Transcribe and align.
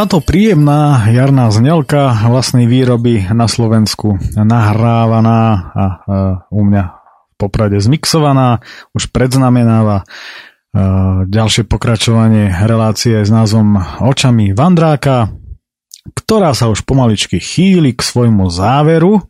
Táto 0.00 0.24
príjemná 0.24 1.12
jarná 1.12 1.52
znelka 1.52 2.24
vlastnej 2.24 2.64
výroby 2.64 3.20
na 3.36 3.44
Slovensku 3.44 4.16
nahrávaná 4.32 5.40
a 5.76 5.84
u 6.48 6.64
mňa 6.64 6.84
v 7.28 7.34
Poprade 7.36 7.76
zmixovaná 7.76 8.64
už 8.96 9.12
predznamenáva 9.12 10.08
ďalšie 11.28 11.68
pokračovanie 11.68 12.48
relácie 12.64 13.20
s 13.20 13.28
názvom 13.28 13.76
Očami 14.00 14.56
Vandráka, 14.56 15.36
ktorá 16.16 16.56
sa 16.56 16.72
už 16.72 16.80
pomaličky 16.88 17.36
chýli 17.36 17.92
k 17.92 18.00
svojmu 18.00 18.48
záveru. 18.48 19.20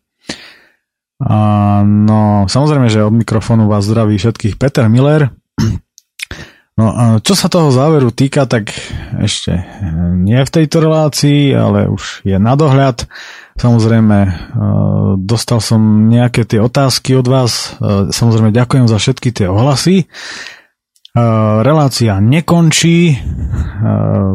No, 1.83 2.47
samozrejme, 2.47 2.87
že 2.87 3.03
od 3.03 3.19
mikrofónu 3.19 3.67
vás 3.67 3.91
zdraví 3.91 4.23
všetkých 4.23 4.55
Peter 4.55 4.87
Miller. 4.87 5.35
No 6.81 7.21
čo 7.21 7.37
sa 7.37 7.53
toho 7.53 7.69
záveru 7.69 8.09
týka, 8.09 8.49
tak 8.49 8.73
ešte 9.21 9.53
nie 10.17 10.41
v 10.41 10.49
tejto 10.49 10.81
relácii, 10.81 11.53
ale 11.53 11.93
už 11.93 12.25
je 12.25 12.41
na 12.41 12.57
dohľad. 12.57 13.05
Samozrejme, 13.61 14.19
e, 14.25 14.31
dostal 15.21 15.61
som 15.61 16.09
nejaké 16.09 16.49
tie 16.49 16.57
otázky 16.57 17.21
od 17.21 17.29
vás. 17.29 17.77
E, 17.77 18.09
samozrejme, 18.09 18.49
ďakujem 18.57 18.89
za 18.89 18.97
všetky 18.97 19.29
tie 19.29 19.53
ohlasy. 19.53 20.09
Relácia 21.61 22.23
nekončí, 22.23 23.19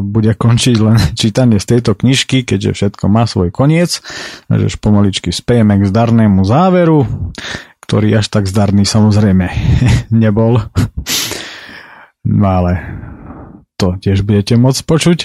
bude 0.04 0.36
končiť 0.36 0.78
len 0.84 1.00
čítanie 1.20 1.56
z 1.58 1.72
tejto 1.72 1.96
knižky, 1.96 2.44
keďže 2.44 2.76
všetko 2.76 3.08
má 3.08 3.24
svoj 3.26 3.50
koniec. 3.50 4.04
Takže 4.52 4.78
pomaličky 4.84 5.32
spejeme 5.32 5.80
k 5.80 5.88
zdarnému 5.88 6.44
záveru, 6.44 7.08
ktorý 7.88 8.20
až 8.20 8.28
tak 8.28 8.46
zdarný 8.46 8.84
samozrejme 8.84 9.48
nebol. 10.12 10.68
No 12.26 12.48
ale 12.50 12.72
to 13.78 13.96
tiež 14.02 14.26
budete 14.26 14.58
môcť 14.58 14.82
počuť. 14.84 15.20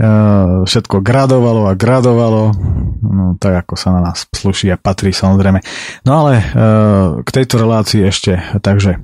E, 0.00 0.06
všetko 0.64 1.04
gradovalo 1.04 1.68
a 1.68 1.76
gradovalo, 1.76 2.56
no 3.04 3.36
tak 3.36 3.68
ako 3.68 3.74
sa 3.76 3.92
na 3.92 4.00
nás 4.00 4.24
sluší 4.32 4.72
a 4.72 4.80
patrí 4.80 5.12
samozrejme. 5.12 5.60
No 6.08 6.24
ale 6.24 6.32
e, 6.40 6.44
k 7.20 7.28
tejto 7.28 7.60
relácii 7.60 8.08
ešte, 8.08 8.40
takže 8.64 8.96
e, 8.96 8.98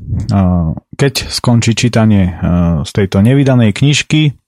keď 0.97 1.15
skončí 1.29 1.77
čítanie 1.77 2.41
z 2.81 2.91
tejto 2.97 3.21
nevydanej 3.21 3.77
knižky, 3.77 4.41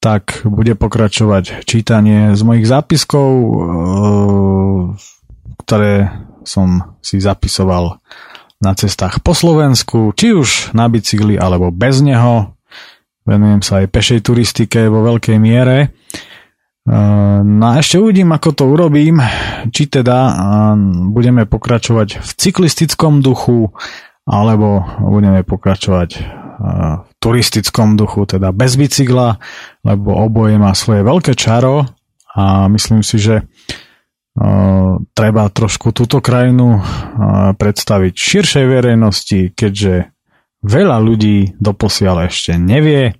tak 0.00 0.46
bude 0.48 0.72
pokračovať 0.78 1.68
čítanie 1.68 2.32
z 2.32 2.40
mojich 2.46 2.64
zápiskov, 2.64 3.28
ktoré 5.60 6.08
som 6.48 6.96
si 7.04 7.20
zapisoval 7.20 8.00
na 8.58 8.74
cestách 8.74 9.22
po 9.22 9.34
Slovensku, 9.38 10.10
či 10.18 10.34
už 10.34 10.74
na 10.74 10.90
bicykli 10.90 11.38
alebo 11.38 11.70
bez 11.70 12.02
neho. 12.02 12.58
Venujem 13.22 13.60
sa 13.62 13.84
aj 13.84 13.92
pešej 13.92 14.20
turistike 14.24 14.88
vo 14.88 15.04
veľkej 15.04 15.36
miere. 15.36 15.92
No 16.88 17.64
a 17.68 17.76
ešte 17.76 18.00
uvidím, 18.00 18.32
ako 18.32 18.56
to 18.56 18.64
urobím, 18.64 19.20
či 19.68 19.92
teda 19.92 20.32
budeme 21.12 21.44
pokračovať 21.44 22.24
v 22.24 22.30
cyklistickom 22.32 23.20
duchu, 23.20 23.68
alebo 24.24 24.88
budeme 25.04 25.44
pokračovať 25.44 26.10
v 27.04 27.12
turistickom 27.20 28.00
duchu, 28.00 28.24
teda 28.24 28.56
bez 28.56 28.80
bicykla, 28.80 29.36
lebo 29.84 30.16
oboje 30.16 30.56
má 30.56 30.72
svoje 30.72 31.04
veľké 31.04 31.36
čaro 31.36 31.84
a 32.32 32.72
myslím 32.72 33.04
si, 33.04 33.20
že 33.20 33.44
treba 35.14 35.42
trošku 35.50 35.90
túto 35.90 36.22
krajinu 36.22 36.78
predstaviť 37.58 38.12
širšej 38.14 38.66
verejnosti, 38.70 39.40
keďže 39.52 40.14
veľa 40.62 40.96
ľudí 41.02 41.58
doposiaľ 41.58 42.30
ešte 42.30 42.54
nevie, 42.54 43.18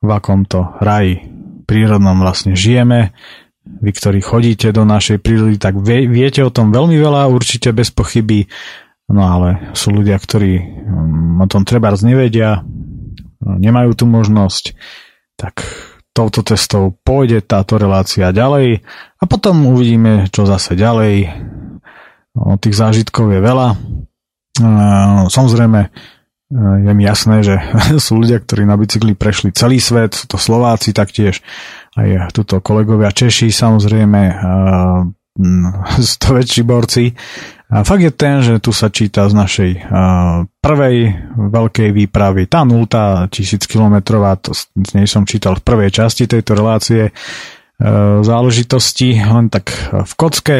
v 0.00 0.10
akomto 0.10 0.80
raji 0.80 1.20
prírodnom 1.68 2.16
vlastne 2.24 2.56
žijeme. 2.56 3.12
Vy, 3.62 3.90
ktorí 3.92 4.18
chodíte 4.24 4.72
do 4.72 4.88
našej 4.88 5.20
prírody, 5.20 5.60
tak 5.60 5.76
vie, 5.78 6.08
viete 6.08 6.40
o 6.40 6.50
tom 6.50 6.72
veľmi 6.72 6.96
veľa, 6.96 7.30
určite 7.30 7.70
bez 7.70 7.92
pochyby. 7.92 8.48
No 9.12 9.22
ale 9.28 9.70
sú 9.76 9.92
ľudia, 9.92 10.16
ktorí 10.16 10.58
mm, 10.58 11.44
o 11.44 11.46
tom 11.46 11.62
treba 11.68 11.92
nevedia, 12.00 12.64
nemajú 13.44 13.90
tu 13.94 14.04
možnosť, 14.08 14.74
tak 15.36 15.62
touto 16.10 16.42
cestou 16.42 16.94
pôjde 17.06 17.42
táto 17.44 17.78
relácia 17.78 18.34
ďalej 18.34 18.82
a 19.20 19.24
potom 19.30 19.70
uvidíme, 19.70 20.26
čo 20.28 20.44
zase 20.44 20.74
ďalej. 20.74 21.30
No, 22.34 22.58
tých 22.58 22.78
zážitkov 22.78 23.30
je 23.30 23.40
veľa. 23.42 23.68
Samozrejme, 25.30 25.80
je 26.58 26.92
mi 26.92 27.04
jasné, 27.06 27.46
že 27.46 27.56
sú 28.04 28.18
ľudia, 28.18 28.42
ktorí 28.42 28.66
na 28.66 28.74
bicykli 28.74 29.14
prešli 29.14 29.54
celý 29.54 29.78
svet, 29.78 30.18
sú 30.18 30.26
to 30.26 30.36
Slováci 30.36 30.90
taktiež, 30.90 31.42
aj 31.94 32.34
tuto 32.34 32.58
kolegovia 32.58 33.14
Češi, 33.14 33.54
samozrejme, 33.54 34.22
to 36.22 36.28
väčší 36.34 36.62
borci. 36.66 37.14
A 37.70 37.86
fakt 37.86 38.02
je 38.02 38.10
ten, 38.10 38.42
že 38.42 38.58
tu 38.58 38.74
sa 38.74 38.90
číta 38.90 39.30
z 39.30 39.34
našej 39.38 39.70
uh, 39.78 40.42
prvej 40.58 41.14
veľkej 41.38 41.94
výpravy, 41.94 42.50
tá 42.50 42.66
nultá 42.66 43.30
tisíc 43.30 43.62
kilometrová, 43.70 44.34
to 44.42 44.50
z 44.58 44.90
nej 44.98 45.06
som 45.06 45.22
čítal 45.22 45.54
v 45.54 45.62
prvej 45.62 45.94
časti 45.94 46.26
tejto 46.26 46.58
relácie 46.58 47.14
uh, 47.14 48.26
záležitosti, 48.26 49.22
len 49.22 49.54
tak 49.54 49.70
v 49.86 50.12
kocke. 50.18 50.58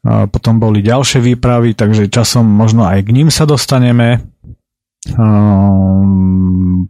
Uh, 0.00 0.24
potom 0.32 0.56
boli 0.56 0.80
ďalšie 0.80 1.20
výpravy, 1.20 1.76
takže 1.76 2.08
časom 2.08 2.48
možno 2.48 2.88
aj 2.88 3.04
k 3.04 3.10
ním 3.12 3.28
sa 3.28 3.44
dostaneme. 3.44 4.24
Um, 5.12 6.88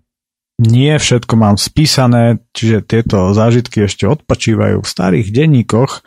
nie 0.63 0.95
všetko 0.95 1.35
mám 1.35 1.59
spísané, 1.59 2.39
čiže 2.55 2.87
tieto 2.87 3.35
zážitky 3.35 3.91
ešte 3.91 4.07
odpočívajú 4.07 4.79
v 4.79 4.87
starých 4.87 5.27
denníkoch 5.35 6.07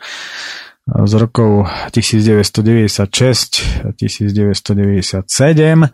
z 0.84 1.12
rokov 1.16 1.64
1996 1.96 3.88
a 3.88 3.90
1997. 3.96 5.88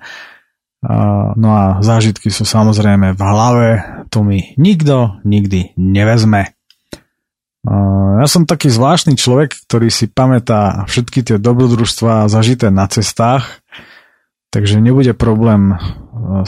No 1.36 1.48
a 1.52 1.78
zážitky 1.84 2.32
sú 2.32 2.42
samozrejme 2.42 3.14
v 3.14 3.22
hlave, 3.22 3.68
to 4.10 4.26
mi 4.26 4.56
nikto 4.58 5.22
nikdy 5.22 5.76
nevezme. 5.78 6.56
Ja 8.20 8.26
som 8.26 8.48
taký 8.48 8.72
zvláštny 8.72 9.20
človek, 9.20 9.52
ktorý 9.68 9.92
si 9.92 10.08
pamätá 10.08 10.88
všetky 10.88 11.20
tie 11.22 11.36
dobrodružstvá 11.36 12.26
zažité 12.32 12.72
na 12.72 12.88
cestách, 12.88 13.60
takže 14.48 14.80
nebude 14.80 15.12
problém 15.12 15.76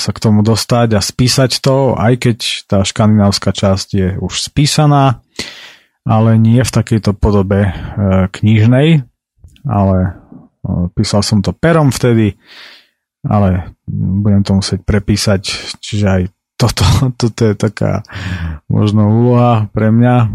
sa 0.00 0.10
k 0.16 0.18
tomu 0.18 0.40
dostať 0.40 0.96
a 0.96 1.04
spísať 1.04 1.60
to, 1.60 1.92
aj 2.00 2.16
keď 2.16 2.38
tá 2.64 2.80
škandinávska 2.80 3.52
časť 3.52 3.88
je 3.92 4.08
už 4.16 4.32
spísaná 4.40 5.20
ale 6.02 6.34
nie 6.38 6.62
v 6.62 6.74
takejto 6.74 7.14
podobe 7.14 7.70
e, 7.70 7.72
knižnej, 8.30 9.06
ale 9.66 9.98
e, 10.02 10.10
písal 10.98 11.22
som 11.22 11.38
to 11.40 11.54
perom 11.54 11.94
vtedy, 11.94 12.34
ale 13.22 13.78
budem 13.86 14.42
to 14.42 14.58
musieť 14.58 14.82
prepísať, 14.82 15.42
čiže 15.78 16.06
aj 16.06 16.22
toto, 16.58 16.82
toto 17.20 17.40
je 17.46 17.54
taká 17.54 18.02
možno 18.66 19.06
úloha 19.10 19.70
pre 19.70 19.94
mňa 19.94 20.16
e, 20.18 20.26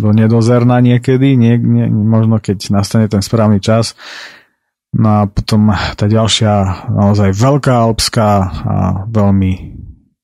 do 0.00 0.10
nedozerna 0.16 0.80
niekedy, 0.80 1.36
nie, 1.36 1.60
nie, 1.60 1.88
možno 1.88 2.40
keď 2.40 2.72
nastane 2.72 3.06
ten 3.08 3.20
správny 3.20 3.60
čas. 3.60 3.92
No 4.88 5.20
a 5.20 5.22
potom 5.28 5.68
tá 6.00 6.08
ďalšia 6.08 6.88
naozaj 6.88 7.36
veľká 7.36 7.76
alpská 7.76 8.30
a 8.64 8.76
veľmi 9.04 9.76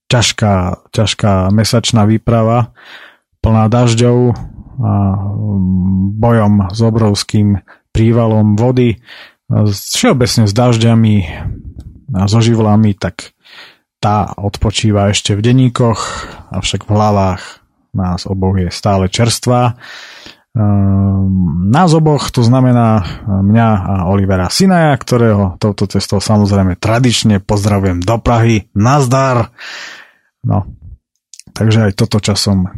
ťažká, 0.08 0.88
ťažká 0.88 1.52
mesačná 1.52 2.08
výprava 2.08 2.72
plná 3.44 3.68
dažďov, 3.68 4.32
a 4.80 4.92
mm, 5.14 6.18
bojom 6.18 6.52
s 6.72 6.80
obrovským 6.82 7.62
prívalom 7.94 8.58
vody, 8.58 8.98
všeobecne 9.70 10.48
s 10.48 10.52
dažďami 10.56 11.16
a 12.14 12.22
so 12.26 12.40
živlami, 12.40 12.96
tak 12.96 13.36
tá 14.02 14.36
odpočíva 14.36 15.08
ešte 15.08 15.32
v 15.32 15.40
denníkoch, 15.40 16.00
avšak 16.52 16.84
v 16.84 16.90
hlavách 16.92 17.42
nás 17.94 18.26
oboch 18.26 18.58
je 18.58 18.68
stále 18.68 19.08
čerstvá. 19.08 19.78
Ehm, 20.54 21.70
nás 21.70 21.90
oboch, 21.94 22.28
to 22.28 22.44
znamená 22.44 23.06
mňa 23.26 23.68
a 23.74 23.94
Olivera 24.10 24.50
Sinaja, 24.50 24.94
ktorého 24.98 25.56
touto 25.56 25.88
cestou 25.88 26.18
samozrejme 26.20 26.76
tradične 26.76 27.40
pozdravujem 27.40 28.02
do 28.02 28.16
Prahy. 28.20 28.68
Nazdar! 28.76 29.54
No, 30.44 30.68
takže 31.54 31.90
aj 31.90 31.92
toto 31.96 32.18
časom 32.18 32.68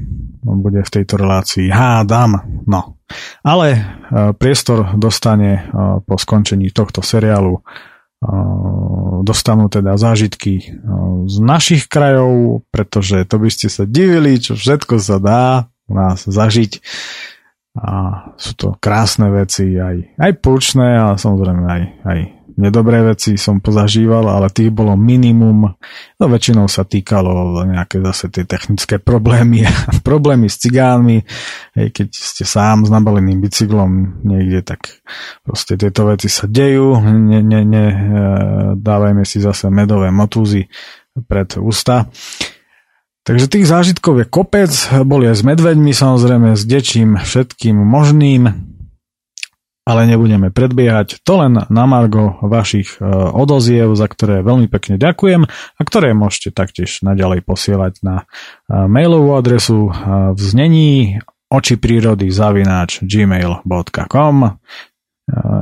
bude 0.47 0.85
v 0.85 0.93
tejto 0.93 1.19
relácii. 1.19 1.73
Hádam, 1.73 2.63
no. 2.69 3.01
Ale 3.43 3.67
e, 3.75 3.81
priestor 4.37 4.95
dostane 4.95 5.53
e, 5.59 5.63
po 6.03 6.15
skončení 6.19 6.71
tohto 6.71 7.03
seriálu 7.03 7.59
e, 7.59 7.61
dostanú 9.27 9.67
teda 9.67 9.99
zážitky 9.99 10.77
z 11.27 11.37
našich 11.43 11.91
krajov, 11.91 12.63
pretože 12.71 13.27
to 13.27 13.43
by 13.43 13.51
ste 13.51 13.67
sa 13.67 13.83
divili, 13.89 14.39
čo 14.39 14.55
všetko 14.55 14.95
sa 15.03 15.17
dá 15.19 15.45
u 15.91 15.93
nás 15.99 16.27
zažiť. 16.27 16.79
A 17.77 17.93
sú 18.41 18.57
to 18.57 18.69
krásne 18.81 19.29
veci, 19.29 19.77
aj, 19.77 20.17
aj 20.17 20.33
púčne, 20.41 20.97
ale 20.97 21.15
samozrejme 21.21 21.65
aj, 21.67 21.83
aj 22.09 22.19
nedobré 22.57 23.05
veci 23.05 23.37
som 23.37 23.61
pozažíval, 23.61 24.27
ale 24.27 24.49
tých 24.49 24.73
bolo 24.73 24.97
minimum. 24.97 25.77
No 26.17 26.25
väčšinou 26.27 26.67
sa 26.67 26.89
týkalo 26.89 27.63
nejaké 27.69 28.01
zase 28.01 28.33
tie 28.33 28.45
technické 28.49 28.97
problémy, 28.97 29.65
problémy 30.09 30.49
s 30.49 30.61
cigánmi. 30.61 31.23
Hej, 31.77 31.89
keď 31.93 32.09
ste 32.13 32.45
sám 32.49 32.89
s 32.89 32.91
nabaleným 32.91 33.39
bicyklom 33.41 34.25
niekde, 34.25 34.65
tak 34.65 35.01
proste 35.45 35.77
tieto 35.77 36.09
veci 36.09 36.33
sa 36.33 36.49
dejú. 36.49 36.97
Ne, 37.01 37.45
ne, 37.45 37.61
ne, 37.63 37.87
e, 37.87 37.97
dávajme 38.81 39.23
si 39.29 39.39
zase 39.39 39.69
medové 39.69 40.09
motúzy 40.09 40.69
pred 41.29 41.57
ústa. 41.61 42.09
Takže 43.27 43.51
tých 43.51 43.67
zážitkov 43.67 44.23
je 44.23 44.27
kopec, 44.31 44.71
boli 45.03 45.27
aj 45.27 45.43
s 45.43 45.45
medveďmi 45.45 45.91
samozrejme, 45.91 46.55
s 46.55 46.63
dečím, 46.63 47.19
všetkým 47.19 47.75
možným, 47.75 48.76
ale 49.87 50.11
nebudeme 50.11 50.51
predbiehať. 50.51 51.23
To 51.23 51.47
len 51.47 51.63
na 51.71 51.85
margo 51.87 52.43
vašich 52.43 52.99
e, 52.99 53.07
odoziev, 53.31 53.95
za 53.95 54.11
ktoré 54.11 54.43
veľmi 54.43 54.67
pekne 54.67 54.99
ďakujem 54.99 55.47
a 55.47 55.81
ktoré 55.87 56.11
môžete 56.11 56.51
taktiež 56.51 57.07
naďalej 57.07 57.47
posielať 57.47 58.03
na 58.03 58.27
e, 58.67 58.75
mailovú 58.75 59.39
adresu 59.39 59.87
e, 59.87 59.91
v 60.35 60.41
znení 60.43 60.91
oči 61.47 61.79
prírody 61.79 62.27
zavináč 62.27 63.07
gmail.com 63.07 64.59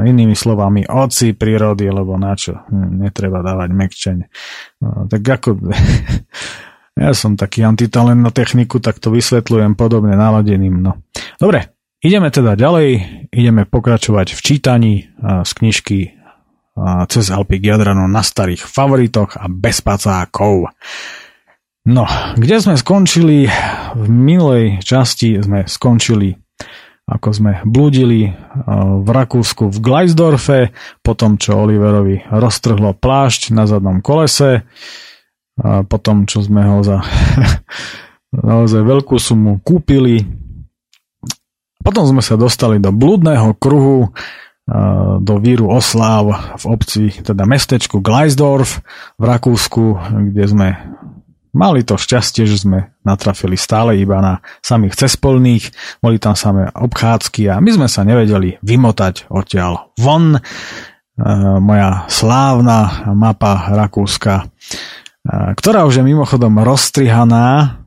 inými 0.05 0.37
slovami 0.37 0.85
oci 0.85 1.33
prírody, 1.33 1.89
lebo 1.89 2.21
na 2.21 2.37
čo? 2.37 2.65
Hm, 2.69 3.01
netreba 3.01 3.41
dávať 3.41 3.71
mekčeň. 3.73 4.17
Tak 5.09 5.21
ako 5.25 5.49
Ja 6.95 7.11
som 7.11 7.35
taký 7.35 7.67
antitalent 7.67 8.23
na 8.23 8.31
techniku, 8.31 8.79
tak 8.79 9.03
to 9.03 9.11
vysvetľujem 9.11 9.75
podobne 9.75 10.15
naladeným. 10.15 10.79
No. 10.79 11.03
Dobre, 11.43 11.74
ideme 12.05 12.29
teda 12.29 12.55
ďalej, 12.55 12.89
ideme 13.33 13.65
pokračovať 13.65 14.37
v 14.37 14.41
čítaní 14.45 14.93
z 15.19 15.51
knižky 15.57 15.99
cez 17.09 17.25
Alpy 17.33 17.57
Jadrano 17.63 18.05
na 18.05 18.21
starých 18.21 18.69
favoritoch 18.69 19.41
a 19.41 19.49
bez 19.49 19.81
pacákov. 19.81 20.69
No, 21.89 22.05
kde 22.37 22.57
sme 22.61 22.77
skončili? 22.77 23.49
V 23.95 24.07
minulej 24.09 24.85
časti 24.85 25.41
sme 25.41 25.65
skončili 25.65 26.37
ako 27.05 27.37
sme 27.37 27.53
blúdili 27.69 28.33
v 29.05 29.09
Rakúsku 29.13 29.69
v 29.69 29.77
Gleisdorfe, 29.77 30.73
potom 31.05 31.37
čo 31.37 31.61
Oliverovi 31.61 32.25
roztrhlo 32.33 32.97
plášť 32.97 33.53
na 33.53 33.69
zadnom 33.69 34.01
kolese 34.01 34.65
potom, 35.63 36.27
čo 36.27 36.43
sme 36.43 36.67
ho 36.67 36.83
za 36.83 36.99
naozaj 38.51 38.83
veľkú 38.83 39.17
sumu 39.19 39.63
kúpili. 39.63 40.44
Potom 41.85 42.09
sme 42.09 42.25
sa 42.25 42.41
dostali 42.41 42.81
do 42.81 42.91
blúdneho 42.91 43.53
kruhu, 43.61 44.11
do 45.21 45.35
víru 45.45 45.69
osláv 45.69 46.57
v 46.57 46.65
obci, 46.73 47.05
teda 47.21 47.45
mestečku 47.45 48.01
Gleisdorf 48.01 48.81
v 49.21 49.25
Rakúsku, 49.29 49.85
kde 50.33 50.45
sme 50.49 50.69
mali 51.53 51.85
to 51.85 52.01
šťastie, 52.01 52.49
že 52.49 52.65
sme 52.65 52.97
natrafili 53.05 53.61
stále 53.61 54.01
iba 54.01 54.25
na 54.25 54.41
samých 54.65 54.97
cespolných, 54.97 55.69
boli 56.01 56.17
tam 56.17 56.33
samé 56.33 56.73
obchádzky 56.73 57.53
a 57.53 57.61
my 57.61 57.71
sme 57.77 57.89
sa 57.93 58.09
nevedeli 58.09 58.57
vymotať 58.65 59.29
odtiaľ 59.29 59.93
von. 60.01 60.41
Moja 61.61 62.11
slávna 62.11 63.07
mapa 63.15 63.71
Rakúska 63.71 64.51
ktorá 65.29 65.89
už 65.89 66.01
je 66.01 66.05
mimochodom 66.05 66.61
rozstrihaná 66.61 67.81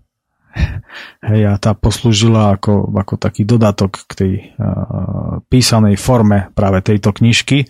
hej, 1.24 1.42
a 1.48 1.54
tá 1.58 1.74
poslúžila 1.74 2.56
ako, 2.56 2.94
ako 2.94 3.16
taký 3.20 3.44
dodatok 3.44 4.04
k 4.08 4.12
tej 4.14 4.34
uh, 4.58 5.40
písanej 5.48 5.96
forme 5.96 6.52
práve 6.54 6.84
tejto 6.84 7.14
knižky, 7.16 7.68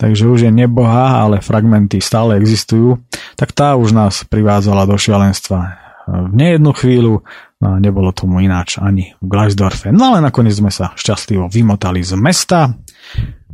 takže 0.00 0.28
už 0.28 0.48
je 0.48 0.52
nebohá, 0.52 1.24
ale 1.24 1.44
fragmenty 1.44 1.98
stále 1.98 2.36
existujú, 2.36 3.00
tak 3.36 3.52
tá 3.52 3.76
už 3.76 3.92
nás 3.92 4.24
privádzala 4.26 4.88
do 4.88 4.96
šialenstva. 4.96 5.76
V 6.10 6.34
nejednu 6.34 6.74
chvíľu, 6.74 7.22
no 7.62 7.68
nebolo 7.78 8.10
tomu 8.10 8.42
ináč 8.42 8.82
ani 8.82 9.14
v 9.22 9.26
Gleisdorfe. 9.30 9.94
No 9.94 10.10
ale 10.10 10.24
nakoniec 10.24 10.58
sme 10.58 10.74
sa 10.74 10.90
šťastlivo 10.98 11.46
vymotali 11.46 12.02
z 12.02 12.18
mesta, 12.18 12.74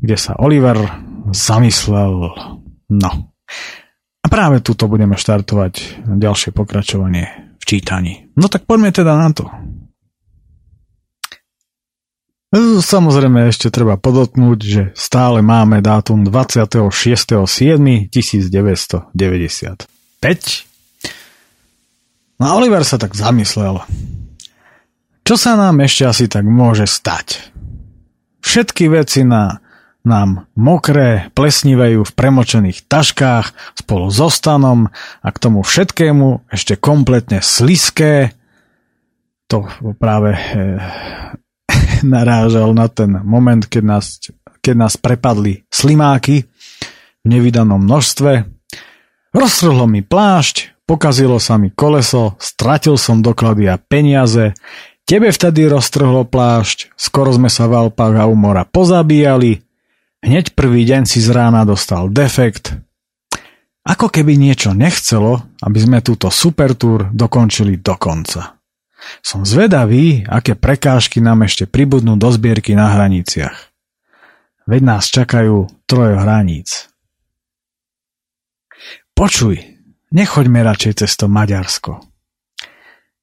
kde 0.00 0.16
sa 0.16 0.40
Oliver 0.40 0.78
zamyslel, 1.30 2.32
no, 2.96 3.10
a 4.26 4.26
práve 4.26 4.58
tuto 4.58 4.90
budeme 4.90 5.14
štartovať 5.14 6.02
ďalšie 6.02 6.50
pokračovanie 6.50 7.45
čítaní. 7.66 8.30
No 8.38 8.46
tak 8.46 8.62
poďme 8.64 8.94
teda 8.94 9.18
na 9.18 9.34
to. 9.34 9.50
Samozrejme 12.80 13.50
ešte 13.50 13.74
treba 13.74 13.98
podotknúť, 13.98 14.58
že 14.62 14.94
stále 14.94 15.42
máme 15.42 15.82
dátum 15.82 16.22
26.7.1995. 16.24 19.10
No 22.38 22.46
Oliver 22.56 22.86
sa 22.86 22.96
tak 22.96 23.18
zamyslel. 23.18 23.82
Čo 25.26 25.34
sa 25.34 25.58
nám 25.58 25.82
ešte 25.82 26.06
asi 26.06 26.30
tak 26.30 26.46
môže 26.46 26.86
stať? 26.86 27.50
Všetky 28.46 28.94
veci 28.94 29.26
na 29.26 29.58
nám 30.06 30.46
mokré 30.54 31.34
plesnivajú 31.34 32.06
v 32.06 32.14
premočených 32.14 32.86
taškách 32.86 33.74
spolu 33.74 34.06
so 34.14 34.30
stanom 34.30 34.94
a 35.20 35.28
k 35.34 35.40
tomu 35.42 35.66
všetkému 35.66 36.46
ešte 36.46 36.78
kompletne 36.78 37.42
sliské. 37.42 38.30
To 39.50 39.66
práve 39.98 40.38
e, 40.38 40.40
narážal 42.06 42.70
na 42.70 42.86
ten 42.86 43.18
moment, 43.26 43.66
keď 43.66 43.82
nás, 43.82 44.22
keď 44.62 44.74
nás 44.78 44.94
prepadli 44.94 45.66
slimáky 45.66 46.46
v 46.46 47.26
nevydanom 47.26 47.82
množstve. 47.82 48.46
Roztrhlo 49.34 49.90
mi 49.90 50.06
plášť, 50.06 50.86
pokazilo 50.86 51.42
sa 51.42 51.58
mi 51.58 51.74
koleso, 51.74 52.38
stratil 52.38 52.94
som 52.94 53.20
doklady 53.20 53.66
a 53.66 53.76
peniaze, 53.76 54.54
tebe 55.02 55.34
vtedy 55.34 55.66
roztrhlo 55.66 56.24
plášť, 56.24 56.94
skoro 56.94 57.34
sme 57.34 57.50
sa 57.50 57.66
v 57.66 57.90
Alpách 57.90 58.16
a 58.22 58.24
umora 58.30 58.62
pozabíjali, 58.62 59.65
Hneď 60.26 60.58
prvý 60.58 60.82
deň 60.82 61.06
si 61.06 61.22
z 61.22 61.30
rána 61.30 61.62
dostal 61.62 62.10
defekt. 62.10 62.74
Ako 63.86 64.10
keby 64.10 64.34
niečo 64.34 64.74
nechcelo, 64.74 65.38
aby 65.62 65.78
sme 65.78 66.02
túto 66.02 66.34
supertúr 66.34 67.14
dokončili 67.14 67.78
do 67.78 67.94
konca. 67.94 68.58
Som 69.22 69.46
zvedavý, 69.46 70.26
aké 70.26 70.58
prekážky 70.58 71.22
nám 71.22 71.46
ešte 71.46 71.70
pribudnú 71.70 72.18
do 72.18 72.26
zbierky 72.26 72.74
na 72.74 72.90
hraniciach. 72.98 73.70
Veď 74.66 74.80
nás 74.82 75.06
čakajú 75.14 75.70
troje 75.86 76.18
hraníc. 76.18 76.90
Počuj, 79.14 79.62
nechoďme 80.10 80.58
radšej 80.66 81.06
cez 81.06 81.14
to 81.14 81.30
Maďarsko. 81.30 82.02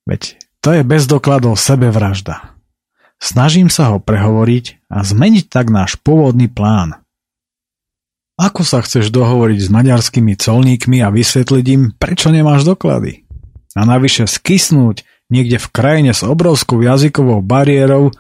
Veď 0.07 0.39
to 0.63 0.71
je 0.71 0.87
bez 0.87 1.03
dokladov 1.11 1.59
sebevražda. 1.59 2.55
Snažím 3.23 3.71
sa 3.71 3.95
ho 3.95 4.03
prehovoriť 4.03 4.91
a 4.91 4.99
zmeniť 4.99 5.47
tak 5.47 5.71
náš 5.71 5.95
pôvodný 5.95 6.51
plán. 6.51 6.99
Ako 8.35 8.67
sa 8.67 8.83
chceš 8.83 9.15
dohovoriť 9.15 9.59
s 9.63 9.69
maďarskými 9.71 10.35
colníkmi 10.35 10.99
a 10.99 11.07
vysvetliť 11.07 11.65
im, 11.71 11.95
prečo 11.95 12.35
nemáš 12.35 12.67
doklady? 12.67 13.23
A 13.79 13.87
navyše 13.87 14.27
skysnúť 14.27 15.07
niekde 15.31 15.55
v 15.55 15.71
krajine 15.71 16.11
s 16.11 16.27
obrovskou 16.27 16.83
jazykovou 16.83 17.39
bariérou, 17.39 18.11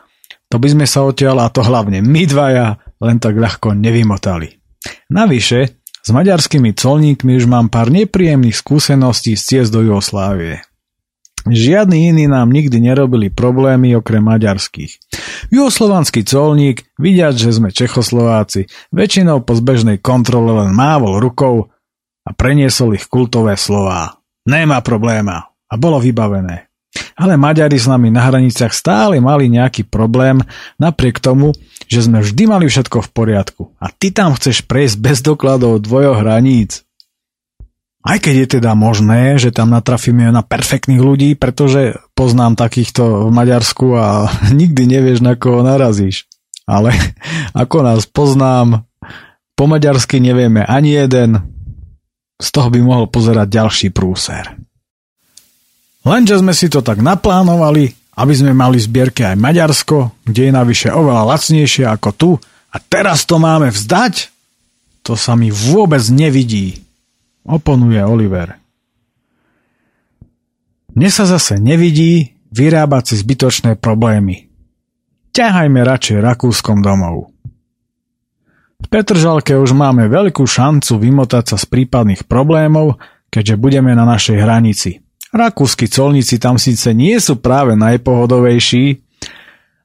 to 0.47 0.55
by 0.55 0.71
sme 0.71 0.87
sa 0.87 1.03
odtiaľ, 1.03 1.43
a 1.43 1.51
to 1.51 1.67
hlavne 1.67 1.99
my 1.99 2.23
dvaja, 2.23 2.79
len 3.03 3.19
tak 3.19 3.35
ľahko 3.35 3.75
nevymotali. 3.75 4.55
Navyše, 5.11 5.83
s 5.99 6.09
maďarskými 6.15 6.71
colníkmi 6.71 7.35
už 7.35 7.45
mám 7.51 7.67
pár 7.67 7.91
nepríjemných 7.91 8.55
skúseností 8.55 9.35
z 9.35 9.43
ciest 9.43 9.75
do 9.75 9.83
Jugoslávie. 9.83 10.63
Žiadni 11.43 12.07
iní 12.15 12.25
nám 12.31 12.55
nikdy 12.55 12.79
nerobili 12.79 13.27
problémy 13.27 13.99
okrem 13.99 14.23
maďarských. 14.23 14.95
Juhoslovanský 15.51 16.23
colník, 16.23 16.87
vidiať, 16.95 17.35
že 17.35 17.59
sme 17.59 17.75
Čechoslováci, 17.75 18.71
väčšinou 18.95 19.43
po 19.43 19.51
zbežnej 19.59 19.99
kontrole 19.99 20.55
len 20.63 20.71
mávol 20.71 21.19
rukou 21.19 21.67
a 22.23 22.29
preniesol 22.31 22.95
ich 22.95 23.11
kultové 23.11 23.59
slová. 23.59 24.23
Nemá 24.47 24.79
probléma. 24.79 25.51
A 25.67 25.75
bolo 25.75 25.99
vybavené. 25.99 26.69
Ale 27.17 27.33
Maďari 27.35 27.75
s 27.75 27.89
nami 27.89 28.13
na 28.13 28.29
hraniciach 28.29 28.69
stále 28.69 29.17
mali 29.17 29.49
nejaký 29.49 29.89
problém, 29.89 30.41
napriek 30.77 31.17
tomu, 31.17 31.53
že 31.89 32.05
sme 32.05 32.21
vždy 32.21 32.43
mali 32.45 32.65
všetko 32.69 33.01
v 33.01 33.09
poriadku. 33.09 33.63
A 33.81 33.89
ty 33.89 34.13
tam 34.13 34.37
chceš 34.37 34.61
prejsť 34.65 34.95
bez 35.01 35.17
dokladov 35.25 35.81
dvojo 35.81 36.13
hraníc. 36.13 36.85
Aj 38.03 38.19
keď 38.19 38.35
je 38.35 38.47
teda 38.59 38.75
možné, 38.75 39.39
že 39.39 39.55
tam 39.55 39.71
natrafíme 39.71 40.27
na 40.27 40.43
perfektných 40.43 40.99
ľudí, 40.99 41.39
pretože 41.39 41.95
poznám 42.13 42.59
takýchto 42.59 43.27
v 43.27 43.31
Maďarsku 43.31 43.87
a 43.95 44.27
nikdy 44.59 44.83
nevieš, 44.87 45.23
na 45.23 45.39
koho 45.39 45.63
narazíš. 45.63 46.27
Ale 46.67 46.91
ako 47.63 47.77
nás 47.83 48.03
poznám, 48.07 48.83
po 49.53 49.69
maďarsky 49.69 50.17
nevieme 50.17 50.65
ani 50.65 50.97
jeden, 50.97 51.39
z 52.41 52.47
toho 52.51 52.67
by 52.67 52.79
mohol 52.81 53.05
pozerať 53.07 53.47
ďalší 53.47 53.87
prúser. 53.93 54.51
Lenže 56.03 56.43
sme 56.43 56.51
si 56.51 56.67
to 56.67 56.83
tak 56.83 56.99
naplánovali, 56.99 57.95
aby 58.19 58.33
sme 58.35 58.51
mali 58.51 58.75
zbierke 58.81 59.23
aj 59.23 59.39
Maďarsko, 59.39 60.27
kde 60.27 60.51
je 60.51 60.51
navyše 60.51 60.89
oveľa 60.91 61.23
lacnejšie 61.31 61.87
ako 61.87 62.09
tu 62.11 62.29
a 62.73 62.77
teraz 62.83 63.23
to 63.23 63.39
máme 63.39 63.71
vzdať? 63.71 64.33
to 65.03 65.19
sa 65.19 65.35
mi 65.35 65.51
vôbec 65.51 66.01
nevidí, 66.09 66.79
oponuje 67.47 67.99
Oliver. 68.03 68.59
Mne 70.93 71.09
sa 71.09 71.25
zase 71.25 71.57
nevidí 71.57 72.37
vyrábať 72.53 73.03
si 73.13 73.15
zbytočné 73.25 73.81
problémy. 73.81 74.47
Ťahajme 75.33 75.81
radšej 75.81 76.17
Rakúskom 76.21 76.85
domov. 76.85 77.33
V 78.83 78.87
Petržalke 78.91 79.57
už 79.57 79.73
máme 79.73 80.05
veľkú 80.05 80.45
šancu 80.45 81.01
vymotať 81.01 81.55
sa 81.55 81.57
z 81.57 81.65
prípadných 81.65 82.29
problémov, 82.29 83.01
keďže 83.33 83.57
budeme 83.57 83.97
na 83.97 84.05
našej 84.05 84.37
hranici. 84.37 85.01
Rakúsky 85.33 85.89
colníci 85.89 86.37
tam 86.37 86.61
síce 86.61 86.93
nie 86.93 87.17
sú 87.17 87.41
práve 87.41 87.73
najpohodovejší, 87.73 89.01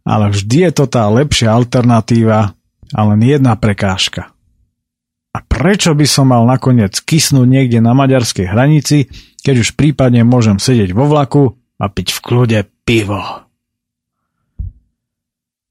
ale 0.04 0.28
vždy 0.28 0.68
je 0.68 0.72
to 0.76 0.84
tá 0.84 1.08
lepšia 1.08 1.48
alternatíva 1.56 2.52
a 2.92 3.00
len 3.08 3.20
jedna 3.24 3.56
prekážka. 3.56 4.28
A 5.36 5.38
prečo 5.44 5.92
by 5.92 6.06
som 6.08 6.32
mal 6.32 6.42
nakoniec 6.48 6.98
kysnúť 7.04 7.46
niekde 7.46 7.78
na 7.84 7.92
maďarskej 7.92 8.48
hranici, 8.48 9.12
keď 9.44 9.54
už 9.62 9.68
prípadne 9.76 10.24
môžem 10.24 10.56
sedieť 10.56 10.96
vo 10.96 11.06
vlaku 11.06 11.54
a 11.78 11.84
piť 11.86 12.16
v 12.16 12.22
kľude 12.24 12.60
pivo? 12.82 13.48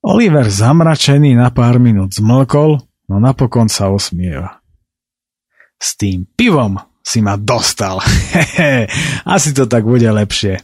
Oliver 0.08 0.48
zamračený 0.48 1.36
na 1.36 1.52
pár 1.52 1.84
minút 1.84 2.16
zmlkol, 2.16 2.80
no 3.12 3.16
napokon 3.20 3.68
sa 3.68 3.92
osmieva. 3.92 4.64
S 5.76 6.00
tým 6.00 6.24
pivom 6.24 6.80
si 7.04 7.20
ma 7.20 7.36
dostal. 7.36 8.00
Asi 9.36 9.52
to 9.52 9.68
tak 9.68 9.84
bude 9.84 10.08
lepšie. 10.08 10.64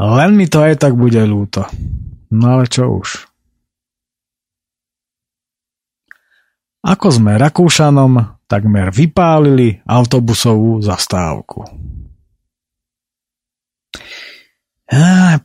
Len 0.00 0.30
mi 0.32 0.48
to 0.48 0.64
aj 0.64 0.80
tak 0.80 0.96
bude 0.96 1.20
ľúto. 1.20 1.68
No 2.32 2.58
ale 2.58 2.64
čo 2.66 2.88
už. 2.88 3.29
Ako 6.80 7.12
sme 7.12 7.36
Rakúšanom 7.36 8.40
takmer 8.48 8.88
vypálili 8.88 9.84
autobusovú 9.84 10.80
zastávku. 10.80 11.68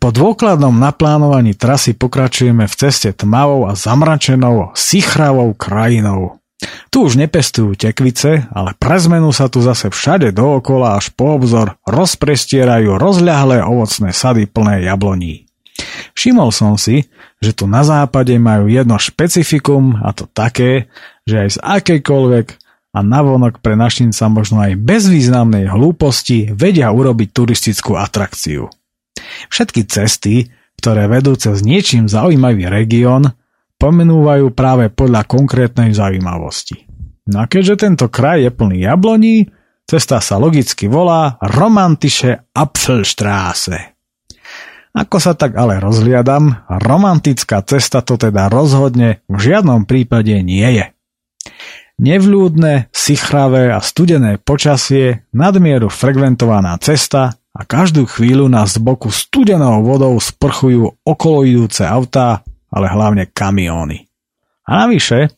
Po 0.01 0.09
dôkladnom 0.09 0.73
naplánovaní 0.73 1.53
trasy 1.53 1.93
pokračujeme 1.93 2.65
v 2.65 2.73
ceste 2.73 3.13
tmavou 3.13 3.69
a 3.69 3.77
zamračenou, 3.77 4.73
sichravou 4.73 5.53
krajinou. 5.53 6.41
Tu 6.89 7.03
už 7.03 7.19
nepestujú 7.19 7.77
tekvice, 7.77 8.49
ale 8.49 8.73
pre 8.79 8.97
zmenu 8.97 9.29
sa 9.29 9.45
tu 9.45 9.61
zase 9.61 9.93
všade 9.93 10.33
dookola 10.33 10.97
až 10.97 11.13
po 11.13 11.37
obzor 11.37 11.77
rozprestierajú 11.85 12.97
rozľahlé 12.97 13.61
ovocné 13.61 14.15
sady 14.15 14.49
plné 14.49 14.87
jabloní. 14.89 15.45
Všimol 16.17 16.49
som 16.49 16.79
si, 16.79 17.05
že 17.45 17.53
tu 17.53 17.69
na 17.69 17.85
západe 17.85 18.33
majú 18.41 18.65
jedno 18.65 18.97
špecifikum 18.97 20.01
a 20.01 20.09
to 20.17 20.25
také, 20.25 20.89
že 21.29 21.45
aj 21.45 21.49
z 21.53 21.57
akejkoľvek 21.61 22.47
a 22.95 22.99
navonok 23.03 23.61
pre 23.61 23.77
našinca 23.77 24.25
možno 24.31 24.65
aj 24.65 24.79
bezvýznamnej 24.81 25.69
hlúposti 25.69 26.49
vedia 26.55 26.89
urobiť 26.89 27.29
turistickú 27.29 27.93
atrakciu. 27.93 28.71
Všetky 29.53 29.85
cesty, 29.85 30.49
ktoré 30.79 31.05
vedú 31.05 31.35
cez 31.35 31.61
niečím 31.61 32.09
zaujímavý 32.09 32.65
región, 32.71 33.35
pomenúvajú 33.75 34.55
práve 34.55 34.87
podľa 34.89 35.27
konkrétnej 35.27 35.91
zaujímavosti. 35.91 36.87
No 37.27 37.43
a 37.43 37.45
keďže 37.45 37.85
tento 37.85 38.07
kraj 38.07 38.47
je 38.47 38.51
plný 38.53 38.85
jabloní, 38.87 39.49
cesta 39.83 40.23
sa 40.23 40.39
logicky 40.39 40.87
volá 40.87 41.35
Romantische 41.41 42.47
Apfelstraße. 42.53 43.94
Ako 44.95 45.19
sa 45.19 45.35
tak 45.35 45.59
ale 45.59 45.83
rozhliadam, 45.83 46.63
romantická 46.71 47.59
cesta 47.67 47.99
to 47.99 48.15
teda 48.15 48.47
rozhodne 48.47 49.19
v 49.27 49.37
žiadnom 49.37 49.83
prípade 49.83 50.31
nie 50.39 50.63
je. 50.63 50.85
Nevľúdne, 51.99 52.91
sichravé 52.95 53.75
a 53.75 53.83
studené 53.83 54.39
počasie, 54.39 55.27
nadmieru 55.35 55.91
frekventovaná 55.91 56.79
cesta 56.79 57.35
a 57.55 57.61
každú 57.63 58.07
chvíľu 58.07 58.47
nás 58.51 58.75
z 58.75 58.83
boku 58.83 59.11
studenou 59.11 59.83
vodou 59.83 60.15
sprchujú 60.19 61.03
okolo 61.03 61.43
idúce 61.47 61.83
autá 61.83 62.43
ale 62.75 62.91
hlavne 62.91 63.31
kamióny. 63.31 64.03
A 64.67 64.83
navyše, 64.83 65.31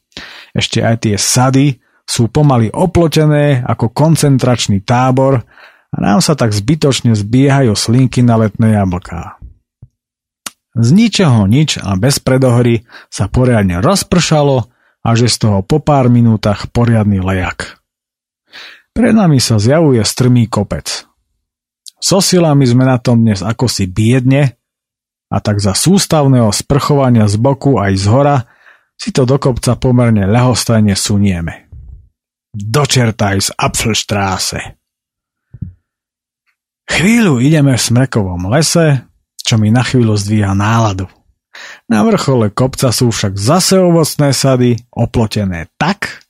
ešte 0.57 0.81
aj 0.81 0.95
tie 1.05 1.15
sady 1.21 1.77
sú 2.07 2.33
pomaly 2.33 2.73
oplotené 2.73 3.61
ako 3.61 3.93
koncentračný 3.93 4.81
tábor 4.81 5.45
a 5.93 5.97
nám 6.01 6.25
sa 6.25 6.33
tak 6.33 6.57
zbytočne 6.57 7.13
zbiehajú 7.13 7.77
slinky 7.77 8.25
na 8.25 8.41
letné 8.41 8.73
jablká. 8.73 9.36
Z 10.77 10.89
ničoho 10.93 11.49
nič 11.49 11.81
a 11.81 11.97
bez 11.97 12.21
predohry 12.21 12.85
sa 13.09 13.25
poriadne 13.25 13.81
rozpršalo 13.81 14.69
a 15.01 15.09
že 15.17 15.25
z 15.25 15.49
toho 15.49 15.59
po 15.65 15.81
pár 15.81 16.13
minútach 16.13 16.69
poriadny 16.69 17.17
lejak. 17.17 17.81
Pred 18.93 19.13
nami 19.13 19.41
sa 19.41 19.57
zjavuje 19.57 20.01
strmý 20.05 20.45
kopec. 20.45 21.05
So 21.97 22.21
silami 22.21 22.69
sme 22.69 22.85
na 22.85 23.01
tom 23.01 23.25
dnes 23.25 23.41
ako 23.41 23.65
si 23.65 23.89
biedne, 23.89 24.57
a 25.27 25.43
tak 25.43 25.59
za 25.59 25.75
sústavného 25.75 26.47
sprchovania 26.55 27.27
z 27.27 27.35
boku 27.35 27.75
aj 27.75 27.93
z 27.99 28.05
hora 28.07 28.37
si 28.95 29.11
to 29.11 29.27
do 29.27 29.35
kopca 29.37 29.75
pomerne 29.75 30.23
ľahostajne 30.23 30.95
sunieme. 30.95 31.67
Dočertaj 32.55 33.35
z 33.43 33.49
Apfelstráse. 33.53 34.79
Chvíľu 36.87 37.43
ideme 37.43 37.75
v 37.75 37.83
smrekovom 37.83 38.47
lese, 38.47 39.03
čo 39.47 39.55
mi 39.55 39.71
na 39.71 39.87
chvíľu 39.87 40.19
zdvíha 40.19 40.51
náladu. 40.51 41.07
Na 41.87 42.03
vrchole 42.03 42.51
kopca 42.51 42.91
sú 42.91 43.15
však 43.15 43.39
zase 43.39 43.79
ovocné 43.79 44.35
sady, 44.35 44.75
oplotené 44.91 45.71
tak, 45.79 46.27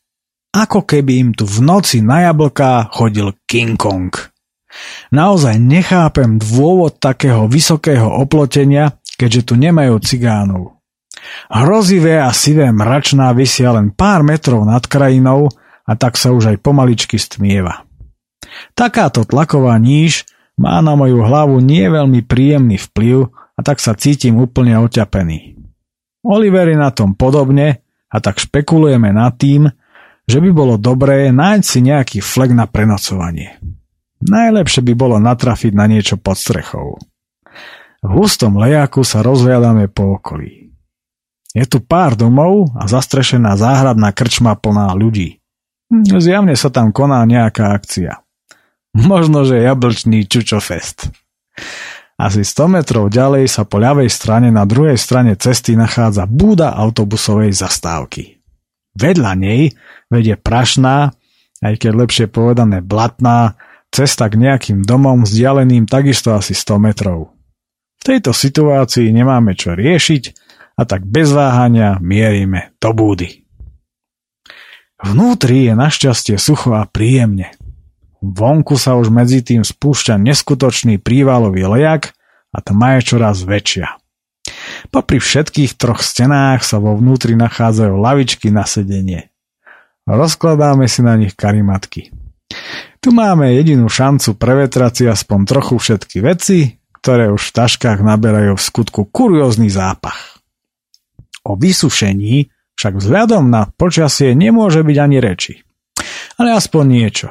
ako 0.53 0.85
keby 0.85 1.11
im 1.25 1.29
tu 1.33 1.49
v 1.49 1.65
noci 1.65 2.05
na 2.05 2.29
jablká 2.29 2.93
chodil 2.93 3.33
King 3.49 3.73
Kong. 3.73 4.13
Naozaj 5.09 5.57
nechápem 5.57 6.37
dôvod 6.37 7.01
takého 7.01 7.49
vysokého 7.49 8.05
oplotenia, 8.05 9.01
keďže 9.17 9.41
tu 9.49 9.53
nemajú 9.57 9.97
cigánov. 9.97 10.77
Hrozivé 11.49 12.21
a 12.21 12.29
sivé 12.29 12.69
mračná 12.69 13.33
vysia 13.33 13.73
len 13.73 13.89
pár 13.89 14.21
metrov 14.21 14.61
nad 14.63 14.85
krajinou 14.85 15.49
a 15.83 15.91
tak 15.97 16.15
sa 16.15 16.29
už 16.29 16.53
aj 16.53 16.57
pomaličky 16.61 17.17
stmieva. 17.17 17.83
Takáto 18.77 19.25
tlaková 19.25 19.75
níž 19.81 20.29
má 20.57 20.81
na 20.81 20.97
moju 20.97 21.21
hlavu 21.21 21.61
nie 21.61 21.85
veľmi 21.85 22.25
príjemný 22.25 22.81
vplyv 22.81 23.29
a 23.29 23.59
tak 23.61 23.77
sa 23.77 23.93
cítim 23.93 24.41
úplne 24.41 24.77
oťapený. 24.81 25.57
Oliver 26.25 26.67
je 26.67 26.77
na 26.77 26.89
tom 26.91 27.13
podobne 27.13 27.85
a 28.09 28.17
tak 28.17 28.41
špekulujeme 28.41 29.13
nad 29.13 29.37
tým, 29.37 29.69
že 30.27 30.37
by 30.43 30.49
bolo 30.51 30.75
dobré 30.75 31.31
nájsť 31.31 31.65
si 31.65 31.79
nejaký 31.85 32.19
flek 32.19 32.51
na 32.51 32.67
prenocovanie. 32.67 33.61
Najlepšie 34.17 34.81
by 34.83 34.93
bolo 34.97 35.15
natrafiť 35.21 35.71
na 35.77 35.85
niečo 35.87 36.17
pod 36.17 36.35
strechou. 36.35 36.97
V 38.03 38.09
hustom 38.17 38.57
lejaku 38.57 39.05
sa 39.05 39.21
rozhľadáme 39.23 39.87
po 39.93 40.19
okolí. 40.19 40.73
Je 41.55 41.65
tu 41.65 41.81
pár 41.81 42.13
domov 42.13 42.69
a 42.77 42.85
zastrešená 42.85 43.57
záhradná 43.57 44.13
krčma 44.13 44.53
plná 44.53 44.93
ľudí. 44.93 45.41
Zjavne 46.19 46.53
sa 46.59 46.67
tam 46.69 46.91
koná 46.91 47.23
nejaká 47.23 47.71
akcia. 47.71 48.26
Možno, 49.11 49.45
že 49.45 49.61
jablčný 49.61 50.25
čučofest. 50.25 51.13
Asi 52.17 52.41
100 52.41 52.81
metrov 52.81 53.13
ďalej 53.13 53.45
sa 53.45 53.61
po 53.61 53.77
ľavej 53.77 54.09
strane 54.09 54.49
na 54.49 54.65
druhej 54.65 54.97
strane 54.97 55.37
cesty 55.37 55.77
nachádza 55.77 56.25
búda 56.25 56.73
autobusovej 56.73 57.53
zastávky. 57.53 58.41
Vedľa 58.97 59.31
nej 59.37 59.77
vedie 60.09 60.33
prašná, 60.33 61.13
aj 61.61 61.73
keď 61.77 61.91
lepšie 61.93 62.25
povedané 62.25 62.81
blatná, 62.81 63.53
cesta 63.93 64.25
k 64.33 64.41
nejakým 64.41 64.81
domom 64.81 65.29
vzdialeným 65.29 65.85
takisto 65.85 66.33
asi 66.33 66.57
100 66.57 66.81
metrov. 66.81 67.37
V 68.01 68.03
tejto 68.05 68.33
situácii 68.33 69.13
nemáme 69.13 69.53
čo 69.53 69.77
riešiť 69.77 70.23
a 70.77 70.85
tak 70.89 71.05
bez 71.05 71.29
váhania 71.33 72.01
mierime 72.01 72.73
do 72.81 72.93
búdy. 72.93 73.45
Vnútri 74.97 75.69
je 75.69 75.73
našťastie 75.77 76.41
sucho 76.41 76.73
a 76.73 76.89
príjemne. 76.89 77.53
Vonku 78.21 78.75
sa 78.75 78.97
už 78.97 79.13
medzi 79.13 79.45
tým 79.45 79.61
spúšťa 79.61 80.17
neskutočný 80.17 80.97
prívalový 80.97 81.69
lejak 81.69 82.17
a 82.49 82.57
tma 82.63 82.97
je 82.97 83.13
čoraz 83.13 83.45
väčšia. 83.45 83.97
Popri 84.89 85.19
všetkých 85.19 85.75
troch 85.75 86.01
stenách 86.01 86.63
sa 86.63 86.79
vo 86.79 86.95
vnútri 86.95 87.35
nachádzajú 87.35 87.93
lavičky 87.99 88.49
na 88.49 88.63
sedenie. 88.63 89.29
Rozkladáme 90.07 90.87
si 90.87 91.03
na 91.03 91.19
nich 91.19 91.35
karimatky. 91.35 92.15
Tu 93.03 93.09
máme 93.11 93.53
jedinú 93.53 93.91
šancu 93.91 94.39
prevetrať 94.39 94.91
si 94.95 95.03
aspoň 95.05 95.39
trochu 95.43 95.75
všetky 95.77 96.17
veci, 96.23 96.79
ktoré 97.03 97.29
už 97.29 97.51
v 97.51 97.55
taškách 97.55 97.99
naberajú 98.01 98.55
v 98.55 98.63
skutku 98.63 99.01
kuriózny 99.11 99.67
zápach. 99.67 100.39
O 101.43 101.59
vysušení 101.59 102.49
však 102.75 102.93
vzhľadom 102.99 103.51
na 103.51 103.67
počasie 103.67 104.31
nemôže 104.31 104.83
byť 104.83 104.97
ani 104.97 105.17
reči. 105.19 105.53
Ale 106.39 106.55
aspoň 106.55 106.83
niečo. 106.87 107.27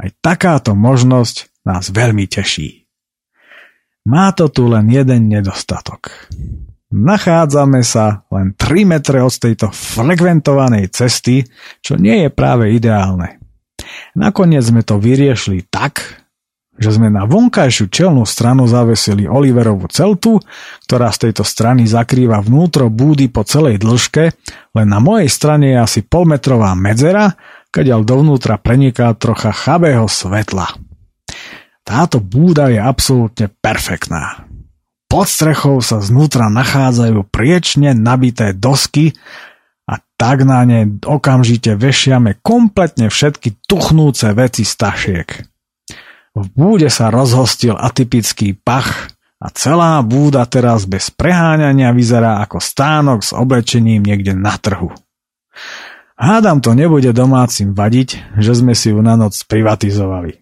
Aj 0.00 0.08
takáto 0.24 0.72
možnosť 0.72 1.60
nás 1.68 1.92
veľmi 1.92 2.24
teší. 2.24 2.88
Má 4.08 4.32
to 4.32 4.48
tu 4.48 4.64
len 4.64 4.88
jeden 4.88 5.28
nedostatok. 5.28 6.32
Nachádzame 6.90 7.84
sa 7.84 8.24
len 8.32 8.56
3 8.56 8.88
metre 8.88 9.20
od 9.20 9.30
tejto 9.30 9.68
frekventovanej 9.70 10.88
cesty, 10.90 11.44
čo 11.84 12.00
nie 12.00 12.26
je 12.26 12.30
práve 12.32 12.72
ideálne. 12.72 13.38
Nakoniec 14.16 14.64
sme 14.64 14.82
to 14.82 14.96
vyriešili 14.98 15.68
tak, 15.68 16.20
že 16.80 16.96
sme 16.96 17.12
na 17.12 17.28
vonkajšiu 17.28 17.92
čelnú 17.92 18.24
stranu 18.24 18.64
zavesili 18.64 19.28
Oliverovú 19.28 19.84
celtu, 19.92 20.40
ktorá 20.88 21.12
z 21.12 21.28
tejto 21.28 21.44
strany 21.44 21.84
zakrýva 21.84 22.40
vnútro 22.40 22.88
búdy 22.88 23.28
po 23.28 23.44
celej 23.44 23.84
dĺžke, 23.84 24.32
len 24.74 24.88
na 24.88 24.96
mojej 24.96 25.28
strane 25.28 25.76
je 25.76 25.78
asi 25.78 26.00
polmetrová 26.00 26.72
medzera, 26.72 27.36
kadiaľ 27.70 28.02
dovnútra 28.02 28.58
preniká 28.58 29.14
trocha 29.14 29.54
chabého 29.54 30.06
svetla. 30.06 30.74
Táto 31.86 32.22
búda 32.22 32.70
je 32.70 32.78
absolútne 32.78 33.50
perfektná. 33.62 34.46
Pod 35.10 35.26
strechou 35.26 35.82
sa 35.82 35.98
znútra 35.98 36.46
nachádzajú 36.46 37.26
priečne 37.34 37.98
nabité 37.98 38.54
dosky 38.54 39.18
a 39.90 39.98
tak 40.14 40.46
na 40.46 40.62
ne 40.62 40.86
okamžite 41.02 41.74
vešiame 41.74 42.38
kompletne 42.46 43.10
všetky 43.10 43.66
tuchnúce 43.66 44.30
veci 44.38 44.62
z 44.62 44.72
tašiek. 44.78 45.28
V 46.30 46.46
búde 46.54 46.86
sa 46.94 47.10
rozhostil 47.10 47.74
atypický 47.74 48.54
pach 48.54 49.10
a 49.42 49.50
celá 49.50 49.98
búda 50.06 50.46
teraz 50.46 50.86
bez 50.86 51.10
preháňania 51.10 51.90
vyzerá 51.90 52.38
ako 52.46 52.62
stánok 52.62 53.26
s 53.26 53.34
oblečením 53.34 54.06
niekde 54.06 54.30
na 54.30 54.54
trhu. 54.54 54.94
Hádam 56.20 56.60
to 56.60 56.76
nebude 56.76 57.16
domácim 57.16 57.72
vadiť, 57.72 58.36
že 58.36 58.52
sme 58.52 58.76
si 58.76 58.92
ju 58.92 59.00
na 59.00 59.16
noc 59.16 59.40
privatizovali. 59.48 60.36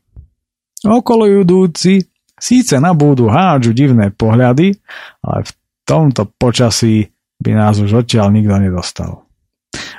Okolo 0.82 1.30
judúci 1.30 2.02
Síce 2.38 2.78
na 2.78 2.94
búdu 2.94 3.26
hádžu 3.26 3.74
divné 3.74 4.14
pohľady, 4.14 4.78
ale 5.26 5.38
v 5.42 5.52
tomto 5.82 6.30
počasí 6.38 7.10
by 7.42 7.50
nás 7.54 7.82
už 7.82 8.06
odtiaľ 8.06 8.30
nikto 8.30 8.54
nedostal. 8.62 9.26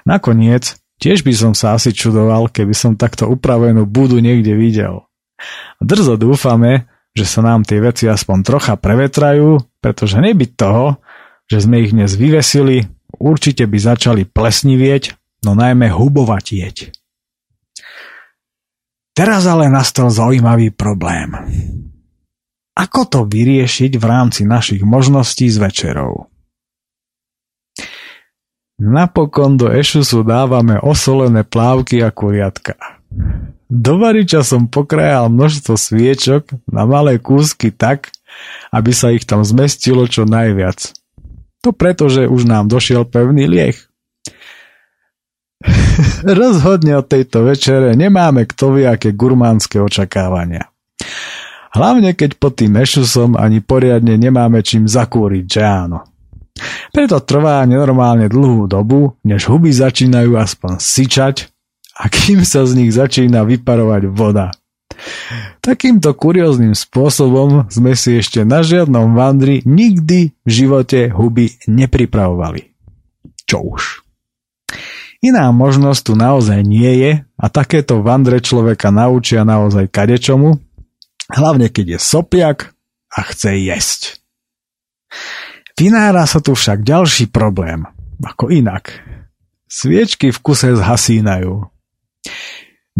Nakoniec, 0.08 0.80
tiež 1.04 1.28
by 1.28 1.34
som 1.36 1.52
sa 1.52 1.76
asi 1.76 1.92
čudoval, 1.92 2.48
keby 2.48 2.72
som 2.72 2.96
takto 2.96 3.28
upravenú 3.28 3.84
búdu 3.84 4.24
niekde 4.24 4.56
videl. 4.56 5.04
Drzo 5.84 6.16
dúfame, 6.16 6.88
že 7.12 7.28
sa 7.28 7.44
nám 7.44 7.68
tie 7.68 7.84
veci 7.84 8.08
aspoň 8.08 8.38
trocha 8.44 8.74
prevetrajú, 8.80 9.60
pretože 9.84 10.20
nebyť 10.20 10.50
toho, 10.56 11.00
že 11.52 11.68
sme 11.68 11.84
ich 11.84 11.92
dnes 11.92 12.16
vyvesili, 12.16 12.88
určite 13.20 13.68
by 13.68 13.78
začali 13.80 14.24
plesnivieť, 14.28 15.19
no 15.44 15.56
najmä 15.56 15.92
hubovatieť. 15.92 16.92
Teraz 19.16 19.44
ale 19.44 19.68
nastal 19.68 20.08
zaujímavý 20.08 20.72
problém. 20.72 21.36
Ako 22.80 23.04
to 23.12 23.20
vyriešiť 23.28 24.00
v 24.00 24.06
rámci 24.08 24.48
našich 24.48 24.80
možností 24.88 25.52
s 25.52 25.60
večerou? 25.60 26.32
Napokon 28.80 29.60
do 29.60 29.68
ešusu 29.68 30.24
dávame 30.24 30.80
osolené 30.80 31.44
plávky 31.44 32.00
a 32.00 32.16
kuriatka. 32.16 32.80
Do 33.68 34.00
variča 34.00 34.40
som 34.40 34.72
pokrajal 34.72 35.28
množstvo 35.28 35.76
sviečok 35.76 36.56
na 36.64 36.88
malé 36.88 37.20
kúsky 37.20 37.76
tak, 37.76 38.16
aby 38.72 38.96
sa 38.96 39.12
ich 39.12 39.28
tam 39.28 39.44
zmestilo 39.44 40.08
čo 40.08 40.24
najviac. 40.24 40.96
To 41.68 41.76
preto, 41.76 42.08
že 42.08 42.32
už 42.32 42.48
nám 42.48 42.72
došiel 42.72 43.04
pevný 43.04 43.52
lieh. 43.52 43.89
Rozhodne 46.40 47.04
od 47.04 47.08
tejto 47.12 47.44
večere 47.44 47.92
nemáme 47.96 48.48
kto 48.48 48.80
vie 48.80 48.88
aké 48.88 49.12
gurmánske 49.12 49.80
očakávania. 49.80 50.72
Hlavne 51.70 52.18
keď 52.18 52.40
pod 52.40 52.58
tým 52.58 52.80
ešusom 52.80 53.38
ani 53.38 53.62
poriadne 53.62 54.18
nemáme 54.18 54.66
čím 54.66 54.90
zakúriť, 54.90 55.46
že 55.46 55.62
áno. 55.62 56.00
Preto 56.92 57.22
trvá 57.24 57.64
nenormálne 57.64 58.28
dlhú 58.28 58.68
dobu, 58.68 59.16
než 59.24 59.48
huby 59.48 59.72
začínajú 59.72 60.36
aspoň 60.36 60.82
syčať 60.82 61.48
a 61.96 62.10
kým 62.10 62.44
sa 62.44 62.66
z 62.66 62.72
nich 62.84 62.92
začína 62.92 63.46
vyparovať 63.48 64.04
voda. 64.12 64.52
Takýmto 65.64 66.12
kurióznym 66.18 66.76
spôsobom 66.76 67.70
sme 67.72 67.96
si 67.96 68.20
ešte 68.20 68.44
na 68.44 68.60
žiadnom 68.66 69.16
vandri 69.16 69.64
nikdy 69.64 70.36
v 70.44 70.50
živote 70.50 71.14
huby 71.14 71.56
nepripravovali. 71.70 72.76
Čo 73.48 73.58
už. 73.64 74.09
Iná 75.20 75.52
možnosť 75.52 76.02
tu 76.02 76.14
naozaj 76.16 76.64
nie 76.64 76.92
je 77.04 77.12
a 77.36 77.46
takéto 77.52 78.00
vandre 78.00 78.40
človeka 78.40 78.88
naučia 78.88 79.44
naozaj 79.44 79.92
kadečomu, 79.92 80.56
hlavne 81.28 81.68
keď 81.68 81.96
je 81.96 82.00
sopiak 82.00 82.72
a 83.12 83.20
chce 83.28 83.60
jesť. 83.60 84.02
Vynára 85.76 86.24
sa 86.24 86.40
tu 86.40 86.56
však 86.56 86.88
ďalší 86.88 87.28
problém, 87.32 87.84
ako 88.24 88.48
inak. 88.48 89.04
Sviečky 89.68 90.32
v 90.32 90.40
kuse 90.40 90.76
zhasínajú. 90.76 91.68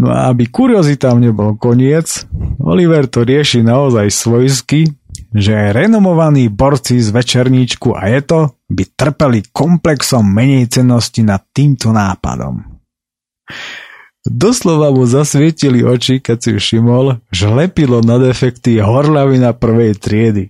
No 0.00 0.06
a 0.08 0.32
aby 0.32 0.48
kuriozitám 0.48 1.20
nebol 1.20 1.56
koniec, 1.60 2.24
Oliver 2.60 3.04
to 3.04 3.24
rieši 3.24 3.60
naozaj 3.60 4.08
svojsky, 4.08 4.92
že 5.32 5.72
renomovaní 5.76 6.48
borci 6.48 7.00
z 7.00 7.12
večerníčku 7.12 7.92
a 7.92 8.08
je 8.12 8.20
to 8.24 8.40
by 8.70 8.84
trpeli 8.94 9.50
komplexom 9.50 10.22
menej 10.22 10.70
cennosti 10.70 11.26
nad 11.26 11.42
týmto 11.50 11.90
nápadom. 11.90 12.62
Doslova 14.20 14.92
mu 14.94 15.08
zasvietili 15.08 15.82
oči, 15.82 16.20
keď 16.22 16.36
si 16.38 16.50
všimol, 16.54 17.24
že 17.32 17.50
lepilo 17.50 18.04
na 18.04 18.20
defekty 18.20 18.78
horľavina 18.78 19.56
prvej 19.56 19.96
triedy. 19.96 20.44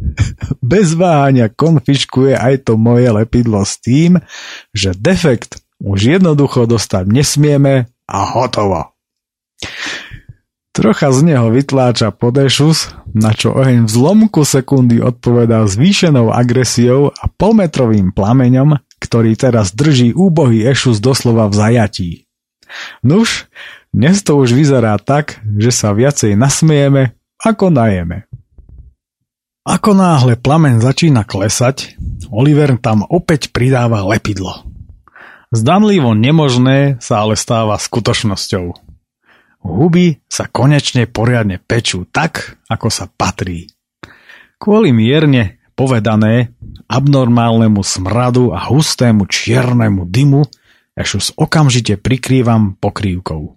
Bez 0.64 0.96
váhania 0.96 1.52
konfiškuje 1.52 2.34
aj 2.34 2.66
to 2.66 2.80
moje 2.80 3.12
lepidlo 3.12 3.62
s 3.62 3.78
tým, 3.78 4.18
že 4.72 4.96
defekt 4.96 5.60
už 5.80 6.20
jednoducho 6.20 6.64
dostať 6.68 7.04
nesmieme 7.08 7.88
a 8.08 8.18
hotovo. 8.32 8.96
Trocha 10.70 11.10
z 11.10 11.26
neho 11.26 11.50
vytláča 11.50 12.14
podešus, 12.14 12.94
na 13.10 13.34
čo 13.34 13.50
oheň 13.50 13.84
v 13.84 13.90
zlomku 13.90 14.46
sekundy 14.46 15.02
odpovedá 15.02 15.66
zvýšenou 15.66 16.30
agresiou 16.30 17.10
a 17.10 17.26
polmetrovým 17.26 18.14
plameňom, 18.14 18.78
ktorý 19.02 19.34
teraz 19.34 19.74
drží 19.74 20.14
úbohý 20.14 20.62
ešus 20.62 21.02
doslova 21.02 21.50
v 21.50 21.54
zajatí. 21.58 22.10
Nuž, 23.02 23.50
dnes 23.90 24.22
to 24.22 24.38
už 24.38 24.54
vyzerá 24.54 24.94
tak, 25.02 25.42
že 25.42 25.74
sa 25.74 25.90
viacej 25.90 26.38
nasmiejeme, 26.38 27.18
ako 27.42 27.74
najeme. 27.74 28.30
Ako 29.66 29.90
náhle 29.98 30.38
plamen 30.38 30.78
začína 30.78 31.26
klesať, 31.26 31.98
Oliver 32.30 32.78
tam 32.78 33.02
opäť 33.10 33.50
pridáva 33.50 34.06
lepidlo. 34.06 34.70
Zdanlivo 35.50 36.14
nemožné 36.14 37.02
sa 37.02 37.26
ale 37.26 37.34
stáva 37.34 37.74
skutočnosťou. 37.74 38.89
Huby 39.60 40.24
sa 40.28 40.48
konečne 40.48 41.04
poriadne 41.04 41.60
pečú 41.60 42.08
tak, 42.08 42.60
ako 42.68 42.88
sa 42.88 43.08
patrí. 43.08 43.68
Kvôli 44.60 44.92
mierne 44.92 45.60
povedané 45.76 46.52
abnormálnemu 46.88 47.80
smradu 47.80 48.52
a 48.52 48.68
hustému 48.68 49.24
čiernemu 49.28 50.04
dymu 50.08 50.42
Ešus 51.00 51.32
okamžite 51.38 51.96
prikrývam 51.96 52.76
pokrývkou. 52.76 53.56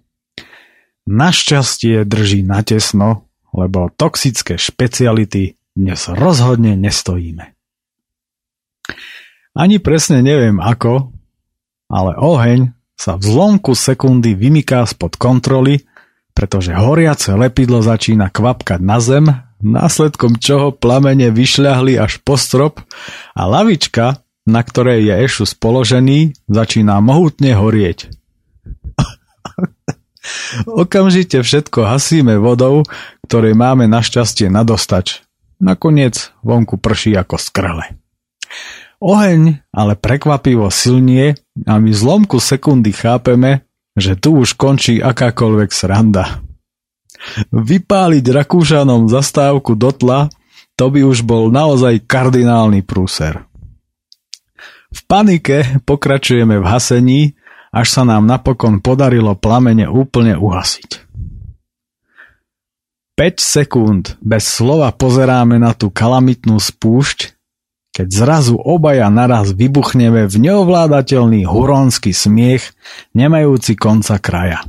Našťastie 1.04 2.08
drží 2.08 2.40
natesno, 2.40 3.28
lebo 3.52 3.92
toxické 3.92 4.56
špeciality 4.56 5.60
dnes 5.76 6.08
rozhodne 6.08 6.78
nestojíme. 6.80 7.52
Ani 9.54 9.76
presne 9.78 10.24
neviem 10.24 10.56
ako, 10.56 11.12
ale 11.92 12.16
oheň 12.16 12.72
sa 12.96 13.20
v 13.20 13.22
zlomku 13.28 13.76
sekundy 13.76 14.32
vymyká 14.32 14.86
spod 14.88 15.20
kontroly, 15.20 15.84
pretože 16.34 16.74
horiace 16.74 17.32
lepidlo 17.32 17.80
začína 17.80 18.28
kvapkať 18.28 18.82
na 18.82 18.98
zem, 18.98 19.30
následkom 19.64 20.36
čoho 20.36 20.74
plamene 20.74 21.30
vyšľahli 21.30 21.96
až 21.96 22.20
po 22.20 22.36
strop 22.36 22.82
a 23.32 23.42
lavička, 23.46 24.20
na 24.44 24.60
ktorej 24.60 25.08
je 25.08 25.14
Ešus 25.24 25.56
položený, 25.56 26.36
začína 26.50 27.00
mohutne 27.00 27.56
horieť. 27.56 28.12
Okamžite 30.84 31.40
všetko 31.40 31.88
hasíme 31.88 32.36
vodou, 32.36 32.84
ktorej 33.24 33.56
máme 33.56 33.88
našťastie 33.88 34.52
nadostač. 34.52 35.24
Nakoniec 35.62 36.34
vonku 36.44 36.76
prší 36.76 37.16
ako 37.16 37.40
skrle. 37.40 37.96
Oheň 39.04 39.60
ale 39.72 39.94
prekvapivo 39.96 40.68
silnie 40.72 41.36
a 41.68 41.76
my 41.76 41.92
zlomku 41.92 42.40
sekundy 42.40 42.92
chápeme, 42.92 43.64
že 43.94 44.18
tu 44.18 44.42
už 44.42 44.58
končí 44.58 44.98
akákoľvek 44.98 45.70
sranda. 45.70 46.42
Vypáliť 47.50 48.24
Rakúšanom 48.26 49.08
zastávku 49.08 49.78
do 49.78 49.94
tla, 49.94 50.28
to 50.74 50.90
by 50.90 51.06
už 51.06 51.22
bol 51.22 51.48
naozaj 51.54 52.02
kardinálny 52.04 52.82
prúser. 52.82 53.46
V 54.94 55.00
panike 55.10 55.82
pokračujeme 55.82 56.58
v 56.62 56.66
hasení, 56.66 57.22
až 57.74 57.90
sa 57.90 58.02
nám 58.06 58.26
napokon 58.26 58.78
podarilo 58.78 59.34
plamene 59.34 59.90
úplne 59.90 60.38
uhasiť. 60.38 61.02
5 63.14 63.38
sekúnd 63.38 64.18
bez 64.18 64.42
slova 64.42 64.90
pozeráme 64.90 65.58
na 65.58 65.70
tú 65.70 65.90
kalamitnú 65.90 66.58
spúšť, 66.58 67.33
keď 67.94 68.08
zrazu 68.10 68.58
obaja 68.58 69.06
naraz 69.06 69.54
vybuchneme 69.54 70.26
v 70.26 70.34
neovládateľný 70.50 71.46
huronský 71.46 72.10
smiech, 72.10 72.74
nemajúci 73.14 73.78
konca 73.78 74.18
kraja. 74.18 74.66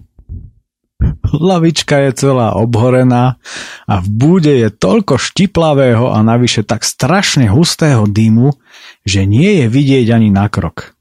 Lavička 1.35 1.99
je 2.07 2.11
celá 2.15 2.55
obhorená 2.55 3.41
a 3.89 3.95
v 3.99 4.07
búde 4.07 4.53
je 4.55 4.69
toľko 4.71 5.19
štiplavého 5.19 6.13
a 6.13 6.23
navyše 6.23 6.63
tak 6.63 6.87
strašne 6.87 7.51
hustého 7.51 8.07
dymu, 8.07 8.55
že 9.03 9.27
nie 9.27 9.59
je 9.59 9.65
vidieť 9.67 10.07
ani 10.15 10.31
na 10.31 10.47
krok. 10.47 10.94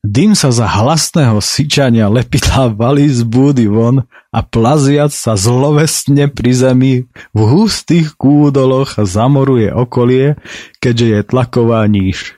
Dym 0.00 0.32
sa 0.32 0.48
za 0.48 0.64
hlasného 0.64 1.44
syčania 1.44 2.08
lepidla 2.08 2.72
valí 2.72 3.04
z 3.12 3.20
búdy 3.20 3.68
von 3.68 4.08
a 4.32 4.40
plaziac 4.40 5.12
sa 5.12 5.36
zlovestne 5.36 6.32
pri 6.32 6.52
zemi 6.56 6.92
v 7.36 7.40
hustých 7.44 8.16
kúdoloch 8.16 8.96
zamoruje 8.96 9.68
okolie, 9.68 10.40
keďže 10.80 11.06
je 11.06 11.20
tlaková 11.28 11.84
níž. 11.84 12.32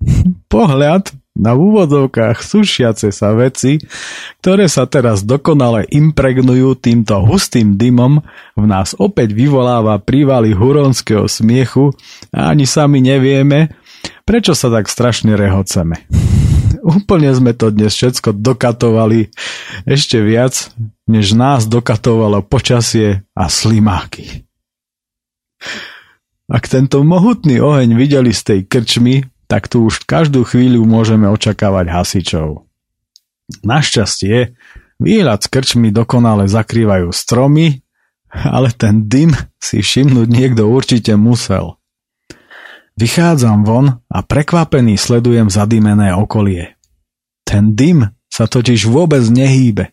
Pohľad 0.52 1.12
na 1.36 1.52
úvodovkách 1.52 2.40
sušiace 2.40 3.12
sa 3.12 3.36
veci, 3.36 3.84
ktoré 4.40 4.64
sa 4.64 4.88
teraz 4.88 5.20
dokonale 5.28 5.84
impregnujú 5.92 6.72
týmto 6.80 7.20
hustým 7.20 7.76
dymom, 7.76 8.24
v 8.56 8.64
nás 8.64 8.96
opäť 8.96 9.36
vyvoláva 9.36 10.00
prívaly 10.00 10.56
huronského 10.56 11.28
smiechu 11.28 11.92
a 12.32 12.48
ani 12.48 12.64
sami 12.64 13.04
nevieme, 13.04 13.76
prečo 14.24 14.56
sa 14.56 14.72
tak 14.72 14.88
strašne 14.88 15.36
rehoceme. 15.36 16.08
Úplne 16.88 17.36
sme 17.36 17.52
to 17.52 17.68
dnes 17.68 17.92
všetko 17.92 18.32
dokatovali 18.32 19.28
ešte 19.84 20.24
viac, 20.24 20.72
než 21.04 21.36
nás 21.36 21.68
dokatovalo 21.68 22.40
počasie 22.40 23.28
a 23.36 23.52
slimáky. 23.52 24.48
Ak 26.48 26.64
tento 26.64 27.04
mohutný 27.04 27.60
oheň 27.60 27.92
videli 27.92 28.32
z 28.32 28.40
tej 28.40 28.60
krčmy, 28.64 29.28
tak 29.44 29.68
tu 29.68 29.84
už 29.84 30.08
každú 30.08 30.48
chvíľu 30.48 30.88
môžeme 30.88 31.28
očakávať 31.28 31.92
hasičov. 31.92 32.64
Našťastie, 33.60 34.56
výhľad 34.96 35.44
z 35.44 35.48
krčmy 35.52 35.92
dokonale 35.92 36.48
zakrývajú 36.48 37.12
stromy, 37.12 37.84
ale 38.32 38.72
ten 38.72 39.04
dym 39.04 39.36
si 39.60 39.84
všimnúť 39.84 40.28
niekto 40.28 40.64
určite 40.64 41.20
musel. 41.20 41.76
Vychádzam 42.96 43.68
von 43.68 44.00
a 44.08 44.18
prekvapený 44.24 44.96
sledujem 44.96 45.52
zadýmené 45.52 46.16
okolie. 46.16 46.77
Ten 47.48 47.72
dym 47.72 48.12
sa 48.28 48.44
totiž 48.44 48.84
vôbec 48.84 49.24
nehýbe. 49.24 49.88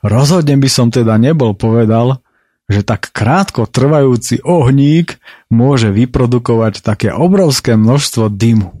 Rozhodne 0.00 0.56
by 0.56 0.68
som 0.72 0.88
teda 0.88 1.20
nebol 1.20 1.52
povedal, 1.52 2.24
že 2.66 2.80
tak 2.80 3.12
krátko 3.12 3.68
trvajúci 3.68 4.40
ohník 4.40 5.20
môže 5.52 5.92
vyprodukovať 5.92 6.80
také 6.80 7.12
obrovské 7.12 7.76
množstvo 7.76 8.32
dymu. 8.32 8.72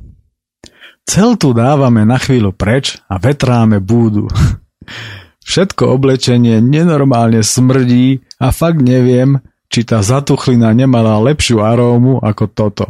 Cel 1.06 1.38
tu 1.38 1.54
dávame 1.54 2.02
na 2.02 2.18
chvíľu 2.18 2.50
preč 2.50 2.98
a 3.06 3.20
vetráme 3.20 3.78
búdu. 3.78 4.26
Všetko 5.46 5.94
oblečenie 5.94 6.58
nenormálne 6.58 7.46
smrdí 7.46 8.26
a 8.42 8.50
fakt 8.50 8.82
neviem, 8.82 9.38
či 9.70 9.86
tá 9.86 10.02
zatuchlina 10.02 10.74
nemala 10.74 11.22
lepšiu 11.22 11.62
arómu 11.62 12.18
ako 12.18 12.44
toto. 12.50 12.86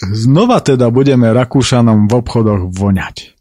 Znova 0.00 0.64
teda 0.64 0.88
budeme 0.88 1.28
Rakúšanom 1.30 2.08
v 2.08 2.12
obchodoch 2.16 2.72
voňať. 2.72 3.36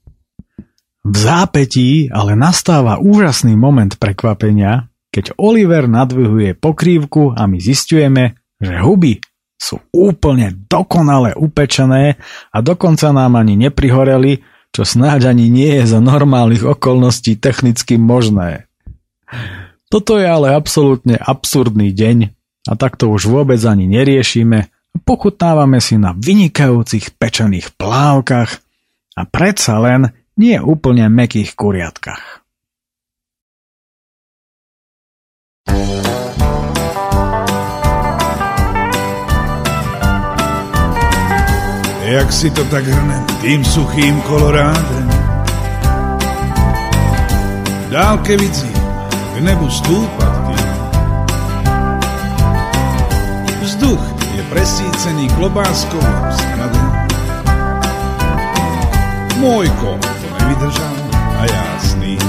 V 1.01 1.15
zápetí 1.17 2.13
ale 2.13 2.37
nastáva 2.37 3.01
úžasný 3.01 3.57
moment 3.57 3.97
prekvapenia, 3.97 4.91
keď 5.09 5.33
Oliver 5.41 5.89
nadvihuje 5.89 6.53
pokrývku 6.55 7.33
a 7.33 7.49
my 7.49 7.57
zistujeme, 7.57 8.37
že 8.61 8.77
huby 8.77 9.17
sú 9.57 9.81
úplne 9.93 10.53
dokonale 10.69 11.37
upečené 11.37 12.17
a 12.49 12.57
dokonca 12.61 13.13
nám 13.13 13.37
ani 13.37 13.57
neprihoreli, 13.57 14.41
čo 14.71 14.81
snáď 14.85 15.33
ani 15.35 15.51
nie 15.51 15.81
je 15.81 15.85
za 15.85 15.99
normálnych 15.99 16.63
okolností 16.63 17.37
technicky 17.37 17.99
možné. 17.99 18.71
Toto 19.91 20.15
je 20.15 20.25
ale 20.25 20.55
absolútne 20.55 21.19
absurdný 21.19 21.91
deň 21.91 22.17
a 22.71 22.73
takto 22.79 23.11
už 23.11 23.27
vôbec 23.27 23.59
ani 23.67 23.89
neriešime 23.89 24.71
Pochutnávame 24.91 25.79
si 25.79 25.95
na 25.95 26.11
vynikajúcich 26.11 27.15
pečených 27.15 27.75
plávkach 27.79 28.51
a 29.15 29.21
predsa 29.27 29.79
len 29.79 30.11
nie 30.35 30.59
úplne 30.59 31.07
mekých 31.07 31.55
kuriatkách. 31.55 32.41
Jak 42.11 42.27
si 42.27 42.51
to 42.51 42.67
tak 42.67 42.83
hrnem 42.83 43.23
tým 43.39 43.63
suchým 43.63 44.19
kolorádem 44.27 45.07
dálke 47.91 48.35
vidím 48.35 48.75
k 49.35 49.37
nebu 49.43 49.67
stúpať 49.67 50.35
tým 50.51 50.71
Vzduch 53.61 54.10
presícený 54.51 55.31
klobáskovým 55.39 56.27
skradom. 56.35 56.89
Môj 59.39 59.71
kom 59.79 59.95
to 59.95 60.27
nevydržal 60.43 60.95
a 61.39 61.41
jasný. 61.47 62.19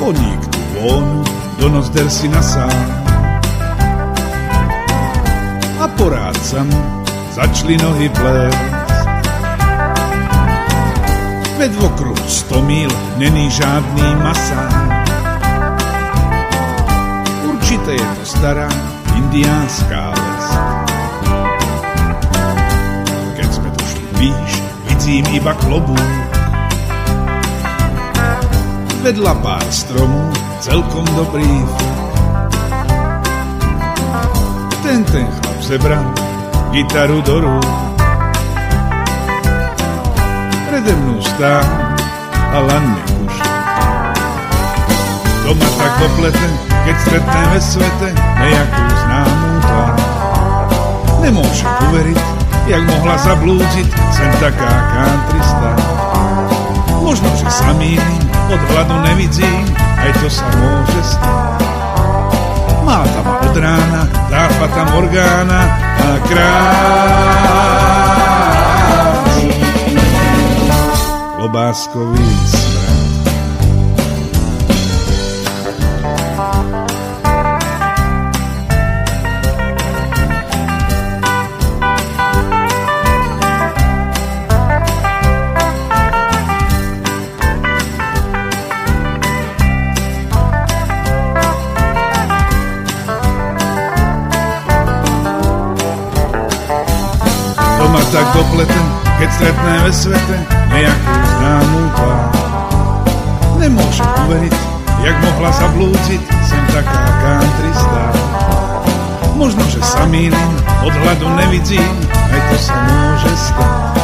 Koník 0.00 0.40
tu 0.48 0.60
vonu 0.80 1.20
do 1.60 1.68
nozder 1.68 2.08
si 2.08 2.32
nasál. 2.32 2.72
A 5.76 5.84
porád 6.00 6.40
sa 6.40 6.64
mu 6.64 6.80
začali 7.36 7.76
nohy 7.76 8.08
plést. 8.08 8.72
Veď 11.60 11.72
v 11.76 11.80
okruhu 11.84 12.24
sto 12.24 12.64
mil 12.64 12.88
není 13.20 13.52
žádný 13.52 14.16
masár. 14.24 14.72
Určite 17.44 18.00
je 18.00 18.06
to 18.16 18.24
stará 18.24 18.99
indiánska 19.20 20.16
les. 20.16 20.46
Keď 23.36 23.48
sme 23.52 23.68
došli 23.76 24.04
výš, 24.16 24.52
vidím 24.88 25.24
iba 25.36 25.52
klobúk. 25.60 26.10
Vedľa 29.00 29.34
pár 29.40 29.64
stromů, 29.72 30.28
celkom 30.60 31.04
dobrý 31.16 31.48
Ten 34.84 35.00
ten 35.08 35.24
chlap 35.28 35.58
zebral 35.64 36.06
gitaru 36.72 37.20
do 37.24 37.36
rúk. 37.44 37.68
Prede 40.68 40.92
mnou 40.96 41.20
stál 41.20 41.64
a 42.50 42.58
lan 42.58 42.84
nekušil. 42.96 43.54
To 45.46 45.50
ma 45.56 45.68
tak 45.78 45.92
doplete, 46.02 46.48
keď 46.84 46.96
stretne 47.06 47.42
ve 47.54 47.60
svete 47.60 48.08
nejakú. 48.42 48.89
Nemôžem 51.20 51.70
uveriť, 51.88 52.20
jak 52.68 52.82
mohla 52.88 53.16
zablúdiť 53.20 53.88
sem 54.12 54.30
taká 54.40 54.72
country. 54.96 55.40
Možno, 57.10 57.26
že 57.34 57.50
samý 57.50 57.98
od 58.54 58.60
hladu 58.70 58.94
nevidím, 59.02 59.66
aj 59.98 60.14
to 60.22 60.30
sa 60.30 60.46
môže 60.62 61.02
stať. 61.10 61.58
Má 62.86 63.02
tam 63.02 63.26
od 63.50 63.56
rána, 63.58 64.06
dá 64.30 64.46
tam 64.46 64.88
orgána 64.94 65.60
a 65.98 66.22
krás. 66.30 67.50
Lobáskový 71.42 72.30
tak 98.10 98.26
dopleten, 98.34 98.86
keď 99.22 99.28
stretne 99.30 99.74
ve 99.86 99.92
svete 99.94 100.36
nejakú 100.74 101.14
známú 101.14 101.82
tvár. 101.94 102.26
Nemôžem 103.62 104.10
uveriť, 104.26 104.56
jak 105.06 105.16
mohla 105.22 105.50
zablúdiť 105.54 106.22
sem 106.42 106.62
taká 106.74 107.06
country 107.22 107.70
star. 107.70 108.10
Možno, 109.38 109.62
že 109.70 109.78
sa 109.86 110.10
mýlim, 110.10 110.50
od 110.82 110.90
hladu 110.90 111.30
nevidím, 111.38 111.86
aj 112.10 112.40
to 112.50 112.56
sa 112.58 112.74
môže 112.82 113.30
stať. 113.30 113.94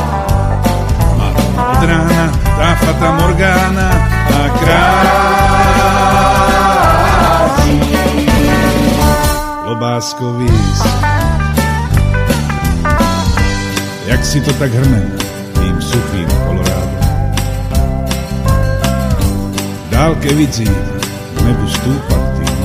Má 1.19 1.29
od 1.59 1.83
rána, 1.83 2.31
tá 2.31 2.79
fata 2.79 3.11
Morgana 3.11 3.91
a 4.31 4.43
krás. 4.63 5.11
Lobáskový 9.67 10.55
svet. 10.79 11.46
Si 14.27 14.43
to 14.43 14.51
tak 14.59 14.75
hrnem 14.75 15.07
tým 15.55 15.77
suchým 15.79 16.27
Kolorádom. 16.27 17.05
V 19.63 19.87
dálke 19.95 20.35
vidím 20.35 20.75
nebu 21.47 21.67
stúpať 21.71 22.23
tým. 22.35 22.59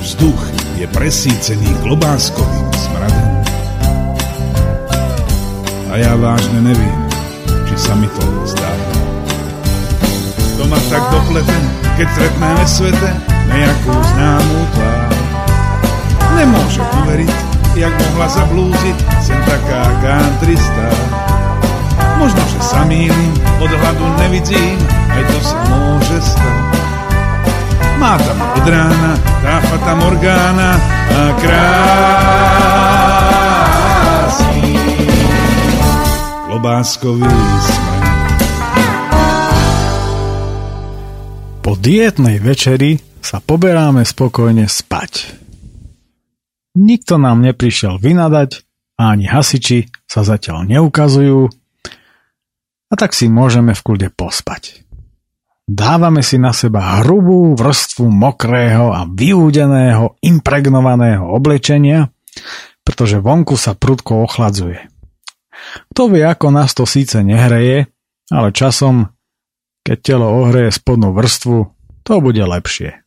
Vzduch 0.00 0.42
je 0.80 0.88
presícený 0.88 1.68
klobáskovým 1.84 2.68
smradom. 2.72 3.30
A 5.92 6.00
ja 6.00 6.16
vážne 6.16 6.64
nevím, 6.64 6.98
či 7.68 7.76
sa 7.76 7.92
mi 7.92 8.08
to 8.08 8.24
zdá. 8.48 8.72
To 10.56 10.64
ma 10.64 10.80
tak 10.88 11.04
doplete, 11.12 11.56
keď 12.00 12.06
stretneme 12.08 12.64
svete 12.64 13.10
nejakú 13.52 13.92
známú 14.16 14.58
tvár. 14.72 15.12
Nemôžem 16.40 16.86
uveriť, 17.04 17.51
jak 17.76 17.92
mohla 17.92 18.28
zablúziť 18.28 18.96
sem 19.24 19.40
taká 19.48 19.82
country 20.04 20.56
star. 20.56 20.96
Možno, 22.20 22.38
že 22.46 22.60
sa 22.62 22.84
mýlim, 22.86 23.32
od 23.58 23.70
hladu 23.72 24.06
nevidím, 24.22 24.78
aj 25.10 25.22
to 25.26 25.38
sa 25.42 25.58
môže 25.72 26.18
stať. 26.22 26.78
Má 27.98 28.18
tam 28.18 28.38
od 28.38 28.66
rána, 28.66 29.12
tá 29.42 29.58
fata 29.62 29.94
Morgána 29.98 30.78
a 31.12 31.22
krásny 31.38 32.62
klobáskový 36.46 37.30
smer. 37.62 38.02
Po 41.62 41.78
dietnej 41.78 42.42
večeri 42.42 42.98
sa 43.22 43.38
poberáme 43.38 44.02
spokojne 44.02 44.66
spať. 44.66 45.41
Nikto 46.72 47.20
nám 47.20 47.44
neprišiel 47.44 48.00
vynadať 48.00 48.64
a 48.96 49.12
ani 49.12 49.28
hasiči 49.28 49.92
sa 50.08 50.24
zatiaľ 50.24 50.64
neukazujú 50.64 51.52
a 52.88 52.94
tak 52.96 53.12
si 53.12 53.28
môžeme 53.28 53.76
v 53.76 53.84
kľude 53.84 54.08
pospať. 54.12 54.84
Dávame 55.68 56.20
si 56.20 56.36
na 56.36 56.52
seba 56.52 57.00
hrubú 57.00 57.56
vrstvu 57.56 58.08
mokrého 58.08 58.92
a 58.92 59.08
vyúdeného, 59.08 60.20
impregnovaného 60.20 61.24
oblečenia, 61.24 62.12
pretože 62.84 63.22
vonku 63.22 63.56
sa 63.56 63.72
prudko 63.72 64.26
ochladzuje. 64.26 64.92
Kto 65.94 66.12
vie, 66.12 66.26
ako 66.26 66.52
nás 66.52 66.76
to 66.76 66.84
síce 66.84 67.16
nehreje, 67.22 67.88
ale 68.28 68.48
časom, 68.52 69.12
keď 69.86 69.98
telo 70.02 70.28
ohreje 70.44 70.74
spodnú 70.74 71.14
vrstvu, 71.14 71.56
to 72.02 72.12
bude 72.18 72.42
lepšie. 72.42 73.00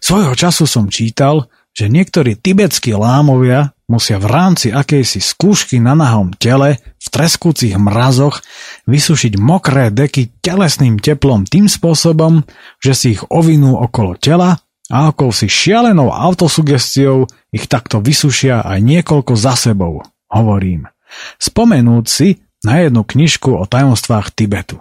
Svojho 0.00 0.32
času 0.32 0.64
som 0.64 0.88
čítal, 0.88 1.52
že 1.76 1.92
niektorí 1.92 2.40
tibetskí 2.40 2.96
lámovia 2.96 3.76
musia 3.84 4.16
v 4.16 4.26
rámci 4.32 4.72
akejsi 4.72 5.20
skúšky 5.20 5.76
na 5.76 5.92
nahom 5.92 6.32
tele 6.32 6.80
v 6.80 7.06
treskúcich 7.12 7.76
mrazoch 7.76 8.40
vysušiť 8.88 9.36
mokré 9.36 9.92
deky 9.92 10.40
telesným 10.40 10.96
teplom 10.96 11.44
tým 11.44 11.68
spôsobom, 11.68 12.42
že 12.80 12.92
si 12.96 13.06
ich 13.14 13.22
ovinú 13.28 13.76
okolo 13.76 14.16
tela 14.16 14.56
a 14.88 15.12
okolo 15.12 15.36
si 15.36 15.52
šialenou 15.52 16.08
autosugestiou 16.08 17.28
ich 17.52 17.68
takto 17.68 18.00
vysušia 18.00 18.64
aj 18.64 18.80
niekoľko 18.80 19.36
za 19.36 19.52
sebou, 19.52 20.00
hovorím. 20.32 20.88
Spomenúť 21.36 22.04
si 22.08 22.40
na 22.64 22.82
jednu 22.82 23.04
knižku 23.04 23.52
o 23.52 23.68
tajomstvách 23.68 24.32
Tibetu. 24.32 24.80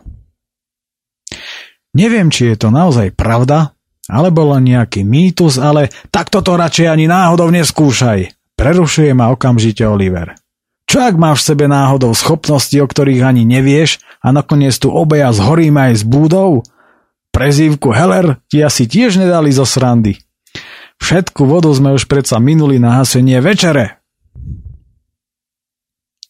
Neviem, 1.95 2.31
či 2.31 2.51
je 2.51 2.57
to 2.59 2.73
naozaj 2.73 3.13
pravda, 3.13 3.74
alebo 4.05 4.53
len 4.53 4.69
nejaký 4.69 5.01
mýtus, 5.01 5.57
ale 5.57 5.89
takto 6.13 6.45
to 6.45 6.57
radšej 6.57 6.87
ani 6.89 7.05
náhodou 7.09 7.49
neskúšaj. 7.49 8.33
Prerušuje 8.55 9.11
ma 9.11 9.33
okamžite 9.33 9.83
Oliver. 9.83 10.37
Čo 10.85 11.01
ak 11.01 11.17
máš 11.17 11.43
v 11.43 11.47
sebe 11.53 11.65
náhodou 11.65 12.13
schopnosti, 12.13 12.77
o 12.77 12.85
ktorých 12.85 13.25
ani 13.25 13.43
nevieš 13.43 13.99
a 14.21 14.29
nakoniec 14.29 14.77
tu 14.77 14.93
obeja 14.93 15.33
zhoríme 15.33 15.91
aj 15.91 15.93
s 15.99 16.03
búdou? 16.05 16.61
Prezývku 17.33 17.91
Heller 17.91 18.39
ti 18.47 18.63
asi 18.63 18.87
tiež 18.87 19.19
nedali 19.19 19.51
zo 19.51 19.67
srandy. 19.67 20.15
Všetku 21.03 21.43
vodu 21.43 21.67
sme 21.75 21.91
už 21.91 22.07
predsa 22.07 22.39
minuli 22.39 22.79
na 22.79 23.01
hasenie 23.01 23.43
večere. 23.43 23.99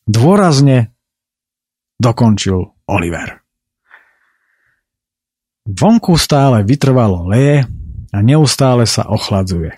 Dôrazne 0.10 0.98
dokončil 2.02 2.74
Oliver. 2.90 3.45
Vonku 5.66 6.14
stále 6.22 6.62
vytrvalo 6.62 7.26
leje 7.34 7.66
a 8.14 8.22
neustále 8.22 8.86
sa 8.86 9.10
ochladzuje. 9.10 9.74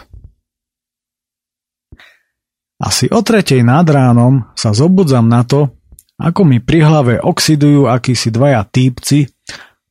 Asi 2.76 3.08
o 3.08 3.24
tretej 3.24 3.64
nad 3.64 3.88
ránom 3.88 4.52
sa 4.52 4.76
zobudzam 4.76 5.32
na 5.32 5.48
to, 5.48 5.72
ako 6.20 6.44
mi 6.44 6.60
pri 6.60 6.84
hlave 6.84 7.24
oxidujú 7.24 7.88
akísi 7.88 8.36
dvaja 8.36 8.68
týpci 8.68 9.32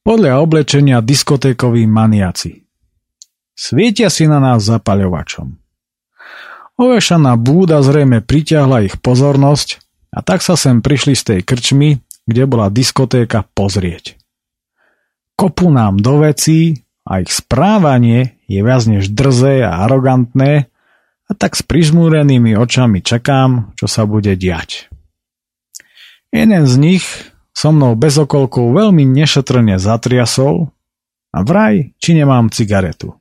podľa 0.04 0.36
oblečenia 0.44 1.00
diskotékoví 1.00 1.88
maniaci. 1.88 2.68
Svietia 3.56 4.12
si 4.12 4.28
na 4.28 4.36
nás 4.36 4.68
zapaľovačom. 4.68 5.56
Ovešaná 6.76 7.40
búda 7.40 7.80
zrejme 7.80 8.20
pritiahla 8.20 8.84
ich 8.84 9.00
pozornosť 9.00 9.80
a 10.12 10.20
tak 10.20 10.44
sa 10.44 10.60
sem 10.60 10.84
prišli 10.84 11.16
z 11.16 11.22
tej 11.24 11.40
krčmy, 11.40 12.04
kde 12.28 12.44
bola 12.44 12.68
diskotéka 12.68 13.48
pozrieť. 13.56 14.20
Kopu 15.40 15.72
nám 15.72 16.04
do 16.04 16.20
vecí, 16.20 16.83
a 17.04 17.20
ich 17.20 17.30
správanie 17.32 18.40
je 18.48 18.60
viac 18.64 18.84
než 18.88 19.12
drzé 19.12 19.64
a 19.64 19.84
arogantné 19.84 20.72
a 21.24 21.32
tak 21.32 21.56
s 21.56 21.62
prižmúrenými 21.64 22.56
očami 22.56 23.00
čakám, 23.04 23.76
čo 23.76 23.88
sa 23.88 24.08
bude 24.08 24.36
diať. 24.36 24.88
Jeden 26.34 26.64
z 26.66 26.74
nich 26.80 27.04
so 27.54 27.70
mnou 27.70 27.94
bez 27.94 28.18
okolkov 28.18 28.74
veľmi 28.74 29.06
nešetrne 29.06 29.78
zatriasol 29.78 30.74
a 31.30 31.38
vraj, 31.46 31.94
či 32.02 32.18
nemám 32.18 32.50
cigaretu. 32.50 33.14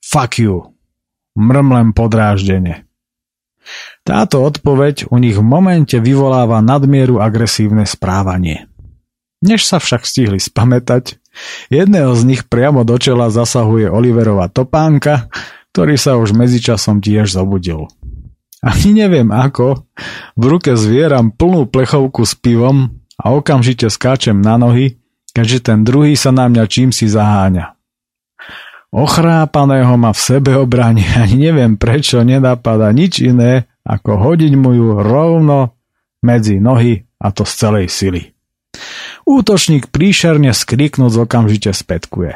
Fuck 0.00 0.40
you, 0.40 0.72
mrmlem 1.36 1.92
podráždene. 1.92 2.88
Táto 4.02 4.40
odpoveď 4.40 5.12
u 5.12 5.20
nich 5.20 5.36
v 5.36 5.44
momente 5.44 6.00
vyvoláva 6.00 6.64
nadmieru 6.64 7.20
agresívne 7.20 7.84
správanie. 7.84 8.66
Než 9.44 9.68
sa 9.68 9.76
však 9.76 10.08
stihli 10.08 10.40
spamätať, 10.40 11.19
jedného 11.72 12.12
z 12.16 12.22
nich 12.26 12.42
priamo 12.46 12.82
do 12.82 12.98
čela 12.98 13.30
zasahuje 13.30 13.90
Oliverova 13.90 14.50
topánka, 14.50 15.30
ktorý 15.70 15.94
sa 15.94 16.18
už 16.18 16.34
medzičasom 16.34 16.98
tiež 16.98 17.34
zobudil. 17.34 17.86
Ani 18.60 18.92
neviem 18.92 19.32
ako, 19.32 19.88
v 20.36 20.44
ruke 20.44 20.76
zvieram 20.76 21.32
plnú 21.32 21.64
plechovku 21.64 22.28
s 22.28 22.36
pivom 22.36 22.92
a 23.16 23.32
okamžite 23.32 23.88
skáčem 23.88 24.36
na 24.36 24.60
nohy, 24.60 25.00
keďže 25.32 25.72
ten 25.72 25.80
druhý 25.80 26.12
sa 26.12 26.28
na 26.28 26.50
mňa 26.50 26.64
čím 26.68 26.92
si 26.92 27.08
zaháňa. 27.08 27.80
Ochrápaného 28.90 29.94
ma 29.94 30.10
v 30.10 30.20
sebe 30.20 30.52
obrani 30.58 31.06
ani 31.22 31.50
neviem 31.50 31.78
prečo 31.78 32.20
nenapadá 32.20 32.90
nič 32.90 33.22
iné, 33.22 33.70
ako 33.86 34.18
hodiť 34.18 34.52
mu 34.58 34.76
ju 34.76 34.88
rovno 35.00 35.78
medzi 36.20 36.60
nohy 36.60 37.00
a 37.16 37.32
to 37.32 37.48
z 37.48 37.52
celej 37.56 37.86
sily. 37.88 38.22
Útočník 39.30 39.94
príšerne 39.94 40.50
skriknúť 40.50 41.22
okamžite 41.22 41.70
spätkuje. 41.70 42.34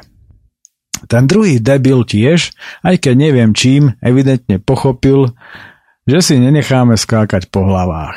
Ten 1.11 1.26
druhý 1.26 1.59
debil 1.59 2.07
tiež, 2.07 2.54
aj 2.87 3.02
keď 3.02 3.14
neviem 3.18 3.50
čím, 3.50 3.98
evidentne 3.98 4.62
pochopil, 4.62 5.35
že 6.07 6.18
si 6.22 6.35
nenecháme 6.38 6.94
skákať 6.94 7.50
po 7.50 7.66
hlavách. 7.66 8.14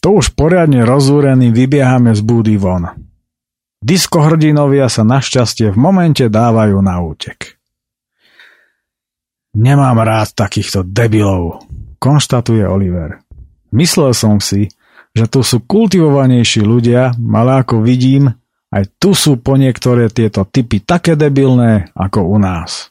To 0.00 0.16
už 0.16 0.32
poriadne 0.32 0.80
rozúrený 0.88 1.52
vybiehame 1.52 2.16
z 2.16 2.24
búdy 2.24 2.56
von. 2.56 2.88
Diskohrdinovia 3.84 4.88
sa 4.88 5.04
našťastie 5.04 5.68
v 5.68 5.76
momente 5.76 6.24
dávajú 6.32 6.80
na 6.80 7.04
útek. 7.04 7.60
Nemám 9.52 10.00
rád 10.00 10.32
takýchto 10.32 10.88
debilov, 10.88 11.68
konštatuje 12.00 12.64
Oliver. 12.64 13.20
Myslel 13.76 14.16
som 14.16 14.40
si, 14.40 14.72
že 15.14 15.30
tu 15.30 15.46
sú 15.46 15.62
kultivovanejší 15.62 16.66
ľudia, 16.66 17.14
ale 17.14 17.50
ako 17.62 17.86
vidím, 17.86 18.34
aj 18.74 18.98
tu 18.98 19.14
sú 19.14 19.38
po 19.38 19.54
niektoré 19.54 20.10
tieto 20.10 20.42
typy 20.42 20.82
také 20.82 21.14
debilné 21.14 21.94
ako 21.94 22.26
u 22.26 22.36
nás. 22.42 22.90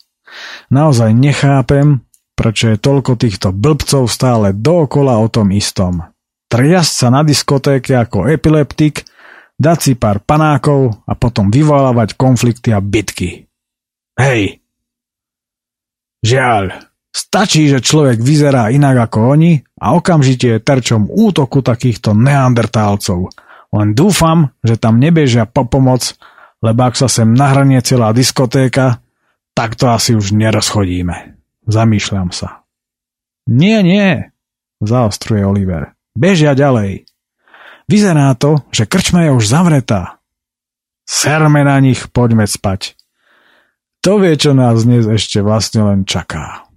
Naozaj 0.72 1.12
nechápem, 1.12 2.00
prečo 2.34 2.72
je 2.72 2.80
toľko 2.80 3.20
týchto 3.20 3.52
blbcov 3.52 4.08
stále 4.08 4.56
dookola 4.56 5.20
o 5.20 5.28
tom 5.28 5.52
istom. 5.52 6.08
Triasť 6.48 6.94
sa 6.96 7.08
na 7.12 7.22
diskotéke 7.28 8.00
ako 8.00 8.32
epileptik, 8.32 9.04
dať 9.60 9.78
si 9.84 9.94
pár 10.00 10.24
panákov 10.24 11.04
a 11.04 11.14
potom 11.20 11.52
vyvolávať 11.52 12.16
konflikty 12.16 12.72
a 12.72 12.80
bitky. 12.80 13.52
Hej! 14.16 14.64
Žiaľ, 16.24 16.93
stačí, 17.14 17.70
že 17.70 17.86
človek 17.86 18.18
vyzerá 18.18 18.74
inak 18.74 19.08
ako 19.08 19.38
oni 19.38 19.62
a 19.78 19.94
okamžite 19.94 20.58
je 20.58 20.66
terčom 20.66 21.08
útoku 21.08 21.62
takýchto 21.62 22.18
neandertálcov. 22.18 23.30
Len 23.74 23.90
dúfam, 23.94 24.52
že 24.66 24.82
tam 24.82 24.98
nebežia 24.98 25.46
po 25.46 25.70
pomoc, 25.70 26.18
lebo 26.66 26.90
ak 26.90 26.98
sa 26.98 27.06
sem 27.06 27.30
nahranie 27.30 27.80
celá 27.86 28.10
diskotéka, 28.12 29.00
tak 29.54 29.78
to 29.78 29.94
asi 29.94 30.18
už 30.18 30.34
nerozchodíme. 30.34 31.38
Zamýšľam 31.70 32.34
sa. 32.34 32.66
Nie, 33.46 33.86
nie, 33.86 34.34
zaostruje 34.82 35.46
Oliver. 35.46 35.94
Bežia 36.18 36.58
ďalej. 36.58 37.06
Vyzerá 37.86 38.34
to, 38.40 38.64
že 38.72 38.90
krčma 38.90 39.30
je 39.30 39.32
už 39.36 39.46
zavretá. 39.46 40.24
Serme 41.04 41.68
na 41.68 41.78
nich, 41.84 42.10
poďme 42.10 42.48
spať. 42.48 42.96
To 44.04 44.20
vie, 44.20 44.36
čo 44.40 44.56
nás 44.56 44.88
dnes 44.88 45.08
ešte 45.08 45.44
vlastne 45.44 45.84
len 45.84 46.00
čaká. 46.08 46.68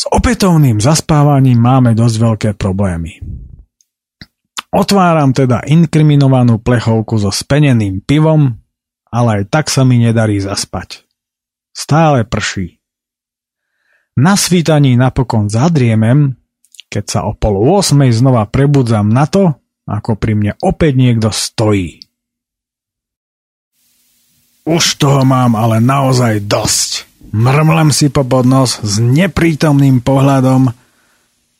S 0.00 0.08
opätovným 0.08 0.80
zaspávaním 0.80 1.60
máme 1.60 1.92
dosť 1.92 2.16
veľké 2.16 2.50
problémy. 2.56 3.20
Otváram 4.72 5.36
teda 5.36 5.60
inkriminovanú 5.68 6.56
plechovku 6.56 7.20
so 7.20 7.28
speneným 7.28 8.00
pivom, 8.00 8.56
ale 9.12 9.44
aj 9.44 9.52
tak 9.52 9.66
sa 9.68 9.84
mi 9.84 10.00
nedarí 10.00 10.40
zaspať. 10.40 11.04
Stále 11.76 12.24
prší. 12.24 12.80
Na 14.16 14.40
svítaní 14.40 14.96
napokon 14.96 15.52
zadriemem 15.52 16.40
keď 16.90 17.04
sa 17.06 17.20
o 17.22 17.38
pol 17.38 17.54
8 17.54 18.02
znova 18.10 18.50
prebudzam 18.50 19.06
na 19.06 19.24
to, 19.30 19.54
ako 19.86 20.18
pri 20.18 20.34
mne 20.34 20.52
opäť 20.58 20.98
niekto 20.98 21.30
stojí. 21.30 22.02
Už 24.66 24.98
toho 24.98 25.22
mám 25.22 25.54
ale 25.54 25.78
naozaj 25.78 26.42
dosť. 26.44 26.99
Mrmlem 27.30 27.94
si 27.94 28.10
po 28.10 28.26
podnos 28.26 28.82
s 28.82 28.98
neprítomným 28.98 30.02
pohľadom 30.02 30.70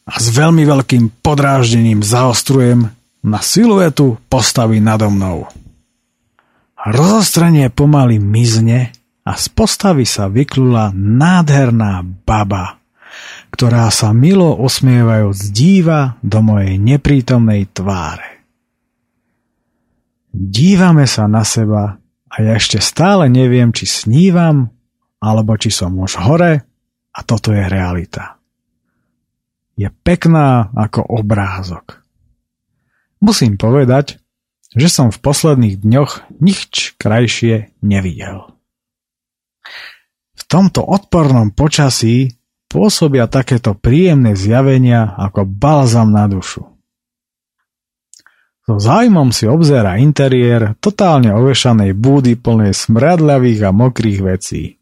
a 0.07 0.15
s 0.19 0.27
veľmi 0.35 0.67
veľkým 0.67 1.23
podráždením 1.23 2.03
zaostrujem 2.03 2.91
na 3.23 3.39
siluetu 3.39 4.19
postavy 4.27 4.83
nado 4.83 5.07
mnou. 5.13 5.47
Rozostrenie 6.81 7.71
pomaly 7.71 8.19
mizne 8.19 8.91
a 9.23 9.39
z 9.39 9.47
postavy 9.53 10.09
sa 10.09 10.27
vyklula 10.27 10.91
nádherná 10.97 12.03
baba 12.03 12.81
ktorá 13.51 13.91
sa 13.91 14.15
milo 14.15 14.55
osmievajúc 14.63 15.51
díva 15.51 16.17
do 16.23 16.39
mojej 16.41 16.79
neprítomnej 16.79 17.69
tváre. 17.75 18.47
Dívame 20.31 21.11
sa 21.11 21.27
na 21.27 21.43
seba 21.43 21.99
a 22.31 22.37
ja 22.39 22.55
ešte 22.55 22.79
stále 22.79 23.27
neviem, 23.27 23.75
či 23.75 23.91
snívam, 23.91 24.71
alebo 25.21 25.55
či 25.61 25.69
som 25.69 25.93
už 26.01 26.17
hore 26.17 26.65
a 27.13 27.19
toto 27.23 27.53
je 27.53 27.65
realita. 27.69 28.41
Je 29.77 29.89
pekná 29.89 30.73
ako 30.73 31.05
obrázok. 31.21 32.01
Musím 33.21 33.61
povedať, 33.61 34.17
že 34.73 34.89
som 34.89 35.13
v 35.13 35.21
posledných 35.21 35.77
dňoch 35.85 36.41
nič 36.41 36.97
krajšie 36.97 37.77
nevidel. 37.85 38.57
V 40.37 40.43
tomto 40.49 40.81
odpornom 40.81 41.53
počasí 41.53 42.41
pôsobia 42.71 43.29
takéto 43.29 43.77
príjemné 43.77 44.33
zjavenia 44.39 45.13
ako 45.21 45.45
balzam 45.45 46.15
na 46.15 46.25
dušu. 46.31 46.65
So 48.65 48.79
zájmom 48.79 49.35
si 49.35 49.51
obzera 49.51 49.99
interiér 49.99 50.79
totálne 50.79 51.35
ovešanej 51.35 51.91
búdy 51.93 52.39
plnej 52.39 52.73
smradľavých 52.73 53.61
a 53.67 53.71
mokrých 53.75 54.21
vecí. 54.23 54.80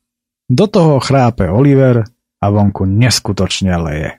Do 0.49 0.65
toho 0.65 0.97
chrápe 0.97 1.45
Oliver 1.45 2.09
a 2.41 2.47
vonku 2.49 2.89
neskutočne 2.89 3.77
leje. 3.77 4.11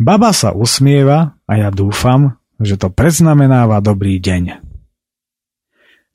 Baba 0.00 0.32
sa 0.32 0.56
usmieva 0.56 1.36
a 1.44 1.52
ja 1.58 1.68
dúfam, 1.68 2.40
že 2.56 2.80
to 2.80 2.88
predznamenáva 2.88 3.84
dobrý 3.84 4.16
deň. 4.16 4.64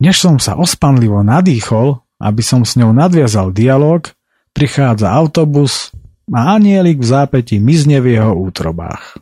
Než 0.01 0.17
som 0.17 0.41
sa 0.41 0.57
ospanlivo 0.57 1.21
nadýchol, 1.21 2.01
aby 2.17 2.41
som 2.41 2.65
s 2.65 2.73
ňou 2.73 2.91
nadviazal 2.95 3.53
dialog, 3.53 4.09
prichádza 4.55 5.13
autobus 5.13 5.93
a 6.31 6.57
anielik 6.57 7.03
v 7.03 7.07
zápäti 7.07 7.59
mizne 7.59 7.99
v 7.99 8.17
jeho 8.17 8.33
útrobách. 8.33 9.19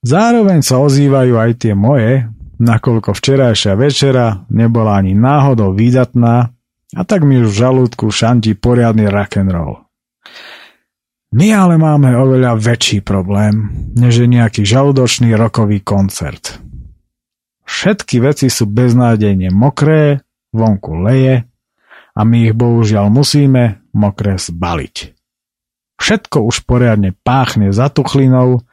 Zároveň 0.00 0.64
sa 0.64 0.80
ozývajú 0.80 1.36
aj 1.36 1.50
tie 1.60 1.76
moje, 1.76 2.24
nakoľko 2.56 3.12
včerajšia 3.12 3.76
večera 3.76 4.48
nebola 4.48 4.96
ani 4.96 5.12
náhodou 5.12 5.76
výdatná 5.76 6.56
a 6.96 7.02
tak 7.06 7.22
mi 7.22 7.38
už 7.42 7.54
v 7.54 7.60
žalúdku 7.60 8.10
šantí 8.10 8.58
poriadny 8.58 9.06
rock'n'roll. 9.06 9.86
My 11.30 11.54
ale 11.54 11.78
máme 11.78 12.10
oveľa 12.18 12.58
väčší 12.58 13.06
problém, 13.06 13.70
než 13.94 14.26
je 14.26 14.26
nejaký 14.26 14.66
žalúdočný 14.66 15.30
rokový 15.38 15.78
koncert. 15.78 16.58
Všetky 17.62 18.18
veci 18.18 18.50
sú 18.50 18.66
beznádejne 18.66 19.54
mokré, 19.54 20.26
vonku 20.50 21.06
leje 21.06 21.46
a 22.18 22.20
my 22.26 22.50
ich 22.50 22.54
bohužiaľ 22.58 23.14
musíme 23.14 23.86
mokré 23.94 24.42
zbaliť. 24.42 25.14
Všetko 26.02 26.50
už 26.50 26.66
poriadne 26.66 27.14
páchne 27.14 27.70
zatuchlinou 27.70 28.66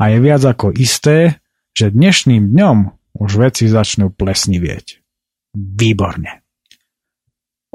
a 0.00 0.02
je 0.08 0.18
viac 0.24 0.42
ako 0.48 0.72
isté, 0.72 1.44
že 1.76 1.92
dnešným 1.92 2.48
dňom 2.48 2.78
už 3.20 3.30
veci 3.36 3.68
začnú 3.68 4.08
plesnivieť. 4.14 5.04
Výborne. 5.52 6.47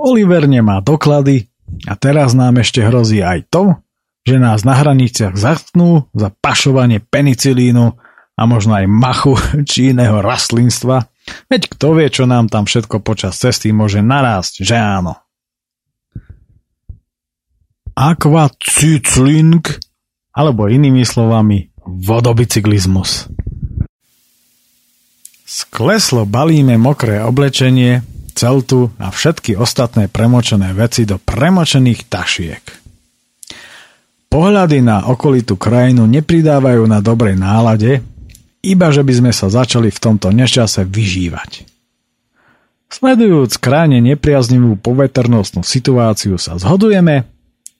Oliver 0.03 0.43
nemá 0.51 0.83
doklady 0.83 1.47
a 1.87 1.95
teraz 1.95 2.35
nám 2.35 2.59
ešte 2.59 2.83
hrozí 2.83 3.23
aj 3.23 3.47
to, 3.47 3.79
že 4.27 4.35
nás 4.35 4.67
na 4.67 4.75
hraniciach 4.75 5.39
zatknú 5.39 6.11
za 6.11 6.27
pašovanie 6.43 6.99
penicilínu 6.99 7.95
a 8.35 8.41
možno 8.43 8.75
aj 8.75 8.85
machu 8.91 9.39
či 9.69 9.95
iného 9.95 10.19
rastlinstva 10.19 11.07
Veď 11.47 11.71
kto 11.71 11.95
vie, 11.95 12.07
čo 12.11 12.27
nám 12.27 12.51
tam 12.51 12.67
všetko 12.67 12.99
počas 12.99 13.39
cesty 13.39 13.71
môže 13.71 14.03
narásť, 14.03 14.63
že 14.63 14.75
áno. 14.75 15.15
Aquacycling, 17.93 19.63
alebo 20.33 20.65
inými 20.65 21.05
slovami 21.05 21.69
vodobicyklizmus. 21.85 23.29
Skleslo 25.45 26.25
balíme 26.25 26.81
mokré 26.81 27.21
oblečenie, 27.21 28.01
celtu 28.33 28.89
a 28.97 29.13
všetky 29.13 29.55
ostatné 29.55 30.09
premočené 30.09 30.73
veci 30.73 31.05
do 31.05 31.21
premočených 31.21 32.01
tašiek. 32.09 32.63
Pohľady 34.33 34.81
na 34.81 35.05
okolitú 35.13 35.55
krajinu 35.55 36.09
nepridávajú 36.09 36.89
na 36.89 36.99
dobrej 36.99 37.37
nálade 37.37 38.01
iba 38.63 38.87
že 38.89 39.03
by 39.03 39.13
sme 39.13 39.31
sa 39.35 39.51
začali 39.51 39.91
v 39.91 39.99
tomto 39.99 40.31
nešťase 40.31 40.87
vyžívať. 40.87 41.67
Sledujúc 42.87 43.59
krajne 43.59 43.99
nepriaznivú 43.99 44.79
poveternostnú 44.79 45.65
situáciu 45.65 46.39
sa 46.39 46.55
zhodujeme, 46.55 47.27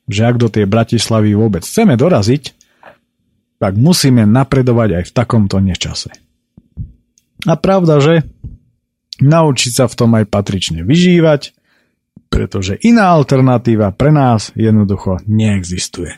že 0.10 0.28
ak 0.28 0.36
do 0.36 0.52
tej 0.52 0.68
Bratislavy 0.68 1.38
vôbec 1.38 1.64
chceme 1.64 1.96
doraziť, 1.96 2.52
tak 3.62 3.80
musíme 3.80 4.28
napredovať 4.28 4.90
aj 5.00 5.04
v 5.08 5.16
takomto 5.16 5.64
nečase. 5.64 6.12
A 7.48 7.56
pravda, 7.56 8.04
že 8.04 8.28
naučiť 9.22 9.72
sa 9.74 9.86
v 9.86 9.98
tom 9.98 10.16
aj 10.18 10.26
patrične 10.30 10.82
vyžívať, 10.82 11.54
pretože 12.34 12.80
iná 12.82 13.14
alternatíva 13.14 13.94
pre 13.94 14.10
nás 14.10 14.50
jednoducho 14.58 15.22
neexistuje. 15.30 16.18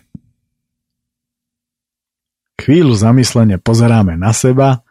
Chvíľu 2.56 2.96
zamyslene 2.96 3.60
pozeráme 3.60 4.16
na 4.16 4.32
seba, 4.32 4.88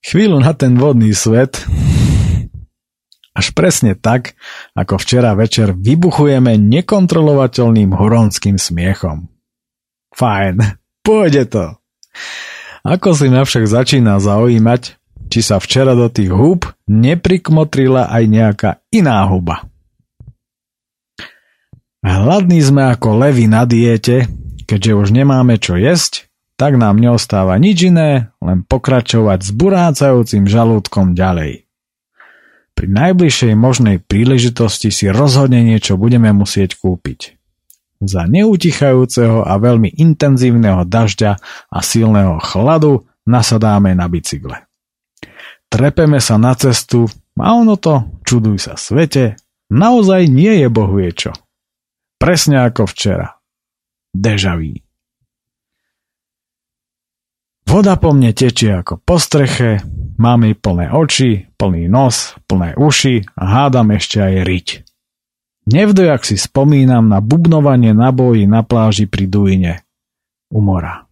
chvíľu 0.00 0.40
na 0.40 0.56
ten 0.56 0.72
vodný 0.80 1.12
svet, 1.12 1.60
až 3.34 3.50
presne 3.52 3.98
tak, 3.98 4.38
ako 4.72 4.96
včera 4.96 5.34
večer 5.34 5.74
vybuchujeme 5.74 6.56
nekontrolovateľným 6.56 7.92
huronským 7.92 8.56
smiechom. 8.56 9.26
Fajn, 10.14 10.80
pôjde 11.02 11.44
to. 11.50 11.64
Ako 12.86 13.12
si 13.12 13.26
ma 13.26 13.42
však 13.42 13.66
začína 13.66 14.22
zaujímať, 14.22 14.96
či 15.34 15.42
sa 15.42 15.58
včera 15.58 15.98
do 15.98 16.06
tých 16.06 16.30
húb 16.30 16.70
neprikmotrila 16.86 18.06
aj 18.06 18.22
nejaká 18.30 18.70
iná 18.94 19.26
huba. 19.26 19.66
Hladní 22.06 22.62
sme 22.62 22.94
ako 22.94 23.18
levy 23.18 23.50
na 23.50 23.66
diete, 23.66 24.30
keďže 24.70 24.92
už 24.94 25.08
nemáme 25.10 25.58
čo 25.58 25.74
jesť 25.74 26.30
tak 26.54 26.78
nám 26.78 27.02
neostáva 27.02 27.58
nič 27.58 27.90
iné, 27.90 28.30
len 28.38 28.62
pokračovať 28.62 29.38
s 29.42 29.50
burácajúcim 29.50 30.46
žalúdkom 30.46 31.18
ďalej. 31.18 31.66
Pri 32.74 32.86
najbližšej 32.90 33.54
možnej 33.54 34.02
príležitosti 34.02 34.90
si 34.90 35.06
rozhodne 35.10 35.62
niečo 35.62 35.94
budeme 35.94 36.30
musieť 36.34 36.78
kúpiť. 36.78 37.38
Za 38.02 38.26
neutichajúceho 38.26 39.46
a 39.46 39.54
veľmi 39.58 39.94
intenzívneho 39.98 40.82
dažďa 40.82 41.38
a 41.70 41.78
silného 41.82 42.42
chladu 42.42 43.06
nasadáme 43.24 43.94
na 43.94 44.10
bicykle. 44.10 44.66
Trepeme 45.74 46.22
sa 46.22 46.38
na 46.38 46.54
cestu 46.54 47.10
a 47.34 47.58
ono 47.58 47.74
to, 47.74 48.22
čuduj 48.22 48.62
sa 48.62 48.78
svete, 48.78 49.34
naozaj 49.74 50.30
nie 50.30 50.62
je 50.62 50.70
bohuje. 50.70 51.34
Presne 52.14 52.62
ako 52.62 52.86
včera. 52.86 53.42
Dežaví. 54.14 54.86
Voda 57.66 57.98
po 57.98 58.14
mne 58.14 58.30
tečie 58.30 58.70
ako 58.70 59.02
po 59.02 59.18
streche, 59.18 59.82
mám 60.14 60.46
jej 60.46 60.54
plné 60.54 60.94
oči, 60.94 61.50
plný 61.58 61.90
nos, 61.90 62.38
plné 62.46 62.78
uši 62.78 63.34
a 63.34 63.42
hádam 63.42 63.90
ešte 63.98 64.22
aj 64.22 64.34
riť. 64.46 64.68
Nevdojak 65.74 66.22
si 66.22 66.38
spomínam 66.38 67.10
na 67.10 67.18
bubnovanie 67.18 67.90
na 67.90 68.14
boji 68.14 68.46
na 68.46 68.62
pláži 68.62 69.10
pri 69.10 69.26
Duine. 69.26 69.82
U 70.54 70.62
mora. 70.62 71.10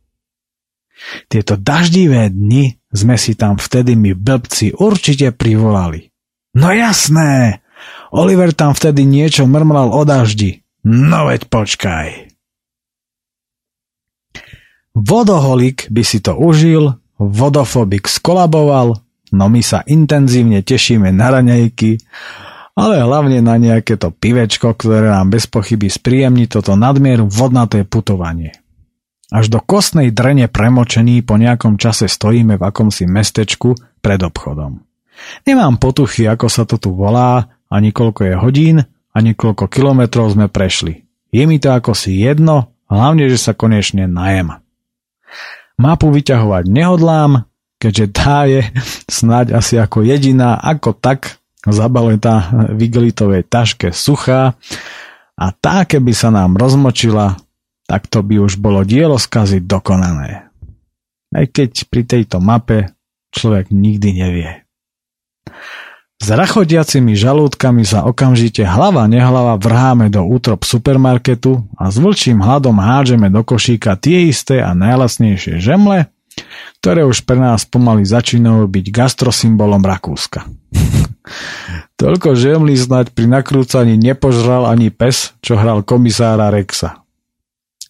Tieto 1.26 1.58
daždivé 1.58 2.30
dni 2.30 2.78
sme 2.92 3.16
si 3.16 3.32
tam 3.34 3.56
vtedy 3.56 3.96
my 3.96 4.12
blbci 4.12 4.76
určite 4.76 5.32
privolali. 5.32 6.12
No 6.56 6.68
jasné! 6.70 7.64
Oliver 8.12 8.52
tam 8.52 8.76
vtedy 8.76 9.08
niečo 9.08 9.48
mrmlal 9.48 9.88
o 9.90 10.04
daždi. 10.04 10.60
No 10.84 11.32
veď 11.32 11.48
počkaj. 11.48 12.08
Vodoholik 14.92 15.88
by 15.88 16.02
si 16.04 16.20
to 16.20 16.36
užil, 16.36 17.00
vodofobik 17.16 18.04
skolaboval, 18.04 19.00
no 19.32 19.44
my 19.48 19.64
sa 19.64 19.80
intenzívne 19.88 20.60
tešíme 20.60 21.08
na 21.08 21.32
raňajky, 21.32 21.96
ale 22.76 23.00
hlavne 23.00 23.40
na 23.40 23.56
nejaké 23.56 23.96
to 23.96 24.12
pivečko, 24.12 24.76
ktoré 24.76 25.08
nám 25.08 25.32
bez 25.32 25.48
pochyby 25.48 25.88
spríjemní 25.88 26.44
toto 26.44 26.76
nadmieru 26.76 27.24
vodnaté 27.24 27.88
putovanie. 27.88 28.61
Až 29.32 29.48
do 29.48 29.64
kostnej 29.64 30.12
drene 30.12 30.44
premočení 30.44 31.24
po 31.24 31.40
nejakom 31.40 31.80
čase 31.80 32.04
stojíme 32.04 32.60
v 32.60 32.62
akomsi 32.68 33.08
mestečku 33.08 33.72
pred 34.04 34.20
obchodom. 34.20 34.84
Nemám 35.48 35.80
potuchy, 35.80 36.28
ako 36.28 36.46
sa 36.52 36.68
to 36.68 36.76
tu 36.76 36.92
volá, 36.92 37.48
ani 37.72 37.96
koľko 37.96 38.28
je 38.28 38.34
hodín, 38.36 38.76
ani 39.16 39.32
koľko 39.32 39.72
kilometrov 39.72 40.36
sme 40.36 40.52
prešli. 40.52 41.08
Je 41.32 41.48
mi 41.48 41.56
to 41.56 41.72
ako 41.72 41.96
si 41.96 42.20
jedno, 42.20 42.76
hlavne, 42.92 43.24
že 43.32 43.40
sa 43.40 43.56
konečne 43.56 44.04
najem. 44.04 44.52
Mapu 45.80 46.12
vyťahovať 46.12 46.68
nehodlám, 46.68 47.48
keďže 47.80 48.06
tá 48.12 48.44
je 48.44 48.60
snáď 49.20 49.56
asi 49.56 49.80
ako 49.80 50.04
jediná, 50.04 50.60
ako 50.60 50.92
tak 50.92 51.40
zabaletá 51.64 52.52
v 52.76 52.78
igelitovej 52.84 53.48
taške 53.48 53.96
suchá 53.96 54.52
a 55.40 55.46
tá 55.56 55.88
keby 55.88 56.12
sa 56.12 56.28
nám 56.28 56.60
rozmočila, 56.60 57.40
tak 57.92 58.08
to 58.08 58.24
by 58.24 58.40
už 58.40 58.56
bolo 58.56 58.88
dielo 58.88 59.20
skazy 59.20 59.60
dokonané. 59.60 60.48
Aj 61.28 61.44
keď 61.44 61.92
pri 61.92 62.08
tejto 62.08 62.40
mape 62.40 62.96
človek 63.36 63.68
nikdy 63.68 64.16
nevie. 64.16 64.64
S 66.16 66.26
rachodiacimi 66.32 67.12
žalúdkami 67.12 67.84
sa 67.84 68.08
okamžite 68.08 68.64
hlava 68.64 69.04
nehlava 69.12 69.60
vrháme 69.60 70.08
do 70.08 70.24
útrop 70.24 70.64
supermarketu 70.64 71.68
a 71.76 71.92
s 71.92 72.00
vlčím 72.00 72.40
hladom 72.40 72.80
hádžeme 72.80 73.28
do 73.28 73.44
košíka 73.44 74.00
tie 74.00 74.32
isté 74.32 74.64
a 74.64 74.72
najlasnejšie 74.72 75.60
žemle, 75.60 76.08
ktoré 76.80 77.04
už 77.04 77.28
pre 77.28 77.36
nás 77.36 77.68
pomaly 77.68 78.08
začínajú 78.08 78.72
byť 78.72 78.86
gastrosymbolom 78.88 79.84
Rakúska. 79.84 80.48
Toľko 82.00 82.40
žemlí 82.40 82.72
snať 82.72 83.12
pri 83.12 83.28
nakrúcaní 83.28 84.00
nepožral 84.00 84.64
ani 84.64 84.88
pes, 84.88 85.36
čo 85.44 85.60
hral 85.60 85.84
komisára 85.84 86.48
Rexa. 86.48 87.01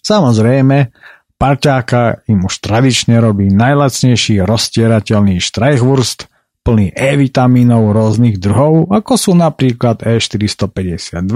Samozrejme, 0.03 0.91
parťáka 1.39 2.27
im 2.27 2.47
už 2.47 2.59
tradične 2.59 3.23
robí 3.23 3.51
najlacnejší 3.51 4.43
rozstierateľný 4.43 5.39
štrajchwurst, 5.39 6.27
plný 6.63 6.95
E-vitamínov 6.95 7.91
rôznych 7.91 8.39
druhov, 8.39 8.91
ako 8.91 9.13
sú 9.19 9.33
napríklad 9.35 10.07
E452, 10.07 11.35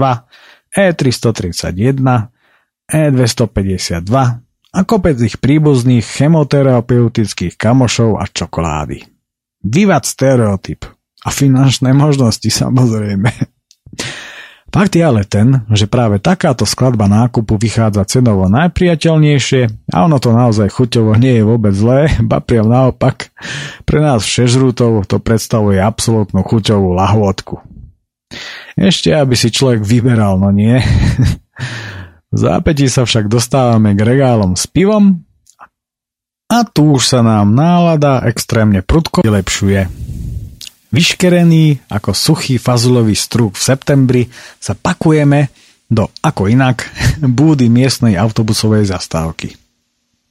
E331, 0.71 1.99
E252 2.87 4.11
a 4.71 4.79
kopec 4.87 5.17
ich 5.19 5.35
príbuzných 5.39 6.03
chemoterapeutických 6.03 7.59
kamošov 7.59 8.19
a 8.19 8.27
čokolády. 8.27 9.03
Vývad 9.67 10.07
stereotyp 10.07 10.87
a 11.23 11.29
finančné 11.31 11.91
možnosti 11.91 12.47
samozrejme. 12.47 13.56
Fakt 14.67 14.93
je 14.93 15.01
ale 15.01 15.23
ten, 15.23 15.63
že 15.71 15.87
práve 15.87 16.19
takáto 16.19 16.67
skladba 16.67 17.07
nákupu 17.07 17.55
vychádza 17.55 18.03
cenovo 18.03 18.51
najpriateľnejšie 18.51 19.89
a 19.95 19.97
ono 20.05 20.19
to 20.19 20.35
naozaj 20.35 20.67
chuťovo 20.69 21.15
nie 21.15 21.39
je 21.39 21.43
vôbec 21.47 21.71
zlé, 21.71 22.11
ba 22.29 22.43
priam 22.43 22.67
naopak, 22.67 23.31
pre 23.87 24.03
nás 24.03 24.27
všežrútov 24.27 25.07
to 25.07 25.23
predstavuje 25.23 25.79
absolútnu 25.79 26.43
chuťovú 26.43 26.93
lahôdku. 26.93 27.63
Ešte 28.75 29.15
aby 29.15 29.33
si 29.39 29.49
človek 29.49 29.81
vyberal, 29.81 30.35
no 30.35 30.51
nie. 30.51 30.77
v 32.33 32.37
zápäti 32.37 32.91
sa 32.91 33.07
však 33.07 33.31
dostávame 33.31 33.95
k 33.95 34.03
regálom 34.03 34.53
s 34.53 34.67
pivom 34.67 35.23
a 36.51 36.63
tu 36.67 36.99
už 36.99 37.07
sa 37.07 37.19
nám 37.23 37.55
nálada 37.55 38.23
extrémne 38.27 38.83
prudko 38.83 39.23
vylepšuje. 39.23 40.07
Vyškerený 40.97 41.93
ako 41.93 42.09
suchý 42.17 42.57
fazulový 42.57 43.13
strúk 43.13 43.53
v 43.53 43.61
septembri 43.69 44.23
sa 44.57 44.73
pakujeme 44.73 45.53
do, 45.85 46.09
ako 46.25 46.49
inak, 46.49 46.89
búdy 47.37 47.69
miestnej 47.69 48.17
autobusovej 48.17 48.89
zastávky. 48.89 49.53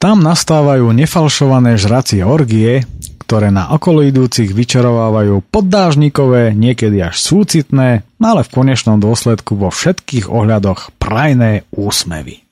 Tam 0.02 0.26
nastávajú 0.26 0.90
nefalšované 0.90 1.78
žracie 1.78 2.26
orgie, 2.26 2.82
ktoré 3.22 3.54
na 3.54 3.70
okoloidúcich 3.78 4.50
vyčarovávajú 4.50 5.46
poddážnikové, 5.54 6.50
niekedy 6.50 6.98
až 6.98 7.22
súcitné, 7.22 8.02
ale 8.18 8.42
v 8.42 8.50
konečnom 8.50 8.98
dôsledku 8.98 9.54
vo 9.54 9.70
všetkých 9.70 10.26
ohľadoch 10.26 10.98
prajné 10.98 11.62
úsmevy. 11.70 12.42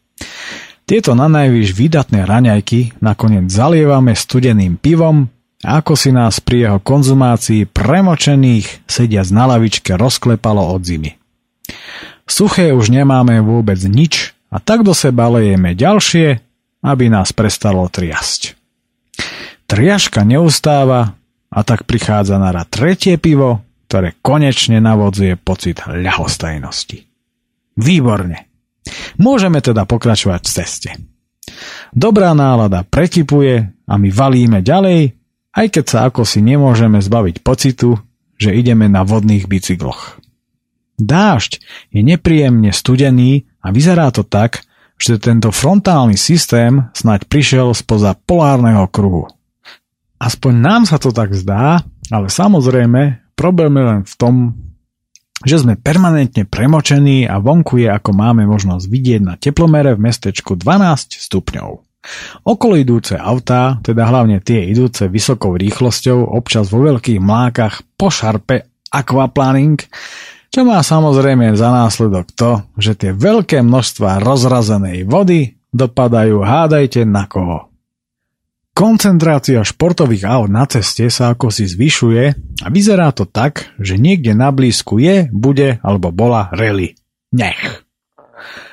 Tieto 0.87 1.19
na 1.19 1.27
najvyš 1.27 1.75
výdatné 1.75 2.23
raňajky 2.31 3.03
nakoniec 3.03 3.51
zalievame 3.51 4.15
studeným 4.15 4.79
pivom 4.79 5.34
ako 5.65 5.97
si 5.97 6.13
nás 6.13 6.45
pri 6.45 6.69
jeho 6.69 6.79
konzumácii 6.79 7.65
premočených 7.65 8.85
sediac 8.85 9.27
na 9.33 9.45
lavičke 9.57 9.97
rozklepalo 9.97 10.61
od 10.61 10.85
zimy. 10.85 11.17
Suché 12.29 12.73
už 12.73 12.93
nemáme 12.93 13.41
vôbec 13.41 13.81
nič 13.85 14.37
a 14.53 14.61
tak 14.61 14.85
do 14.85 14.93
seba 14.93 15.33
lejeme 15.33 15.73
ďalšie, 15.73 16.41
aby 16.85 17.05
nás 17.09 17.33
prestalo 17.33 17.89
triasť. 17.89 18.61
Triaška 19.65 20.23
neustáva 20.29 21.17
a 21.49 21.61
tak 21.65 21.89
prichádza 21.89 22.37
na 22.37 22.53
rad 22.53 22.69
tretie 22.69 23.17
pivo, 23.17 23.65
ktoré 23.89 24.17
konečne 24.21 24.85
navodzuje 24.85 25.41
pocit 25.41 25.81
ľahostajnosti. 25.89 27.09
Výborne. 27.81 28.53
Môžeme 29.17 29.65
teda 29.65 29.89
pokračovať 29.89 30.41
v 30.45 30.51
ceste. 30.53 30.91
Dobrá 31.95 32.37
nálada 32.37 32.85
prekypuje 32.85 33.87
a 33.89 33.95
my 33.97 34.09
valíme 34.13 34.61
ďalej 34.61 35.24
aj 35.55 35.67
keď 35.71 35.85
sa 35.87 35.99
ako 36.11 36.27
si 36.27 36.43
nemôžeme 36.43 36.99
zbaviť 36.99 37.41
pocitu, 37.41 37.97
že 38.37 38.53
ideme 38.53 38.91
na 38.91 39.07
vodných 39.07 39.47
bicykloch. 39.47 40.19
Dážď 40.99 41.63
je 41.91 42.01
nepríjemne 42.03 42.71
studený 42.71 43.47
a 43.63 43.71
vyzerá 43.75 44.11
to 44.15 44.23
tak, 44.23 44.67
že 44.95 45.19
tento 45.19 45.51
frontálny 45.51 46.15
systém 46.15 46.91
snaď 46.95 47.27
prišiel 47.27 47.75
spoza 47.75 48.15
polárneho 48.15 48.87
kruhu. 48.87 49.27
Aspoň 50.23 50.53
nám 50.55 50.83
sa 50.87 51.03
to 51.03 51.11
tak 51.11 51.35
zdá, 51.35 51.83
ale 52.11 52.31
samozrejme 52.31 53.35
problém 53.35 53.75
je 53.75 53.85
len 53.85 54.01
v 54.07 54.15
tom, 54.15 54.35
že 55.43 55.61
sme 55.61 55.75
permanentne 55.75 56.47
premočení 56.47 57.27
a 57.27 57.43
vonku 57.43 57.83
je 57.83 57.91
ako 57.91 58.15
máme 58.15 58.47
možnosť 58.47 58.87
vidieť 58.87 59.21
na 59.21 59.35
teplomere 59.35 59.99
v 59.99 60.09
mestečku 60.09 60.55
12 60.55 61.19
stupňov. 61.21 61.94
Okolo 62.45 62.77
idúce 62.77 63.17
autá, 63.17 63.81
teda 63.81 64.05
hlavne 64.09 64.45
tie 64.45 64.69
idúce 64.69 65.09
vysokou 65.09 65.57
rýchlosťou, 65.57 66.37
občas 66.37 66.69
vo 66.69 66.85
veľkých 66.85 67.21
mlákach 67.21 67.97
po 67.97 68.13
šarpe 68.13 68.69
aquaplaning, 68.93 69.81
čo 70.55 70.63
má 70.63 70.79
samozrejme 70.87 71.59
za 71.59 71.73
následok 71.73 72.31
to, 72.31 72.63
že 72.79 72.95
tie 72.95 73.11
veľké 73.11 73.65
množstva 73.67 74.23
rozrazenej 74.23 75.03
vody 75.03 75.59
dopadajú 75.75 76.47
hádajte 76.47 77.03
na 77.03 77.27
koho. 77.27 77.75
Koncentrácia 78.75 79.63
športových 79.63 80.27
aut 80.27 80.51
na 80.51 80.67
ceste 80.67 81.07
sa 81.07 81.35
ako 81.35 81.51
si 81.51 81.67
zvyšuje 81.67 82.23
a 82.63 82.67
vyzerá 82.71 83.15
to 83.15 83.23
tak, 83.23 83.71
že 83.79 83.99
niekde 83.99 84.35
na 84.35 84.51
blízku 84.51 84.99
je, 84.99 85.31
bude 85.31 85.79
alebo 85.79 86.11
bola 86.11 86.51
rally. 86.51 86.99
Nech. 87.31 87.87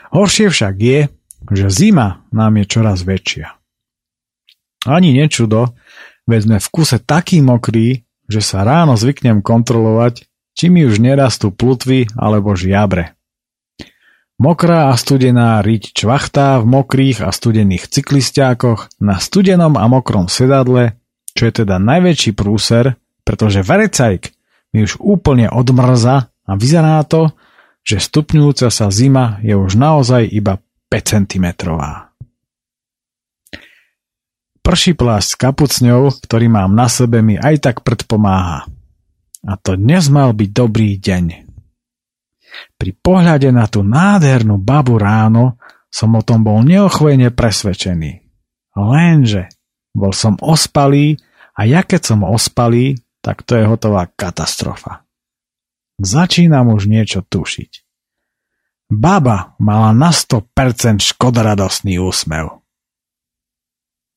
Horšie 0.10 0.50
však 0.50 0.76
je, 0.82 1.00
že 1.50 1.74
zima 1.74 2.22
nám 2.30 2.62
je 2.62 2.66
čoraz 2.70 3.02
väčšia. 3.02 3.58
Ani 4.86 5.14
nečudo, 5.14 5.74
veď 6.30 6.40
sme 6.46 6.58
v 6.62 6.68
kuse 6.74 6.98
taký 7.02 7.42
mokrý, 7.42 8.06
že 8.30 8.42
sa 8.42 8.66
ráno 8.66 8.98
zvyknem 8.98 9.42
kontrolovať, 9.42 10.26
či 10.58 10.70
mi 10.70 10.86
už 10.86 11.02
nerastú 11.02 11.50
plutvy 11.50 12.10
alebo 12.18 12.54
žiabre. 12.54 13.14
Mokrá 14.42 14.90
a 14.90 14.98
studená 14.98 15.62
riť 15.62 15.94
čvachtá 15.94 16.58
v 16.58 16.66
mokrých 16.66 17.22
a 17.22 17.30
studených 17.30 17.86
cyklistiákoch 17.86 18.90
na 18.98 19.22
studenom 19.22 19.78
a 19.78 19.86
mokrom 19.86 20.26
sedadle, 20.26 20.98
čo 21.38 21.46
je 21.46 21.62
teda 21.62 21.78
najväčší 21.78 22.34
prúser, 22.34 22.98
pretože 23.22 23.62
verecajk 23.62 24.34
mi 24.74 24.82
už 24.82 24.98
úplne 24.98 25.46
odmrza 25.46 26.34
a 26.50 26.52
vyzerá 26.58 27.06
to, 27.06 27.30
že 27.86 28.02
stupňujúca 28.02 28.74
sa 28.74 28.90
zima 28.90 29.38
je 29.46 29.54
už 29.54 29.78
naozaj 29.78 30.26
iba 30.26 30.58
5 30.58 30.71
cm. 31.00 31.48
Prší 34.62 34.92
plášť 34.94 35.28
s 35.32 35.40
kapucňou, 35.40 36.02
ktorý 36.22 36.52
mám 36.52 36.76
na 36.76 36.92
sebe, 36.92 37.24
mi 37.24 37.40
aj 37.40 37.72
tak 37.72 37.76
predpomáha. 37.88 38.68
A 39.42 39.54
to 39.58 39.74
dnes 39.80 40.12
mal 40.12 40.36
byť 40.36 40.50
dobrý 40.54 41.02
deň. 41.02 41.26
Pri 42.78 42.92
pohľade 42.94 43.50
na 43.50 43.66
tú 43.66 43.82
nádhernú 43.82 44.60
babu 44.60 45.00
ráno 45.00 45.58
som 45.88 46.14
o 46.14 46.22
tom 46.22 46.46
bol 46.46 46.62
neochvejne 46.62 47.34
presvedčený. 47.34 48.12
Lenže 48.76 49.52
bol 49.92 50.16
som 50.16 50.40
ospalý 50.40 51.20
a 51.56 51.68
ja 51.68 51.84
keď 51.84 52.02
som 52.16 52.20
ospalý, 52.24 52.96
tak 53.20 53.44
to 53.44 53.60
je 53.60 53.68
hotová 53.68 54.08
katastrofa. 54.08 55.04
Začínam 56.02 56.74
už 56.74 56.90
niečo 56.90 57.22
tušiť. 57.22 57.91
Baba 58.92 59.56
mala 59.56 59.96
na 59.96 60.12
100% 60.12 61.00
škodoradosný 61.00 61.96
úsmev. 62.04 62.60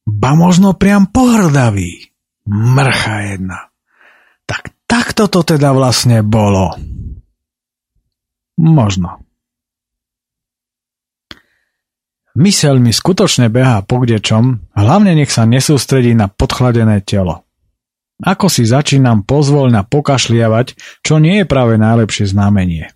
Ba 0.03 0.35
možno 0.35 0.75
priam 0.75 1.07
pohrdavý. 1.07 2.11
Mrcha 2.51 3.39
jedna. 3.39 3.71
Tak 4.51 4.75
takto 4.91 5.31
to 5.31 5.47
teda 5.47 5.71
vlastne 5.71 6.27
bolo. 6.27 6.75
Možno. 8.59 9.23
Myseľ 12.35 12.83
mi 12.83 12.91
skutočne 12.91 13.47
behá 13.47 13.87
po 13.87 14.03
kdečom, 14.03 14.59
hlavne 14.75 15.15
nech 15.15 15.31
sa 15.31 15.47
nesústredí 15.47 16.19
na 16.19 16.27
podchladené 16.27 16.99
telo. 17.07 17.47
Ako 18.19 18.51
si 18.51 18.67
začínam 18.67 19.23
pozvoľna 19.23 19.87
pokašliavať, 19.87 20.75
čo 21.03 21.23
nie 21.23 21.43
je 21.43 21.47
práve 21.47 21.79
najlepšie 21.79 22.31
znamenie. 22.31 22.94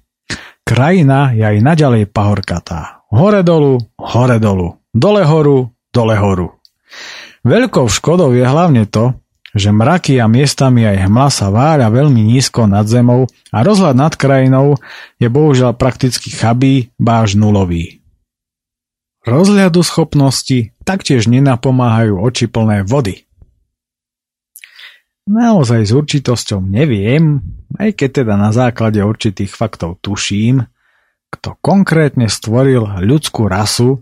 Krajina 0.68 1.32
je 1.32 1.40
aj 1.40 1.64
naďalej 1.64 2.12
pahorkatá. 2.12 3.00
Hore 3.08 3.40
dolu, 3.40 3.80
hore 3.96 4.36
dolu, 4.36 4.76
dole 4.92 5.24
horu, 5.24 5.72
dole 5.88 6.12
horu. 6.20 6.60
Veľkou 7.40 7.88
škodou 7.88 8.36
je 8.36 8.44
hlavne 8.44 8.84
to, 8.84 9.16
že 9.56 9.72
mraky 9.72 10.20
a 10.20 10.28
miestami 10.28 10.84
aj 10.84 11.08
hmla 11.08 11.28
sa 11.32 11.48
váľa 11.48 11.88
veľmi 11.88 12.20
nízko 12.20 12.68
nad 12.68 12.84
zemou 12.84 13.24
a 13.48 13.64
rozhľad 13.64 13.96
nad 13.96 14.12
krajinou 14.12 14.76
je 15.16 15.32
bohužiaľ 15.32 15.72
prakticky 15.72 16.28
chabý, 16.28 16.92
báž 17.00 17.32
nulový. 17.32 18.04
Rozhľadu 19.24 19.80
schopnosti 19.80 20.76
taktiež 20.84 21.32
nenapomáhajú 21.32 22.20
oči 22.20 22.44
plné 22.44 22.84
vody. 22.84 23.24
Naozaj 25.24 25.80
s 25.88 25.92
určitosťou 25.96 26.60
neviem, 26.60 27.40
aj 27.76 27.90
keď 27.92 28.24
teda 28.24 28.34
na 28.40 28.54
základe 28.54 29.04
určitých 29.04 29.52
faktov 29.52 30.00
tuším, 30.00 30.64
kto 31.28 31.60
konkrétne 31.60 32.32
stvoril 32.32 33.04
ľudskú 33.04 33.44
rasu, 33.44 34.00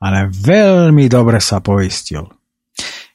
ale 0.00 0.32
veľmi 0.32 1.04
dobre 1.12 1.42
sa 1.44 1.60
poistil. 1.60 2.32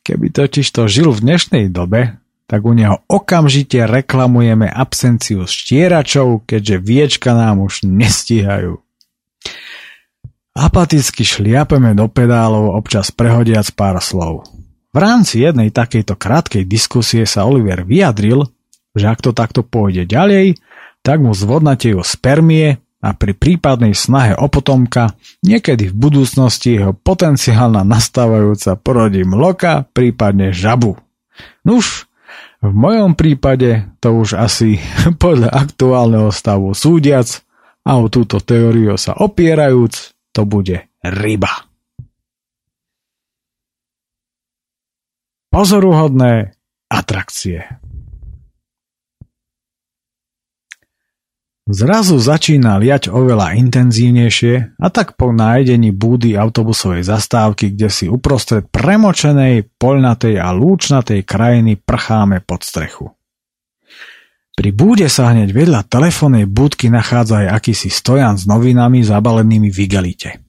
Keby 0.06 0.34
totiž 0.34 0.68
to 0.70 0.86
žil 0.86 1.10
v 1.14 1.24
dnešnej 1.26 1.66
dobe, 1.74 2.22
tak 2.46 2.68
u 2.68 2.76
neho 2.76 3.02
okamžite 3.08 3.88
reklamujeme 3.88 4.68
absenciu 4.68 5.48
štieračov, 5.48 6.44
keďže 6.46 6.78
viečka 6.84 7.32
nám 7.32 7.64
už 7.64 7.88
nestíhajú. 7.88 8.82
Apaticky 10.52 11.24
šliapeme 11.24 11.96
do 11.96 12.12
pedálov, 12.12 12.76
občas 12.76 13.08
prehodiac 13.08 13.72
pár 13.72 14.04
slov. 14.04 14.44
V 14.92 14.98
rámci 15.00 15.48
jednej 15.48 15.72
takejto 15.72 16.20
krátkej 16.20 16.68
diskusie 16.68 17.24
sa 17.24 17.48
Oliver 17.48 17.88
vyjadril, 17.88 18.44
že 18.96 19.06
ak 19.08 19.20
to 19.24 19.32
takto 19.32 19.62
pôjde 19.64 20.08
ďalej, 20.08 20.60
tak 21.02 21.24
mu 21.24 21.34
zvodnatejú 21.34 22.04
spermie 22.06 22.78
a 23.02 23.18
pri 23.18 23.34
prípadnej 23.34 23.98
snahe 23.98 24.38
o 24.38 24.46
potomka 24.46 25.18
niekedy 25.42 25.89
v 25.89 25.96
budúcnosti 25.98 26.78
jeho 26.78 26.94
potenciálna 26.94 27.82
nastávajúca 27.82 28.78
porodí 28.78 29.26
mloka, 29.26 29.89
prípadne 29.89 30.54
žabu. 30.54 31.02
Nuž, 31.66 32.06
v 32.62 32.70
mojom 32.70 33.18
prípade 33.18 33.89
to 33.98 34.14
už 34.14 34.38
asi 34.38 34.78
podľa 35.24 35.50
aktuálneho 35.50 36.30
stavu 36.30 36.78
súdiac 36.78 37.42
a 37.82 37.98
o 37.98 38.06
túto 38.14 38.38
teóriu 38.38 38.94
sa 39.02 39.18
opierajúc, 39.18 40.14
to 40.30 40.46
bude 40.46 40.86
ryba. 41.02 41.66
Pozoruhodné 45.52 46.56
atrakcie 46.88 47.82
Zrazu 51.72 52.19
začína 52.19 52.76
liať 52.84 53.07
oveľa 53.07 53.55
intenzívnejšie 53.55 54.76
a 54.76 54.88
tak 54.91 55.15
po 55.15 55.32
nájdení 55.32 55.95
búdy 55.95 56.36
autobusovej 56.36 57.07
zastávky, 57.07 57.72
kde 57.72 57.88
si 57.88 58.05
uprostred 58.11 58.67
premočenej, 58.67 59.72
poľnatej 59.80 60.36
a 60.36 60.51
lúčnatej 60.51 61.24
krajiny 61.24 61.80
prcháme 61.80 62.43
pod 62.43 62.67
strechu. 62.67 63.15
Pri 64.51 64.76
búde 64.76 65.07
sa 65.07 65.32
hneď 65.32 65.55
vedľa 65.55 65.88
telefónnej 65.88 66.43
búdky 66.43 66.91
nachádza 66.91 67.47
aj 67.47 67.63
akýsi 67.63 67.88
stojan 67.88 68.36
s 68.36 68.43
novinami 68.43 68.99
zabalenými 68.99 69.72
v 69.72 69.78
igelite. 69.88 70.43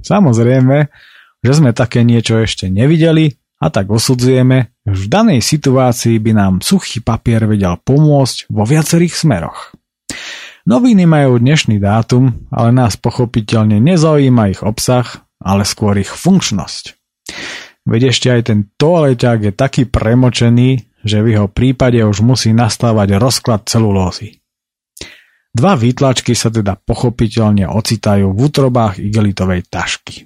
Samozrejme, 0.00 0.88
že 1.44 1.52
sme 1.52 1.76
také 1.76 2.08
niečo 2.08 2.40
ešte 2.40 2.72
nevideli 2.72 3.36
a 3.60 3.68
tak 3.68 3.92
osudzujeme, 3.92 4.72
že 4.88 4.96
v 4.96 5.06
danej 5.12 5.44
situácii 5.44 6.16
by 6.24 6.32
nám 6.32 6.54
suchý 6.64 7.04
papier 7.04 7.44
vedel 7.44 7.76
pomôcť 7.84 8.48
vo 8.48 8.64
viacerých 8.64 9.12
smeroch. 9.12 9.76
Noviny 10.64 11.04
majú 11.04 11.36
dnešný 11.36 11.76
dátum, 11.76 12.48
ale 12.48 12.72
nás 12.72 12.96
pochopiteľne 12.96 13.84
nezaujíma 13.84 14.48
ich 14.48 14.64
obsah, 14.64 15.04
ale 15.36 15.68
skôr 15.68 15.92
ich 16.00 16.08
funkčnosť. 16.08 16.96
Veď 17.84 18.08
ešte 18.08 18.32
aj 18.32 18.42
ten 18.48 18.72
toaleťák 18.80 19.38
je 19.44 19.52
taký 19.52 19.84
premočený, 19.84 21.04
že 21.04 21.20
v 21.20 21.36
jeho 21.36 21.52
prípade 21.52 22.00
už 22.00 22.24
musí 22.24 22.56
nastávať 22.56 23.20
rozklad 23.20 23.68
celulózy. 23.68 24.40
Dva 25.52 25.76
výtlačky 25.76 26.32
sa 26.32 26.48
teda 26.48 26.80
pochopiteľne 26.80 27.68
ocitajú 27.68 28.32
v 28.32 28.38
útrobách 28.40 29.04
igelitovej 29.04 29.68
tašky. 29.68 30.24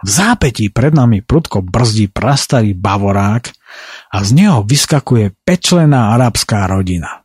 V 0.00 0.08
zápetí 0.08 0.72
pred 0.72 0.96
nami 0.96 1.20
prudko 1.20 1.60
brzdí 1.60 2.08
prastarý 2.08 2.72
bavorák 2.72 3.52
a 4.16 4.24
z 4.24 4.30
neho 4.32 4.64
vyskakuje 4.64 5.44
pečlená 5.44 6.16
arabská 6.16 6.64
rodina. 6.72 7.20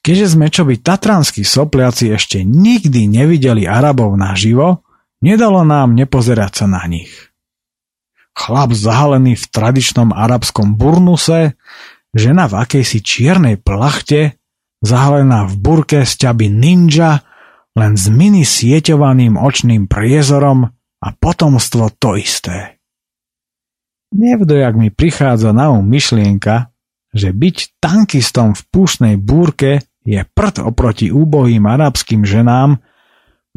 Keďže 0.00 0.26
sme 0.32 0.48
čo 0.48 0.64
by 0.64 0.80
tatranskí 0.80 1.44
sopliaci 1.44 2.08
ešte 2.16 2.40
nikdy 2.40 3.04
nevideli 3.04 3.68
Arabov 3.68 4.16
naživo, 4.16 4.80
nedalo 5.20 5.60
nám 5.60 5.92
nepozerať 5.92 6.64
sa 6.64 6.66
na 6.66 6.80
nich. 6.88 7.12
Chlap 8.32 8.72
zahalený 8.72 9.36
v 9.36 9.44
tradičnom 9.52 10.16
arabskom 10.16 10.72
burnuse, 10.80 11.60
žena 12.16 12.48
v 12.48 12.64
akejsi 12.64 13.04
čiernej 13.04 13.60
plachte, 13.60 14.40
zahalená 14.80 15.44
v 15.44 15.54
burke 15.60 16.08
z 16.08 16.12
ťaby 16.16 16.48
ninja, 16.48 17.20
len 17.76 18.00
s 18.00 18.08
mini 18.08 18.48
sieťovaným 18.48 19.36
očným 19.36 19.84
priezorom 19.84 20.72
a 21.04 21.08
potomstvo 21.12 21.92
to 22.00 22.16
isté. 22.16 22.80
Nevdojak 24.16 24.74
mi 24.74 24.88
prichádza 24.88 25.52
na 25.52 25.70
um 25.70 25.84
myšlienka, 25.84 26.72
že 27.14 27.30
byť 27.30 27.56
tankistom 27.78 28.58
v 28.58 28.62
púšnej 28.72 29.14
búrke 29.20 29.84
je 30.04 30.20
prd 30.24 30.64
oproti 30.64 31.12
úbohým 31.12 31.64
arabským 31.68 32.24
ženám, 32.24 32.80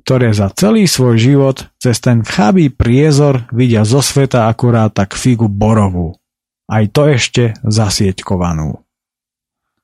ktoré 0.04 0.36
za 0.36 0.52
celý 0.52 0.90
svoj 0.90 1.16
život 1.16 1.58
cez 1.80 2.04
ten 2.04 2.26
chabý 2.26 2.68
priezor 2.68 3.48
vidia 3.56 3.88
zo 3.88 4.04
sveta 4.04 4.52
akurát 4.52 4.92
tak 4.92 5.16
figu 5.16 5.48
borovú. 5.48 6.20
Aj 6.68 6.84
to 6.92 7.08
ešte 7.08 7.56
zasieťkovanú. 7.64 8.84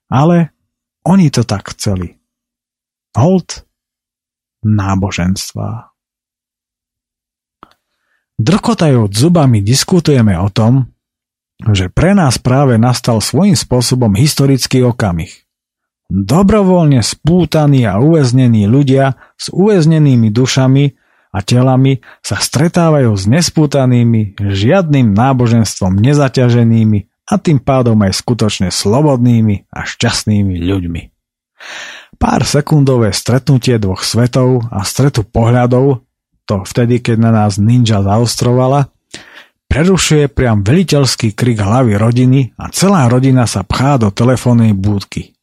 Ale 0.09 0.51
oni 1.05 1.31
to 1.31 1.45
tak 1.47 1.71
chceli. 1.77 2.19
Hold 3.15 3.63
náboženstva. 4.65 5.95
Drkotajúc 8.39 9.11
zubami 9.11 9.59
diskutujeme 9.59 10.35
o 10.39 10.47
tom, 10.51 10.87
že 11.59 11.91
pre 11.91 12.15
nás 12.15 12.39
práve 12.39 12.79
nastal 12.79 13.19
svojím 13.19 13.55
spôsobom 13.55 14.15
historický 14.15 14.83
okamih– 14.83 15.31
Dobrovoľne 16.09 17.05
spútaní 17.05 17.85
a 17.85 18.01
uväznení 18.01 18.65
ľudia 18.65 19.13
s 19.37 19.53
uväznenými 19.53 20.33
dušami 20.33 20.97
a 21.29 21.45
telami 21.45 22.01
sa 22.25 22.41
stretávajú 22.41 23.13
s 23.13 23.29
nespútanými, 23.29 24.41
žiadnym 24.41 25.13
náboženstvom 25.13 26.01
nezaťaženými 26.01 27.29
a 27.29 27.37
tým 27.37 27.61
pádom 27.61 28.01
aj 28.01 28.25
skutočne 28.25 28.73
slobodnými 28.73 29.69
a 29.69 29.85
šťastnými 29.85 30.57
ľuďmi. 30.57 31.01
Pár 32.17 32.41
sekundové 32.41 33.13
stretnutie 33.13 33.77
dvoch 33.77 34.01
svetov 34.01 34.65
a 34.73 34.81
stretu 34.81 35.21
pohľadov, 35.21 36.01
to 36.49 36.55
vtedy, 36.65 37.05
keď 37.05 37.17
na 37.21 37.31
nás 37.31 37.61
ninja 37.61 38.01
zaostrovala, 38.01 38.89
prerušuje 39.69 40.33
priam 40.33 40.65
veliteľský 40.65 41.37
krik 41.37 41.61
hlavy 41.61 41.93
rodiny 42.01 42.57
a 42.57 42.73
celá 42.73 43.05
rodina 43.05 43.45
sa 43.45 43.61
pchá 43.61 44.01
do 44.01 44.09
telefónnej 44.09 44.73
búdky. 44.73 45.37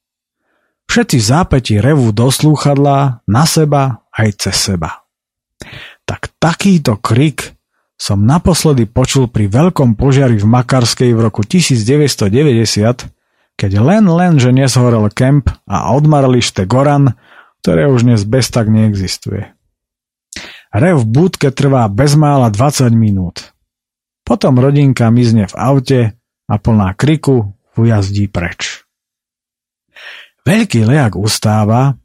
Všetci 0.86 1.18
zápäti 1.20 1.74
revú 1.82 2.14
do 2.14 2.30
slúchadla, 2.30 3.20
na 3.26 3.44
seba 3.44 4.06
aj 4.14 4.28
cez 4.48 4.56
seba. 4.56 5.04
Tak 6.06 6.30
takýto 6.38 6.96
krik 7.02 7.56
som 7.96 8.28
naposledy 8.28 8.84
počul 8.84 9.26
pri 9.26 9.48
veľkom 9.48 9.96
požiari 9.96 10.36
v 10.36 10.46
Makarskej 10.46 11.16
v 11.16 11.20
roku 11.20 11.42
1990, 11.42 13.08
keď 13.56 13.72
len 13.80 14.04
len, 14.04 14.36
že 14.36 14.52
neshorel 14.52 15.08
kemp 15.08 15.48
a 15.64 15.96
odmarlište 15.96 16.68
Goran, 16.68 17.16
ktoré 17.64 17.88
už 17.88 18.04
dnes 18.04 18.22
bez 18.28 18.52
tak 18.52 18.68
neexistuje. 18.68 19.56
Rev 20.76 21.00
v 21.00 21.06
budke 21.08 21.48
trvá 21.48 21.88
bezmála 21.88 22.52
20 22.52 22.92
minút. 22.92 23.56
Potom 24.28 24.60
rodinka 24.60 25.08
mizne 25.08 25.48
v 25.48 25.54
aute 25.56 26.00
a 26.50 26.54
plná 26.60 26.92
kriku 26.92 27.56
ujazdí 27.80 28.28
preč. 28.28 28.75
Veľký 30.46 30.86
lejak 30.86 31.18
ustáva, 31.18 31.98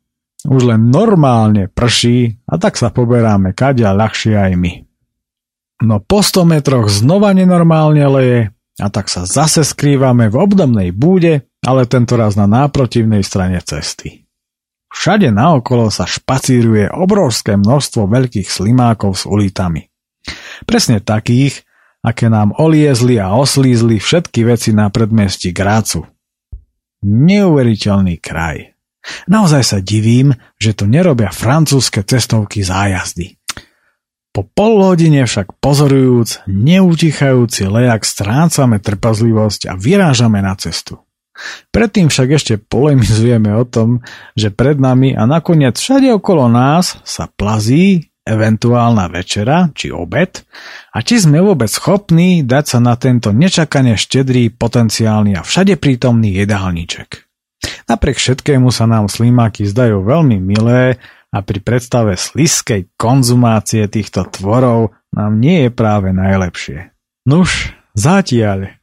už 0.50 0.74
len 0.74 0.90
normálne 0.90 1.70
prší 1.70 2.42
a 2.50 2.58
tak 2.58 2.74
sa 2.74 2.90
poberáme 2.90 3.54
kadia 3.54 3.94
ľahšie 3.94 4.34
aj 4.34 4.54
my. 4.58 4.74
No 5.86 6.02
po 6.02 6.26
100 6.26 6.50
metroch 6.50 6.90
znova 6.90 7.38
nenormálne 7.38 8.02
leje 8.10 8.42
a 8.82 8.88
tak 8.90 9.14
sa 9.14 9.30
zase 9.30 9.62
skrývame 9.62 10.34
v 10.34 10.42
obdobnej 10.42 10.90
búde, 10.90 11.46
ale 11.62 11.86
tentoraz 11.86 12.34
na 12.34 12.50
náprotivnej 12.50 13.22
strane 13.22 13.62
cesty. 13.62 14.26
Všade 14.92 15.30
naokolo 15.30 15.94
sa 15.94 16.10
špacíruje 16.10 16.90
obrovské 16.90 17.56
množstvo 17.56 18.10
veľkých 18.10 18.50
slimákov 18.50 19.22
s 19.22 19.24
ulitami. 19.30 19.88
Presne 20.66 21.00
takých, 21.00 21.64
aké 22.02 22.28
nám 22.28 22.58
oliezli 22.58 23.22
a 23.22 23.32
oslízli 23.38 24.02
všetky 24.02 24.44
veci 24.50 24.74
na 24.74 24.90
predmestí 24.90 25.54
Grácu. 25.54 26.11
Neuveriteľný 27.02 28.22
kraj. 28.22 28.78
Naozaj 29.26 29.64
sa 29.66 29.78
divím, 29.82 30.38
že 30.62 30.78
to 30.78 30.86
nerobia 30.86 31.34
francúzske 31.34 32.06
cestovky 32.06 32.62
zájazdy. 32.62 33.42
Po 34.32 34.48
pol 34.48 34.80
hodine 34.80 35.26
však 35.28 35.60
pozorujúc, 35.60 36.48
neutichajúci 36.48 37.68
lejak 37.68 38.08
strácame 38.08 38.80
trpazlivosť 38.80 39.68
a 39.68 39.74
vyrážame 39.76 40.40
na 40.40 40.56
cestu. 40.56 41.04
Predtým 41.74 42.08
však 42.14 42.30
ešte 42.38 42.54
polemizujeme 42.62 43.50
o 43.58 43.66
tom, 43.66 44.06
že 44.38 44.54
pred 44.54 44.78
nami 44.78 45.18
a 45.18 45.26
nakoniec 45.26 45.76
všade 45.76 46.14
okolo 46.16 46.48
nás 46.48 47.02
sa 47.02 47.28
plazí 47.28 48.11
eventuálna 48.22 49.10
večera 49.10 49.74
či 49.74 49.90
obed 49.90 50.46
a 50.94 50.98
či 51.02 51.22
sme 51.22 51.42
vôbec 51.42 51.68
schopní 51.68 52.46
dať 52.46 52.66
sa 52.78 52.80
na 52.80 52.94
tento 52.96 53.34
nečakane 53.34 53.98
štedrý, 53.98 54.54
potenciálny 54.54 55.38
a 55.38 55.42
všade 55.42 55.78
prítomný 55.82 56.38
jedálniček. 56.38 57.26
Napriek 57.90 58.18
všetkému 58.18 58.70
sa 58.74 58.90
nám 58.90 59.10
slimáky 59.10 59.66
zdajú 59.66 60.02
veľmi 60.06 60.38
milé 60.42 60.98
a 61.32 61.38
pri 61.42 61.60
predstave 61.64 62.18
sliskej 62.18 62.92
konzumácie 62.98 63.86
týchto 63.88 64.28
tvorov 64.28 64.94
nám 65.14 65.40
nie 65.40 65.68
je 65.68 65.72
práve 65.72 66.12
najlepšie. 66.12 66.92
Nuž, 67.28 67.76
zatiaľ. 67.94 68.76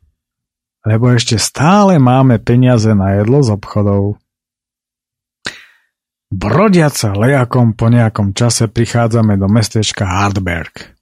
Lebo 0.86 1.11
ešte 1.12 1.36
stále 1.36 1.99
máme 1.99 2.39
peniaze 2.41 2.95
na 2.95 3.18
jedlo 3.18 3.43
z 3.43 3.53
obchodov. 3.53 4.16
Brodiaca 6.29 7.16
lejakom 7.16 7.72
po 7.72 7.89
nejakom 7.89 8.37
čase 8.37 8.68
prichádzame 8.68 9.41
do 9.41 9.49
mestečka 9.49 10.05
Hardberg. 10.05 10.93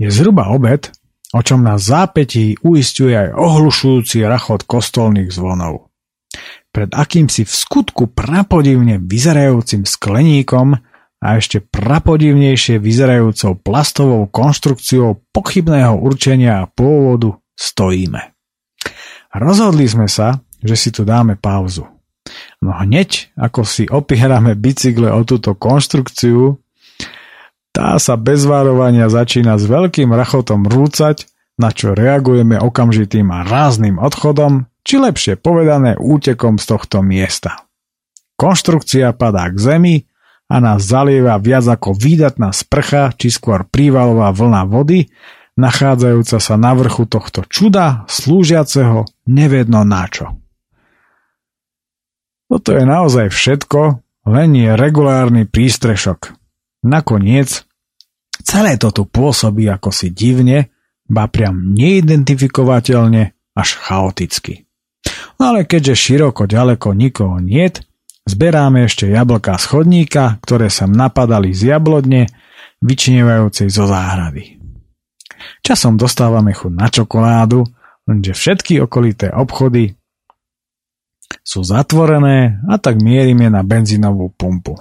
Je 0.00 0.08
zhruba 0.08 0.48
obed, 0.48 0.88
o 1.36 1.40
čom 1.44 1.60
nás 1.60 1.84
zápetí 1.84 2.56
uistuje 2.64 3.12
aj 3.12 3.36
ohlušujúci 3.36 4.24
rachot 4.24 4.64
kostolných 4.64 5.28
zvonov 5.28 5.90
pred 6.70 6.90
akýmsi 6.94 7.42
v 7.42 7.52
skutku 7.52 8.14
prapodivne 8.14 9.02
vyzerajúcim 9.02 9.82
skleníkom 9.82 10.78
a 11.20 11.26
ešte 11.36 11.60
prapodivnejšie 11.60 12.80
vyzerajúcou 12.80 13.58
plastovou 13.60 14.30
konštrukciou 14.30 15.20
pochybného 15.34 15.98
určenia 15.98 16.64
a 16.64 16.70
pôvodu 16.70 17.36
stojíme. 17.58 18.32
Rozhodli 19.34 19.84
sme 19.84 20.08
sa, 20.08 20.40
že 20.62 20.74
si 20.78 20.88
tu 20.94 21.04
dáme 21.04 21.36
pauzu. 21.36 21.99
No 22.60 22.76
hneď, 22.76 23.32
ako 23.40 23.64
si 23.64 23.88
opierame 23.88 24.52
bicykle 24.52 25.08
o 25.08 25.24
túto 25.24 25.56
konštrukciu, 25.56 26.60
tá 27.72 27.96
sa 27.96 28.20
bez 28.20 28.44
varovania 28.44 29.08
začína 29.08 29.56
s 29.56 29.64
veľkým 29.64 30.12
rachotom 30.12 30.68
rúcať, 30.68 31.24
na 31.56 31.72
čo 31.72 31.96
reagujeme 31.96 32.60
okamžitým 32.60 33.28
a 33.32 33.44
rázným 33.48 33.96
odchodom 33.96 34.68
či 34.84 34.96
lepšie 34.96 35.36
povedané 35.36 35.96
útekom 36.00 36.56
z 36.56 36.64
tohto 36.68 37.04
miesta. 37.04 37.68
Konštrukcia 38.40 39.12
padá 39.12 39.48
k 39.52 39.56
zemi 39.60 39.94
a 40.48 40.56
nás 40.58 40.82
zalieva 40.82 41.36
viac 41.36 41.68
ako 41.68 41.92
výdatná 41.92 42.50
sprcha, 42.50 43.12
či 43.14 43.28
skôr 43.28 43.68
prívalová 43.68 44.32
vlna 44.32 44.64
vody, 44.66 45.12
nachádzajúca 45.60 46.40
sa 46.40 46.54
na 46.56 46.72
vrchu 46.72 47.04
tohto 47.04 47.44
čuda, 47.44 48.08
slúžiaceho 48.08 49.04
nevedno 49.28 49.84
načo. 49.84 50.39
Toto 52.50 52.74
je 52.74 52.82
naozaj 52.82 53.30
všetko, 53.30 54.02
len 54.26 54.50
je 54.58 54.74
regulárny 54.74 55.46
prístrešok. 55.46 56.34
Nakoniec, 56.82 57.62
celé 58.42 58.74
to 58.74 58.90
tu 58.90 59.06
pôsobí 59.06 59.70
ako 59.70 59.94
si 59.94 60.10
divne, 60.10 60.74
ba 61.06 61.30
priam 61.30 61.70
neidentifikovateľne 61.78 63.54
až 63.54 63.68
chaoticky. 63.78 64.66
No 65.38 65.54
ale 65.54 65.62
keďže 65.62 65.94
široko 65.94 66.50
ďaleko 66.50 66.90
nikoho 66.90 67.38
niet, 67.38 67.86
zberáme 68.26 68.90
ešte 68.90 69.06
jablká 69.06 69.54
z 69.54 69.64
chodníka, 69.70 70.42
ktoré 70.42 70.74
sa 70.74 70.90
napadali 70.90 71.54
z 71.54 71.78
jablodne, 71.78 72.26
vyčnievajúcej 72.82 73.70
zo 73.70 73.86
záhrady. 73.86 74.58
Časom 75.62 75.94
dostávame 75.94 76.50
chuť 76.50 76.72
na 76.74 76.88
čokoládu, 76.90 77.62
lenže 78.10 78.34
všetky 78.34 78.82
okolité 78.82 79.30
obchody 79.30 79.99
sú 81.40 81.62
zatvorené 81.62 82.58
a 82.66 82.76
tak 82.76 82.98
mierime 82.98 83.46
na 83.48 83.62
benzínovú 83.62 84.34
pumpu. 84.34 84.76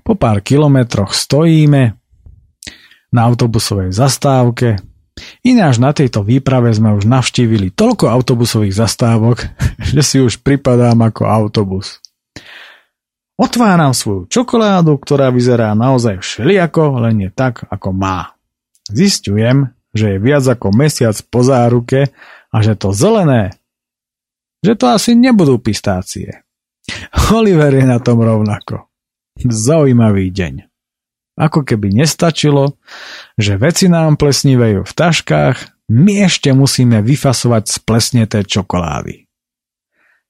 Po 0.00 0.12
pár 0.14 0.40
kilometroch 0.40 1.12
stojíme 1.12 1.98
na 3.12 3.20
autobusovej 3.24 3.92
zastávke, 3.92 4.80
Ináč 5.42 5.82
na 5.82 5.90
tejto 5.90 6.22
výprave 6.22 6.70
sme 6.70 6.94
už 6.94 7.06
navštívili 7.06 7.74
toľko 7.74 8.06
autobusových 8.06 8.74
zastávok, 8.74 9.50
že 9.90 10.00
si 10.02 10.16
už 10.22 10.40
pripadám 10.42 10.98
ako 11.02 11.26
autobus. 11.26 11.98
Otváram 13.38 13.94
svoju 13.94 14.26
čokoládu, 14.26 14.98
ktorá 14.98 15.30
vyzerá 15.30 15.70
naozaj 15.78 16.18
všeliako, 16.18 17.06
len 17.06 17.22
je 17.22 17.30
tak, 17.30 17.62
ako 17.70 17.94
má. 17.94 18.34
Zistujem, 18.90 19.70
že 19.94 20.14
je 20.14 20.18
viac 20.18 20.42
ako 20.42 20.74
mesiac 20.74 21.14
po 21.30 21.46
záruke 21.46 22.10
a 22.50 22.56
že 22.58 22.74
to 22.74 22.90
zelené, 22.90 23.54
že 24.64 24.72
to 24.74 24.90
asi 24.90 25.14
nebudú 25.14 25.58
pistácie. 25.62 26.44
Oliver 27.34 27.72
je 27.74 27.84
na 27.84 28.00
tom 28.00 28.24
rovnako. 28.24 28.88
Zaujímavý 29.38 30.34
deň. 30.34 30.54
Ako 31.38 31.62
keby 31.62 31.94
nestačilo, 31.94 32.74
že 33.38 33.54
veci 33.54 33.86
nám 33.86 34.18
plesnívajú 34.18 34.82
v 34.82 34.92
taškách, 34.92 35.56
my 35.94 36.26
ešte 36.26 36.50
musíme 36.50 36.98
vyfasovať 37.00 37.64
splesneté 37.70 38.42
čokolády. 38.42 39.28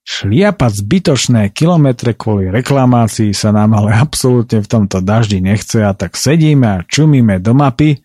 Šliapať 0.09 0.72
zbytočné 0.72 1.43
kilometre 1.53 2.16
kvôli 2.16 2.49
reklamácii 2.49 3.33
sa 3.37 3.53
nám 3.53 3.76
ale 3.76 3.93
absolútne 3.93 4.64
v 4.64 4.68
tomto 4.68 5.05
daždi 5.05 5.41
nechce 5.41 5.85
a 5.85 5.93
tak 5.93 6.16
sedíme 6.16 6.81
a 6.81 6.85
čumíme 6.85 7.41
do 7.41 7.53
mapy, 7.53 8.01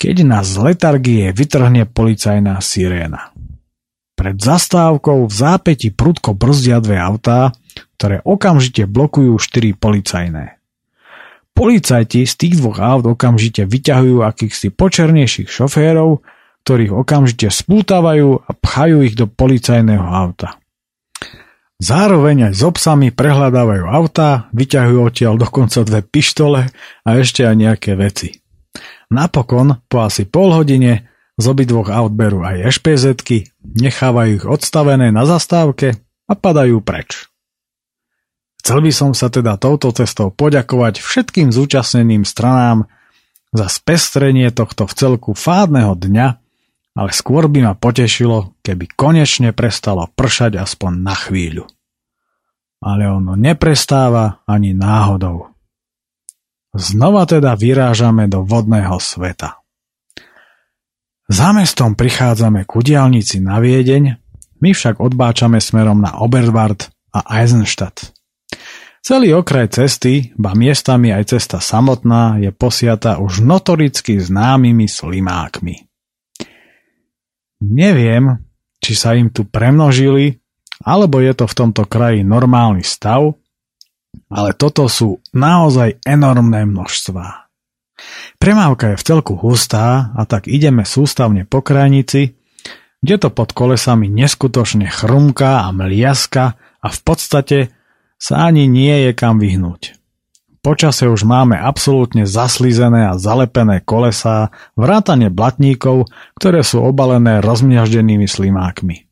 keď 0.00 0.16
nás 0.24 0.56
z 0.56 0.72
letargie 0.72 1.28
vytrhne 1.32 1.84
policajná 1.84 2.60
siréna. 2.64 3.36
Pred 4.18 4.34
zastávkou 4.42 5.30
v 5.30 5.32
zápäti 5.32 5.94
prudko 5.94 6.34
brzdia 6.34 6.82
dve 6.82 6.98
autá, 6.98 7.54
ktoré 7.94 8.18
okamžite 8.26 8.90
blokujú 8.90 9.38
štyri 9.38 9.78
policajné. 9.78 10.58
Policajti 11.54 12.26
z 12.26 12.34
tých 12.34 12.54
dvoch 12.58 12.82
aut 12.82 13.06
okamžite 13.06 13.62
vyťahujú 13.62 14.26
akýchsi 14.26 14.74
počernejších 14.74 15.46
šoférov, 15.46 16.26
ktorých 16.66 16.92
okamžite 16.98 17.46
spútavajú 17.46 18.42
a 18.42 18.50
pchajú 18.58 19.06
ich 19.06 19.14
do 19.14 19.30
policajného 19.30 20.02
auta. 20.02 20.58
Zároveň 21.78 22.50
aj 22.50 22.54
s 22.58 22.62
obsami 22.66 23.14
prehľadávajú 23.14 23.86
auta, 23.86 24.50
vyťahujú 24.50 24.98
odtiaľ 24.98 25.38
dokonca 25.38 25.86
dve 25.86 26.02
pištole 26.02 26.60
a 27.06 27.08
ešte 27.14 27.46
aj 27.46 27.54
nejaké 27.54 27.94
veci. 27.94 28.34
Napokon, 29.14 29.86
po 29.86 30.02
asi 30.02 30.26
pol 30.26 30.50
hodine, 30.58 31.06
z 31.38 31.44
obidvoch 31.46 31.86
aut 31.86 32.10
berú 32.10 32.42
aj 32.42 32.66
ešpezetky, 32.66 33.57
nechávajú 33.76 34.30
ich 34.40 34.46
odstavené 34.46 35.12
na 35.12 35.28
zastávke 35.28 35.98
a 36.28 36.32
padajú 36.32 36.80
preč. 36.80 37.28
Chcel 38.60 38.84
by 38.84 38.92
som 38.92 39.10
sa 39.16 39.32
teda 39.32 39.56
touto 39.56 39.88
cestou 39.96 40.28
poďakovať 40.28 41.00
všetkým 41.00 41.48
zúčastneným 41.48 42.28
stranám 42.28 42.84
za 43.54 43.66
spestrenie 43.70 44.52
tohto 44.52 44.84
v 44.84 44.92
celku 44.92 45.32
fádneho 45.32 45.96
dňa, 45.96 46.28
ale 46.98 47.10
skôr 47.14 47.48
by 47.48 47.64
ma 47.64 47.74
potešilo, 47.78 48.58
keby 48.60 48.90
konečne 48.92 49.56
prestalo 49.56 50.10
pršať 50.12 50.60
aspoň 50.60 50.92
na 51.00 51.16
chvíľu. 51.16 51.64
Ale 52.82 53.08
ono 53.08 53.38
neprestáva 53.38 54.42
ani 54.44 54.74
náhodou. 54.76 55.50
Znova 56.76 57.24
teda 57.24 57.56
vyrážame 57.56 58.28
do 58.28 58.44
vodného 58.44 59.00
sveta. 59.00 59.57
Za 61.28 61.52
mestom 61.52 61.92
prichádzame 61.92 62.64
ku 62.64 62.80
diálnici 62.80 63.44
na 63.44 63.60
Viedeň, 63.60 64.16
my 64.64 64.70
však 64.72 64.96
odbáčame 64.96 65.60
smerom 65.60 66.00
na 66.00 66.24
Oberwart 66.24 66.88
a 67.12 67.20
Eisenstadt. 67.36 68.16
Celý 69.04 69.36
okraj 69.36 69.68
cesty, 69.76 70.32
ba 70.40 70.56
miestami 70.56 71.12
aj 71.12 71.36
cesta 71.36 71.60
samotná, 71.60 72.40
je 72.40 72.48
posiata 72.48 73.20
už 73.20 73.44
notoricky 73.44 74.16
známymi 74.16 74.88
slimákmi. 74.88 75.84
Neviem, 77.60 78.48
či 78.80 78.92
sa 78.96 79.12
im 79.12 79.28
tu 79.28 79.44
premnožili, 79.44 80.40
alebo 80.80 81.20
je 81.20 81.32
to 81.36 81.44
v 81.44 81.56
tomto 81.56 81.84
kraji 81.84 82.24
normálny 82.24 82.80
stav, 82.80 83.36
ale 84.32 84.56
toto 84.56 84.88
sú 84.88 85.20
naozaj 85.36 86.00
enormné 86.08 86.64
množstvá. 86.64 87.47
Premávka 88.38 88.94
je 88.94 89.00
v 89.00 89.06
celku 89.06 89.34
hustá 89.34 90.14
a 90.14 90.22
tak 90.24 90.46
ideme 90.46 90.86
sústavne 90.86 91.44
po 91.44 91.60
krajnici, 91.60 92.38
kde 93.02 93.16
to 93.18 93.28
pod 93.30 93.54
kolesami 93.54 94.10
neskutočne 94.10 94.90
chrumká 94.90 95.66
a 95.66 95.74
mliaska 95.74 96.58
a 96.82 96.88
v 96.88 97.00
podstate 97.02 97.58
sa 98.18 98.50
ani 98.50 98.66
nie 98.66 99.06
je 99.08 99.12
kam 99.14 99.38
vyhnúť. 99.38 99.98
Počase 100.58 101.06
už 101.06 101.22
máme 101.22 101.54
absolútne 101.54 102.26
zaslízené 102.26 103.06
a 103.06 103.14
zalepené 103.14 103.78
kolesá, 103.86 104.50
vrátane 104.74 105.30
blatníkov, 105.30 106.10
ktoré 106.34 106.66
sú 106.66 106.82
obalené 106.82 107.38
rozmiaždenými 107.38 108.26
slimákmi. 108.26 109.06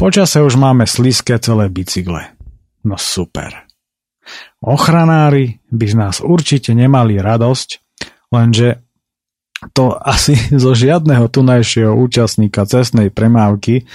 Počase 0.00 0.40
už 0.40 0.56
máme 0.56 0.88
slízke 0.88 1.36
celé 1.40 1.68
bicykle. 1.68 2.36
No 2.84 2.96
super. 2.96 3.68
Ochranári 4.64 5.60
by 5.70 5.86
z 5.86 5.94
nás 5.94 6.16
určite 6.24 6.72
nemali 6.72 7.20
radosť, 7.20 7.85
lenže 8.30 8.82
to 9.72 9.96
asi 9.96 10.36
zo 10.62 10.72
žiadneho 10.76 11.28
tunajšieho 11.28 11.92
účastníka 11.94 12.64
cestnej 12.64 13.10
premávky 13.10 13.86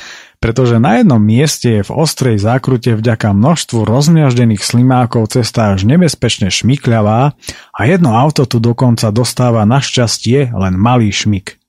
pretože 0.41 0.81
na 0.81 0.97
jednom 0.97 1.21
mieste 1.21 1.69
je 1.69 1.81
v 1.85 1.93
ostrej 1.93 2.41
zákrute 2.41 2.97
vďaka 2.97 3.29
množstvu 3.29 3.85
rozmiaždených 3.85 4.65
slimákov 4.65 5.29
cesta 5.29 5.77
až 5.77 5.85
nebezpečne 5.85 6.49
šmikľavá 6.49 7.37
a 7.77 7.81
jedno 7.85 8.17
auto 8.17 8.49
tu 8.49 8.57
dokonca 8.57 9.13
dostáva 9.13 9.69
našťastie 9.69 10.49
len 10.49 10.73
malý 10.81 11.13
šmik. 11.13 11.61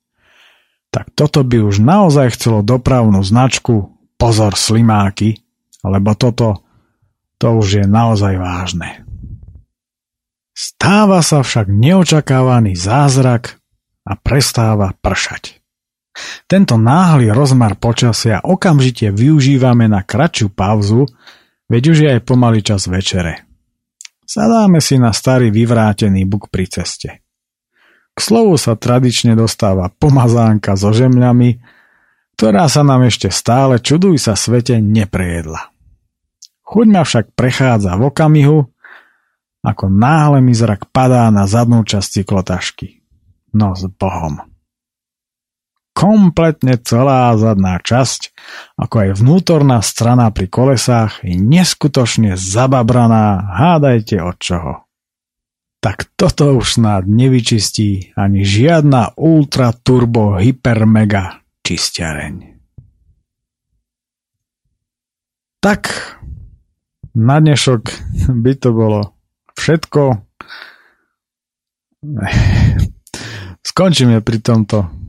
Tak 0.88 1.12
toto 1.12 1.44
by 1.44 1.68
už 1.68 1.84
naozaj 1.84 2.32
chcelo 2.32 2.64
dopravnú 2.64 3.20
značku 3.20 3.92
Pozor 4.16 4.56
slimáky, 4.56 5.44
lebo 5.84 6.16
toto 6.16 6.64
to 7.36 7.58
už 7.60 7.84
je 7.84 7.84
naozaj 7.84 8.40
vážne. 8.40 9.04
Stáva 10.62 11.26
sa 11.26 11.42
však 11.42 11.66
neočakávaný 11.66 12.78
zázrak 12.78 13.58
a 14.06 14.14
prestáva 14.14 14.94
pršať. 14.94 15.58
Tento 16.46 16.78
náhly 16.78 17.34
rozmar 17.34 17.74
počasia 17.74 18.38
okamžite 18.46 19.10
využívame 19.10 19.90
na 19.90 20.06
kratšiu 20.06 20.54
pauzu, 20.54 21.10
veď 21.66 21.82
už 21.90 21.96
je 21.98 22.08
aj 22.14 22.20
pomaly 22.22 22.62
čas 22.62 22.86
večere. 22.86 23.42
Zadáme 24.22 24.78
si 24.78 25.02
na 25.02 25.10
starý 25.10 25.50
vyvrátený 25.50 26.22
buk 26.30 26.46
pri 26.46 26.70
ceste. 26.70 27.26
K 28.14 28.18
slovu 28.22 28.54
sa 28.54 28.78
tradične 28.78 29.34
dostáva 29.34 29.90
pomazánka 29.90 30.78
so 30.78 30.94
žemľami, 30.94 31.58
ktorá 32.38 32.70
sa 32.70 32.86
nám 32.86 33.10
ešte 33.10 33.34
stále, 33.34 33.82
čuduj 33.82 34.14
sa 34.14 34.38
svete, 34.38 34.78
neprejedla. 34.78 35.74
Chuť 36.62 36.86
ma 36.86 37.02
však 37.02 37.34
prechádza 37.34 37.98
v 37.98 38.02
okamihu, 38.14 38.71
ako 39.62 39.88
náhle 39.88 40.42
mi 40.42 40.52
zrak 40.52 40.90
padá 40.90 41.30
na 41.30 41.46
zadnú 41.46 41.86
časť 41.86 42.22
cyklotašky. 42.22 43.02
No 43.54 43.78
s 43.78 43.86
Bohom 43.86 44.52
kompletne 45.92 46.80
celá 46.80 47.36
zadná 47.36 47.78
časť, 47.78 48.32
ako 48.80 48.94
aj 49.06 49.10
vnútorná 49.22 49.78
strana 49.84 50.32
pri 50.32 50.48
kolesách 50.48 51.22
je 51.22 51.36
neskutočne 51.36 52.34
zababraná, 52.34 53.54
hádajte 53.54 54.18
od 54.18 54.36
čoho. 54.40 54.74
Tak 55.82 56.14
toto 56.14 56.58
už 56.58 56.78
snáď 56.78 57.10
nevyčistí 57.10 58.14
ani 58.14 58.46
žiadna 58.46 59.18
ultra 59.18 59.74
turbo 59.74 60.38
hyper 60.38 60.86
mega 60.86 61.42
čistiareň. 61.66 62.58
Tak, 65.62 65.82
na 67.14 67.38
dnešok 67.38 67.82
by 68.42 68.52
to 68.58 68.74
bolo 68.74 69.21
všetko. 69.56 70.02
Skončíme 73.72 74.20
pri 74.20 74.38
tomto 74.42 75.02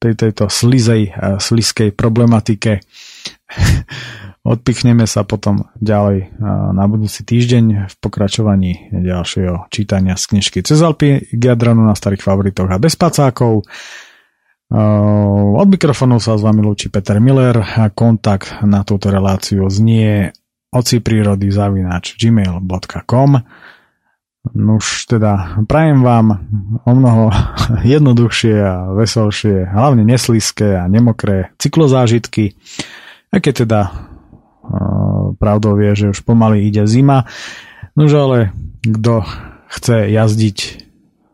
tej, 0.00 0.14
tejto 0.16 0.48
slizej, 0.48 1.12
eh, 1.12 1.36
slizkej 1.36 1.92
problematike. 1.92 2.80
Odpichneme 4.40 5.04
sa 5.04 5.28
potom 5.28 5.68
ďalej 5.76 6.18
eh, 6.24 6.28
na 6.72 6.84
budúci 6.88 7.22
týždeň 7.28 7.92
v 7.92 7.94
pokračovaní 8.00 8.88
ďalšieho 8.90 9.68
čítania 9.68 10.16
z 10.16 10.24
knižky 10.34 10.64
Cez 10.64 10.80
Alpy 10.80 11.28
k 11.28 11.44
na 11.76 11.92
starých 11.92 12.24
favoritoch 12.24 12.72
a 12.72 12.80
bez 12.80 12.96
pacákov. 12.96 13.68
Eh, 14.72 14.76
od 15.60 15.68
mikrofónu 15.68 16.16
sa 16.16 16.40
s 16.40 16.42
vami 16.42 16.64
lúči 16.64 16.88
Peter 16.88 17.20
Miller 17.20 17.60
a 17.60 17.92
kontakt 17.92 18.64
na 18.64 18.80
túto 18.88 19.12
reláciu 19.12 19.68
znie 19.68 20.32
oci 20.70 21.02
prírody 21.02 21.50
zavináč 21.50 22.14
gmail.com 22.16 23.42
už 24.50 25.04
teda 25.06 25.60
prajem 25.68 26.00
vám 26.00 26.26
o 26.88 26.92
mnoho 26.96 27.28
jednoduchšie 27.94 28.56
a 28.56 28.74
veselšie, 28.96 29.68
hlavne 29.68 30.02
nesliské 30.02 30.80
a 30.80 30.88
nemokré 30.88 31.52
cyklozážitky. 31.60 32.56
A 33.30 33.38
keď 33.38 33.68
teda 33.68 33.80
uh, 33.92 35.36
pravdou 35.36 35.76
je, 35.76 35.92
že 35.92 36.10
už 36.16 36.24
pomaly 36.24 36.66
ide 36.66 36.88
zima, 36.88 37.28
nož 37.94 38.16
ale 38.16 38.38
kto 38.80 39.22
chce 39.70 40.08
jazdiť 40.08 40.58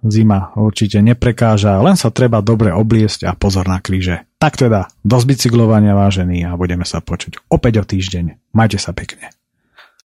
zima 0.07 0.53
určite 0.59 0.99
neprekáža, 1.01 1.79
len 1.81 1.95
sa 1.95 2.11
treba 2.11 2.43
dobre 2.43 2.75
obliesť 2.75 3.31
a 3.31 3.33
pozor 3.39 3.71
na 3.71 3.79
kríže. 3.79 4.26
Tak 4.37 4.61
teda, 4.61 4.93
do 5.01 5.17
zbicyklovania 5.17 5.97
vážení 5.97 6.45
a 6.45 6.53
budeme 6.61 6.85
sa 6.85 7.01
počuť 7.01 7.49
opäť 7.49 7.81
o 7.81 7.85
týždeň. 7.89 8.53
Majte 8.53 8.77
sa 8.77 8.93
pekne. 8.93 9.33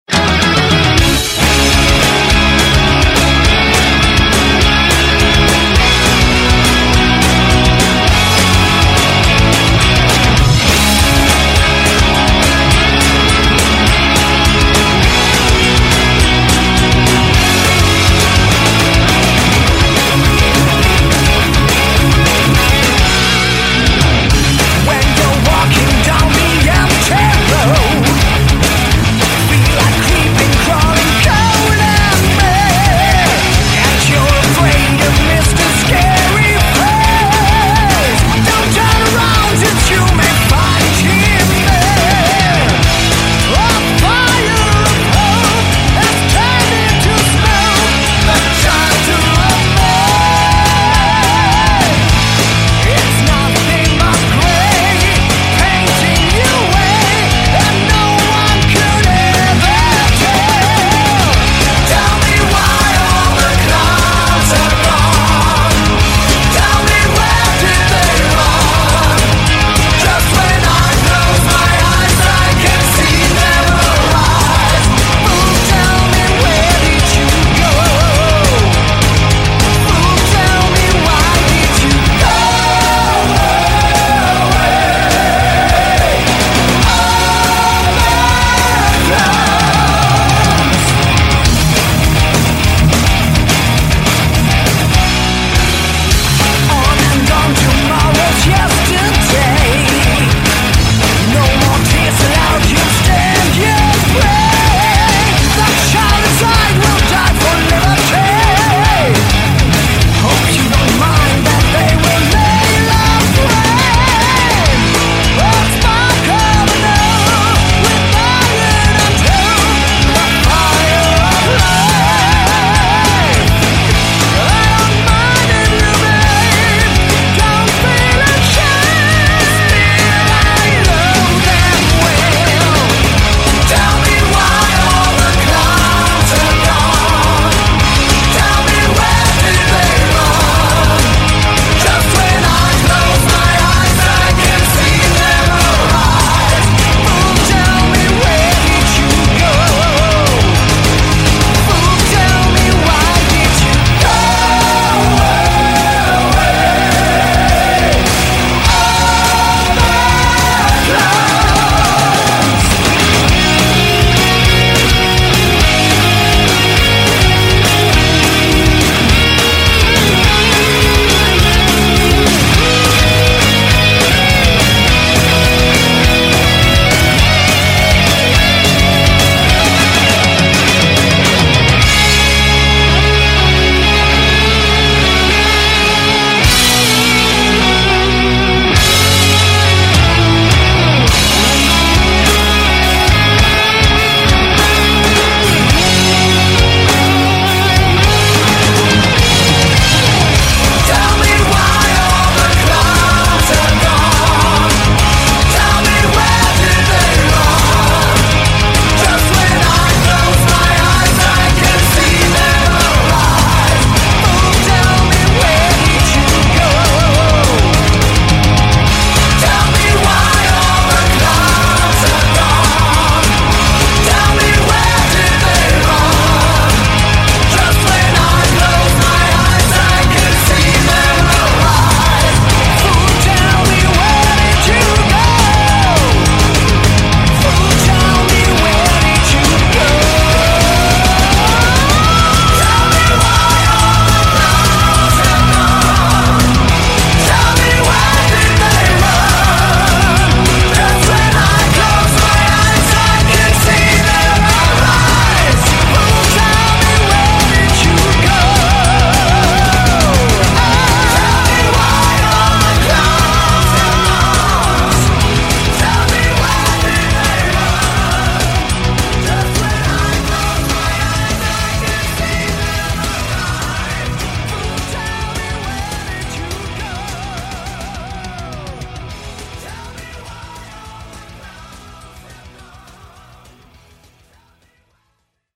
thank 0.10 0.58
you 0.58 0.59